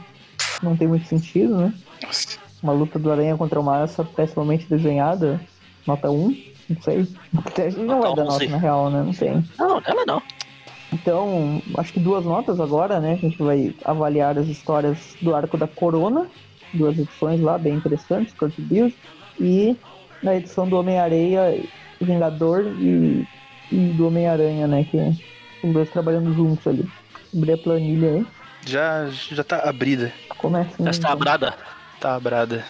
[0.63, 1.73] não tem muito sentido, né?
[2.03, 2.39] Nossa.
[2.63, 5.41] Uma luta do Aranha contra o Massa pessimamente desenhada,
[5.87, 6.37] nota 1,
[6.69, 6.95] não sei.
[6.97, 8.49] A gente não Nota dar nota 11.
[8.49, 9.03] na real, né?
[9.03, 9.45] Não tem.
[9.59, 10.23] Não, ela não.
[10.93, 13.13] Então, acho que duas notas agora, né?
[13.15, 16.27] A gente vai avaliar as histórias do arco da Corona,
[16.75, 18.95] duas edições lá, bem interessantes, Kurt Busiek,
[19.41, 19.77] e
[20.23, 21.65] na edição do Homem-Areia,
[22.01, 23.27] Vingador e,
[23.73, 24.85] e do Homem-Aranha, né?
[24.85, 24.99] Que
[25.61, 26.87] são dois trabalhando juntos ali.
[27.35, 28.27] Abrir a planilha aí.
[28.67, 30.13] Já, já tá abrida.
[30.39, 30.81] Começa.
[30.83, 31.13] né, Esta então.
[31.13, 31.55] abrada.
[32.03, 32.65] Tá abrada.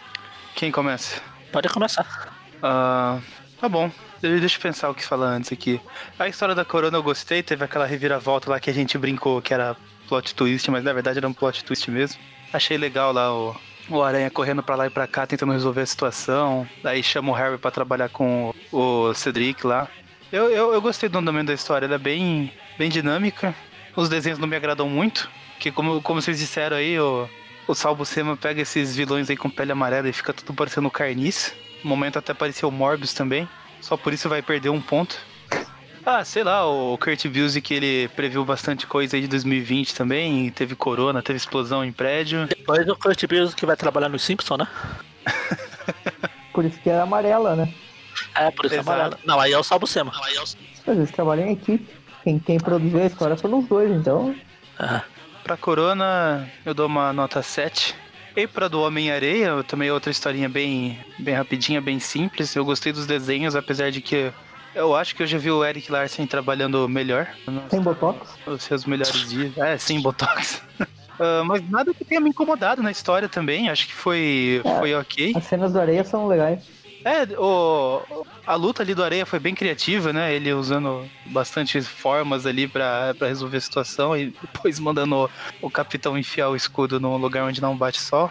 [0.54, 1.18] Quem começa?
[1.50, 2.06] Pode começar.
[2.62, 3.18] Ah,
[3.58, 3.90] tá bom.
[4.20, 5.80] Deixa eu pensar o que falar antes aqui.
[6.18, 9.54] A história da Corona eu gostei, teve aquela reviravolta lá que a gente brincou que
[9.54, 9.74] era
[10.06, 12.20] plot twist, mas na verdade era um plot twist mesmo.
[12.52, 13.56] Achei legal lá o,
[13.88, 16.68] o Aranha correndo pra lá e pra cá tentando resolver a situação.
[16.82, 19.88] Daí chama o Harry pra trabalhar com o, o Cedric lá.
[20.30, 23.54] Eu, eu, eu gostei do andamento da história, ela é bem, bem dinâmica.
[23.96, 27.26] Os desenhos não me agradam muito, que como, como vocês disseram aí, o,
[27.66, 31.52] o Salvo Sema pega esses vilões aí com pele amarela e fica tudo parecendo carniça.
[31.82, 33.48] No momento até pareceu o Morbius também.
[33.80, 35.18] Só por isso vai perder um ponto.
[36.04, 40.50] Ah, sei lá, o Kurt Busiek ele previu bastante coisa aí de 2020 também.
[40.50, 42.46] Teve corona, teve explosão em prédio.
[42.46, 44.68] Depois o Kurt Busiek que vai trabalhar no Simpson, né?
[46.52, 47.72] Por isso que é amarela, né?
[48.34, 48.90] É, por isso é Exato.
[48.90, 49.18] amarelo.
[49.24, 50.12] Não, aí é o Salvo Sema.
[50.20, 50.56] Mas
[50.86, 51.88] eles trabalham em equipe.
[52.22, 54.34] Quem, quem produziu a história foram os dois, então.
[54.78, 55.00] É.
[55.42, 57.94] Pra corona, eu dou uma nota 7.
[58.34, 62.54] E pra do Homem-Areia, também outra historinha bem, bem rapidinha, bem simples.
[62.54, 64.32] Eu gostei dos desenhos, apesar de que
[64.74, 67.28] Eu acho que eu já vi o Eric Larsen trabalhando melhor.
[67.68, 68.38] Tem Botox?
[68.46, 69.56] Os seus melhores dias.
[69.58, 70.62] É, sim, Botox.
[70.80, 73.68] Uh, mas nada que tenha me incomodado na história também.
[73.68, 75.34] Acho que foi, é, foi ok.
[75.36, 76.62] As cenas do areia são legais.
[77.04, 80.34] É, o, a luta ali do Areia foi bem criativa, né?
[80.34, 86.16] Ele usando bastante formas ali para resolver a situação e depois mandando o, o, capitão
[86.16, 88.30] enfiar o escudo num lugar onde não bate sol.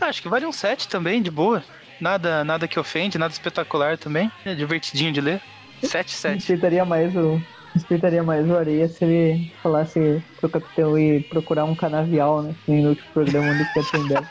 [0.00, 1.64] Acho que vale um 7 também, de boa.
[2.00, 4.30] Nada, nada que ofende, nada espetacular também.
[4.44, 5.42] É divertidinho de ler.
[5.82, 6.34] 7, 7.
[6.34, 7.40] Respeitaria mais o,
[7.74, 12.54] respeitaria mais o Areia se ele falasse pro capitão ir procurar um canavial, né?
[12.66, 14.28] No último programa onde fica atendendo.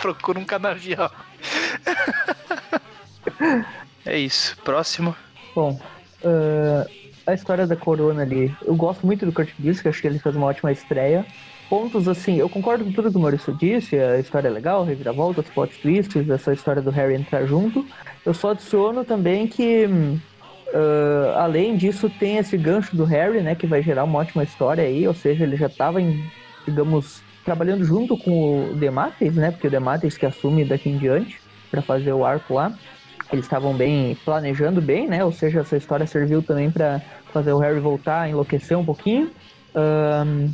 [0.00, 1.10] Procura um canavial.
[4.04, 4.56] é isso.
[4.64, 5.14] Próximo.
[5.54, 5.78] Bom,
[6.24, 6.90] uh,
[7.26, 8.54] a história da Corona ali.
[8.62, 11.24] Eu gosto muito do Kurt Busiek, acho que ele fez uma ótima estreia.
[11.68, 15.46] Pontos assim, eu concordo com tudo que o Maurício disse, a história é legal, reviravoltas,
[15.48, 17.86] plot twists, essa história do Harry entrar junto.
[18.24, 23.66] Eu só adiciono também que, uh, além disso, tem esse gancho do Harry, né, que
[23.66, 26.00] vai gerar uma ótima história aí, ou seja, ele já estava
[26.66, 31.40] digamos, trabalhando junto com o Demates, né, porque o Demates que assume daqui em diante
[31.70, 32.72] para fazer o arco lá.
[33.34, 35.24] Eles estavam bem planejando bem, né?
[35.24, 37.02] Ou seja, essa história serviu também para
[37.32, 39.28] fazer o Harry voltar a enlouquecer um pouquinho.
[39.74, 40.52] Um,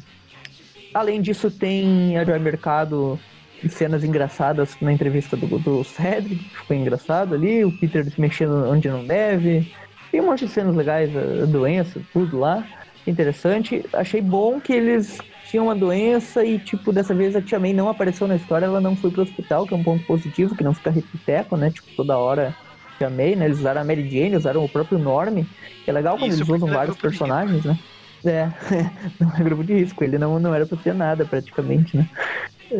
[0.95, 3.21] além disso, tem a Joy Mercado
[3.69, 9.05] cenas engraçadas na entrevista do, do Cedric, foi engraçado ali, o Peter mexendo onde não
[9.05, 9.71] deve.
[10.11, 12.67] Tem um monte de cenas legais, a doença, tudo lá.
[13.07, 13.85] Interessante.
[13.93, 17.91] Achei bom que eles tinha uma doença e, tipo, dessa vez a Tia May não
[17.91, 20.73] apareceu na história, ela não foi pro hospital, que é um ponto positivo, que não
[20.73, 21.71] fica repiteco, né?
[21.71, 22.57] Tipo, toda hora
[23.01, 23.47] Tia May, né?
[23.47, 26.51] Eles usaram a Mary Jane, usaram o próprio Norm, que é legal quando Isso, eles
[26.51, 27.79] usam vários personagens, né?
[28.27, 28.47] É,
[29.19, 32.07] não é grupo de risco, ele não, não era pra ter nada, praticamente, né?
[32.71, 32.77] É,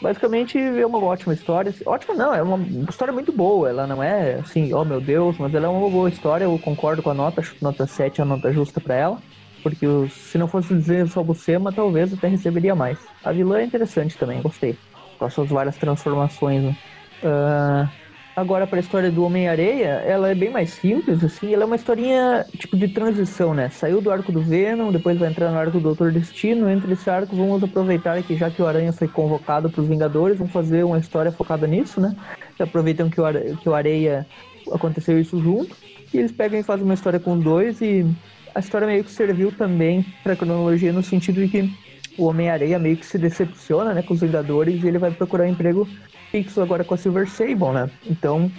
[0.00, 1.74] basicamente é uma ótima história.
[1.86, 3.70] Ótima não, é uma história muito boa.
[3.70, 6.44] Ela não é assim, oh meu Deus, mas ela é uma boa história.
[6.44, 9.22] Eu concordo com a nota, acho que nota 7 é a nota justa para ela
[9.64, 12.98] porque se não fosse dizer só Bucema, talvez até receberia mais.
[13.22, 14.78] A vilã é interessante também, gostei.
[15.16, 16.62] Com as suas várias transformações.
[16.62, 16.76] Né?
[17.22, 17.88] Uh,
[18.36, 21.52] agora, para a história do Homem-Areia, ela é bem mais simples, assim.
[21.52, 23.70] Ela é uma historinha tipo de transição, né?
[23.70, 26.68] Saiu do arco do Venom, depois vai entrar no arco do Doutor Destino.
[26.68, 30.38] Entre esse arco, vamos aproveitar que já que o Aranha foi convocado para os Vingadores,
[30.38, 32.14] vamos fazer uma história focada nisso, né?
[32.58, 34.26] aproveitam que o, que o Areia
[34.72, 35.76] aconteceu isso junto.
[36.12, 38.06] E eles pegam e fazem uma história com dois e
[38.54, 41.83] a história meio que serviu também para cronologia no sentido de que
[42.16, 45.88] o Homem-Areia meio que se decepciona né, com os Vingadores e ele vai procurar emprego
[46.30, 47.90] fixo agora com a Silver Sable, né?
[48.06, 48.50] Então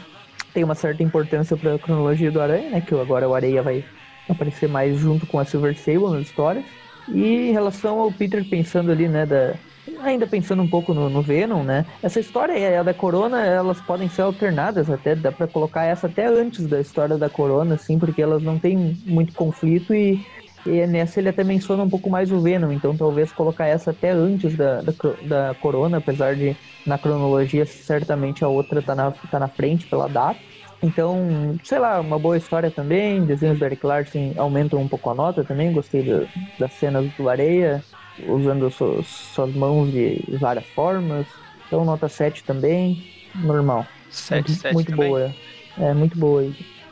[0.53, 2.81] tem uma certa importância para a cronologia do Aranha, né?
[2.81, 3.83] Que agora o Areia vai
[4.29, 6.65] aparecer mais junto com a Silver Sable nas histórias.
[7.07, 9.55] E em relação ao Peter pensando ali, né, da,
[10.01, 11.85] ainda pensando um pouco no, no Venom, né?
[12.01, 16.07] Essa história é a da Corona, elas podem ser alternadas até, dá para colocar essa
[16.07, 20.25] até antes da história da Corona, assim, porque elas não têm muito conflito e,
[20.65, 24.11] e nessa ele até menciona um pouco mais o Venom, então talvez colocar essa até
[24.11, 24.93] antes da, da,
[25.23, 26.55] da Corona, apesar de
[26.85, 30.39] na cronologia certamente a outra tá na, tá na frente pela data.
[30.83, 33.25] Então, sei lá, uma boa história também.
[33.25, 35.71] Desenhos do Eric Larson aumentam um pouco a nota também.
[35.71, 36.27] Gostei do,
[36.59, 37.83] das cenas do Areia
[38.27, 41.25] usando suas, suas mãos de várias formas.
[41.65, 43.03] Então nota 7 também,
[43.35, 43.85] normal.
[44.09, 45.09] 7, muito, 7 muito também.
[45.09, 45.35] boa.
[45.77, 46.43] É muito boa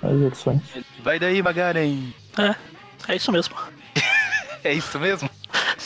[0.01, 0.61] as edições.
[1.01, 2.13] Vai daí, Magaren.
[2.37, 2.55] É,
[3.07, 3.55] é isso mesmo.
[4.63, 5.30] é isso mesmo?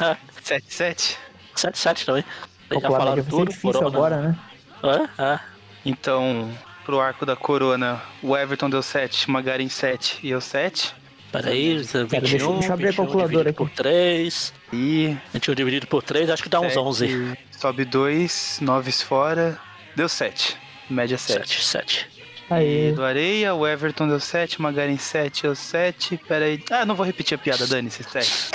[0.01, 0.17] É.
[0.43, 1.17] 7, 7?
[1.55, 2.23] 7, 7 também.
[2.71, 3.87] Já falaram tudo, corona.
[3.87, 4.39] agora, né?
[4.83, 5.39] É, é.
[5.85, 6.51] Então,
[6.85, 10.93] pro arco da corona, o Everton deu 7, Magaren 7 e eu 7.
[11.31, 13.57] Peraí, 21, Pera, deixa, deixa eu abrir a calculadora aqui.
[13.57, 14.53] por 3.
[14.71, 15.17] E.
[15.33, 17.37] 21 dividido por 3, acho que dá uns 11.
[17.51, 19.59] Sobe 2, 9 fora.
[19.95, 20.57] Deu 7.
[20.89, 21.39] Média 7.
[21.39, 22.16] 7, 7.
[22.49, 22.89] Aí.
[22.89, 26.17] E do Areia, o Everton deu 7, Magarin 7, eu 7.
[26.27, 26.63] Pera aí.
[26.71, 28.51] Ah, não vou repetir a piada, Dani, se 7.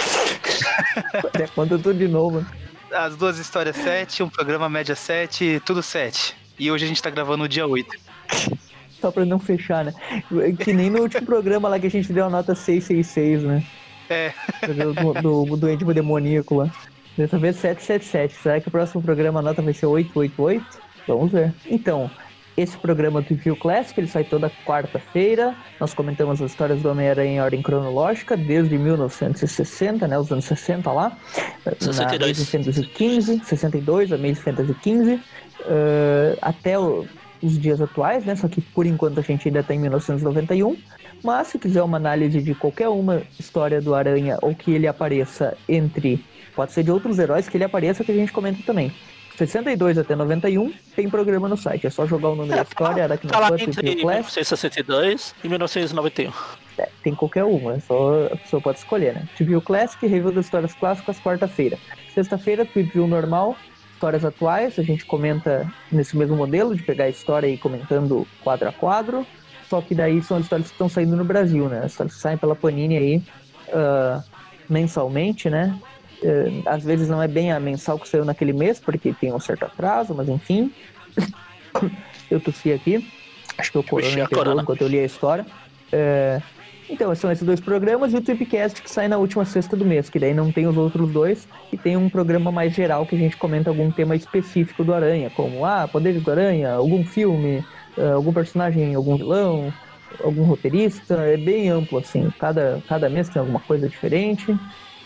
[1.54, 2.44] Conta tudo de novo.
[2.90, 6.34] As duas histórias 7, um programa média 7, tudo 7.
[6.58, 7.96] E hoje a gente tá gravando no dia 8.
[9.00, 9.94] Só pra não fechar, né?
[10.62, 13.64] Que nem no último programa lá que a gente deu a nota 666, né?
[14.08, 14.32] É.
[14.66, 16.70] Do, do, do doente demoníaco lá.
[17.16, 18.42] Dessa vez 777.
[18.42, 20.64] Será que o próximo programa a nota vai ser 888?
[21.06, 21.52] Vamos ver.
[21.66, 22.10] Então,
[22.56, 25.54] esse programa do Review Classic, ele sai toda quarta-feira.
[25.80, 30.92] Nós comentamos as histórias do Homem-Aranha em ordem cronológica, desde 1960, né, os anos 60
[30.92, 31.16] lá.
[31.64, 31.98] 62.
[31.98, 35.14] Na Amazing Fantasy 15, 62, Amazing Fantasy 15.
[35.14, 35.20] Uh,
[36.42, 37.06] até o,
[37.42, 38.34] os dias atuais, né?
[38.36, 40.76] Só que por enquanto a gente ainda está em 1991.
[41.22, 45.56] Mas se quiser uma análise de qualquer uma história do Aranha ou que ele apareça
[45.68, 46.24] entre.
[46.54, 48.92] Pode ser de outros heróis que ele apareça que a gente comenta também.
[49.36, 51.86] 62 até 91 tem programa no site.
[51.86, 53.96] É só jogar o nome É, da história, lá Trip entre Classic.
[53.96, 56.32] 1962 e 1991.
[56.78, 59.28] É, tem qualquer uma, é só a pessoa pode escolher, né?
[59.36, 61.78] Trip View Classic, review das histórias clássicas, quarta-feira.
[62.14, 63.56] Sexta-feira, Trip View normal,
[63.94, 68.26] histórias atuais, a gente comenta nesse mesmo modelo de pegar a história e ir comentando
[68.42, 69.26] quadro a quadro.
[69.68, 71.80] Só que daí são as histórias que estão saindo no Brasil, né?
[71.84, 73.22] As histórias que saem pela Panini aí
[73.72, 74.22] ah,
[74.68, 75.78] mensalmente, né?
[76.22, 79.40] Eh, às vezes não é bem a mensal que saiu naquele mês, porque tem um
[79.40, 80.72] certo atraso, mas enfim.
[82.30, 83.06] eu tossi aqui.
[83.58, 84.62] Acho que o corona pegou corona.
[84.62, 85.44] enquanto eu li a história.
[85.90, 86.40] É,
[86.88, 90.10] Então, são esses dois programas e o Tripcast que sai na última sexta do mês,
[90.10, 93.18] que daí não tem os outros dois, e tem um programa mais geral que a
[93.18, 97.64] gente comenta algum tema específico do Aranha, como, ah, poderes do Aranha, algum filme,
[97.98, 99.72] ah, algum personagem, algum vilão,
[100.22, 104.54] algum roteirista, é bem amplo, assim, cada, cada mês tem alguma coisa diferente.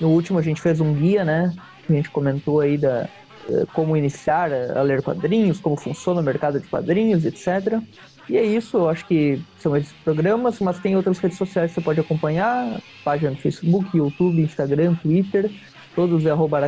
[0.00, 1.52] No último a gente fez um guia, né,
[1.88, 3.08] a gente comentou aí da
[3.48, 7.80] eh, como iniciar a ler quadrinhos, como funciona o mercado de quadrinhos, etc.
[8.28, 11.76] E é isso, eu acho que são esses programas, mas tem outras redes sociais que
[11.76, 15.50] você pode acompanhar, página no Facebook, YouTube, Instagram, Twitter,
[15.94, 16.60] todos é arroba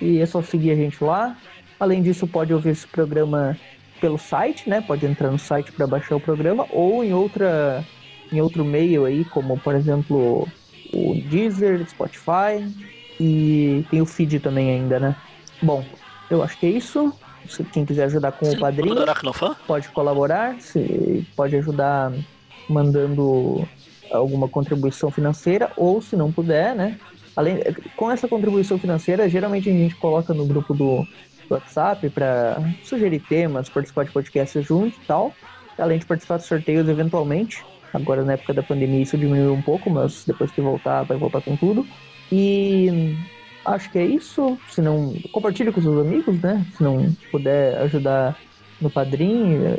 [0.00, 1.36] e é só seguir a gente lá.
[1.78, 3.58] Além disso, pode ouvir esse programa
[4.00, 4.80] pelo site, né?
[4.80, 7.84] Pode entrar no site para baixar o programa, ou em outra
[8.32, 10.48] em outro meio aí, como por exemplo
[10.94, 12.64] o Deezer, Spotify,
[13.20, 15.16] e tem o feed também ainda, né?
[15.62, 15.84] Bom,
[16.30, 17.12] eu acho que é isso.
[17.48, 19.04] Se quem quiser ajudar com o padrinho, Do
[19.66, 22.12] pode colaborar, se pode ajudar
[22.68, 23.68] mandando
[24.10, 26.98] alguma contribuição financeira, ou se não puder, né?
[27.36, 27.60] Além,
[27.96, 31.06] com essa contribuição financeira, geralmente a gente coloca no grupo do
[31.50, 35.34] WhatsApp para sugerir temas, participar de podcasts juntos e tal,
[35.76, 37.64] além de participar de sorteios eventualmente.
[37.94, 41.40] Agora, na época da pandemia, isso diminuiu um pouco, mas depois que voltar, vai voltar
[41.40, 41.86] com tudo.
[42.30, 43.16] E
[43.64, 44.58] acho que é isso.
[44.68, 46.66] Se não, compartilhe com seus amigos, né?
[46.76, 48.36] Se não puder ajudar
[48.80, 49.78] no padrinho,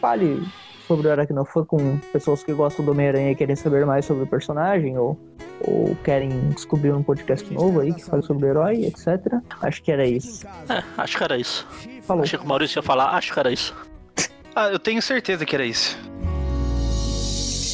[0.00, 0.42] fale
[0.86, 4.26] sobre o Aracnofã com pessoas que gostam do Homem-Aranha e querem saber mais sobre o
[4.26, 5.18] personagem, ou,
[5.60, 9.40] ou querem descobrir um podcast novo aí que fale sobre o herói, etc.
[9.62, 10.44] Acho que era isso.
[10.68, 11.66] É, acho que era isso.
[12.02, 12.24] Falou.
[12.24, 13.74] Achei que o Maurício ia falar, acho que era isso.
[14.54, 15.96] Ah, eu tenho certeza que era isso.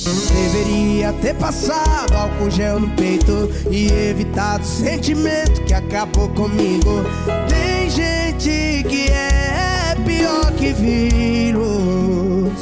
[0.04, 7.04] Deveria ter passado álcool gel no peito e evitado o sentimento que acabou comigo.
[7.48, 12.52] Tem gente que é pior que vírus.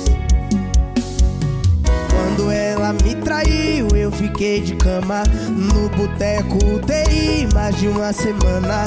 [2.11, 8.85] Quando ela me traiu, eu fiquei de cama no boteco UTI mais de uma semana.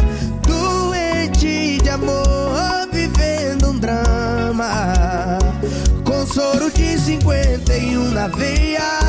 [0.47, 5.39] Doente de amor, vivendo um drama.
[6.33, 8.99] Soro de 51 na veia,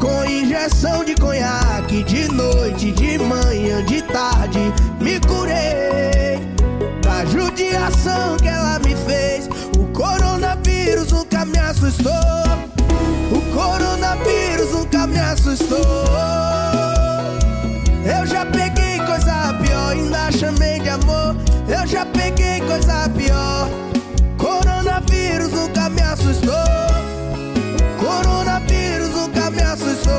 [0.00, 6.40] com injeção de conhaque de noite, de manhã, de tarde, me curei
[7.02, 9.48] da judiação que ela me fez.
[9.78, 12.12] O coronavírus nunca me assustou.
[13.30, 15.78] O coronavírus nunca me assustou.
[18.04, 21.36] Eu já peguei coisa pior, ainda chamei de amor.
[21.68, 23.68] Eu já peguei coisa pior.
[24.38, 26.43] Coronavírus nunca me assustou.
[28.14, 30.12] Coronavírus nunca me assustou.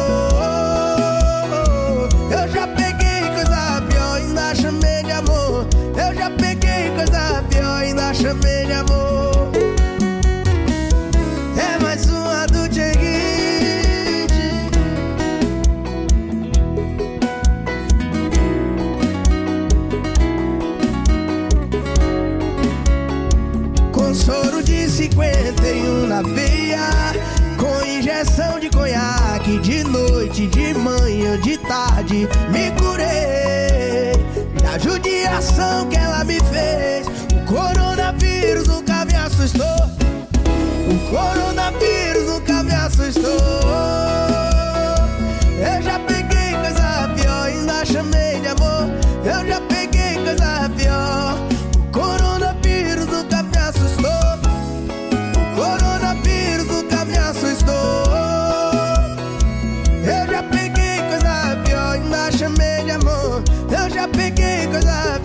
[2.29, 5.67] Eu já peguei coisa pior, ainda chamei de amor.
[5.95, 9.51] Eu já peguei coisa pior, ainda chamei de amor.
[11.57, 13.15] É mais uma do Cheguite.
[23.93, 26.54] Com soro de 51 na veia
[28.25, 34.13] Injeção de conhaque De noite, de manhã, de tarde Me curei.
[34.61, 39.65] Da judiação que ela me fez O coronavírus nunca me assustou.
[40.89, 44.14] O coronavírus nunca me assustou
[64.75, 65.24] peguei coisa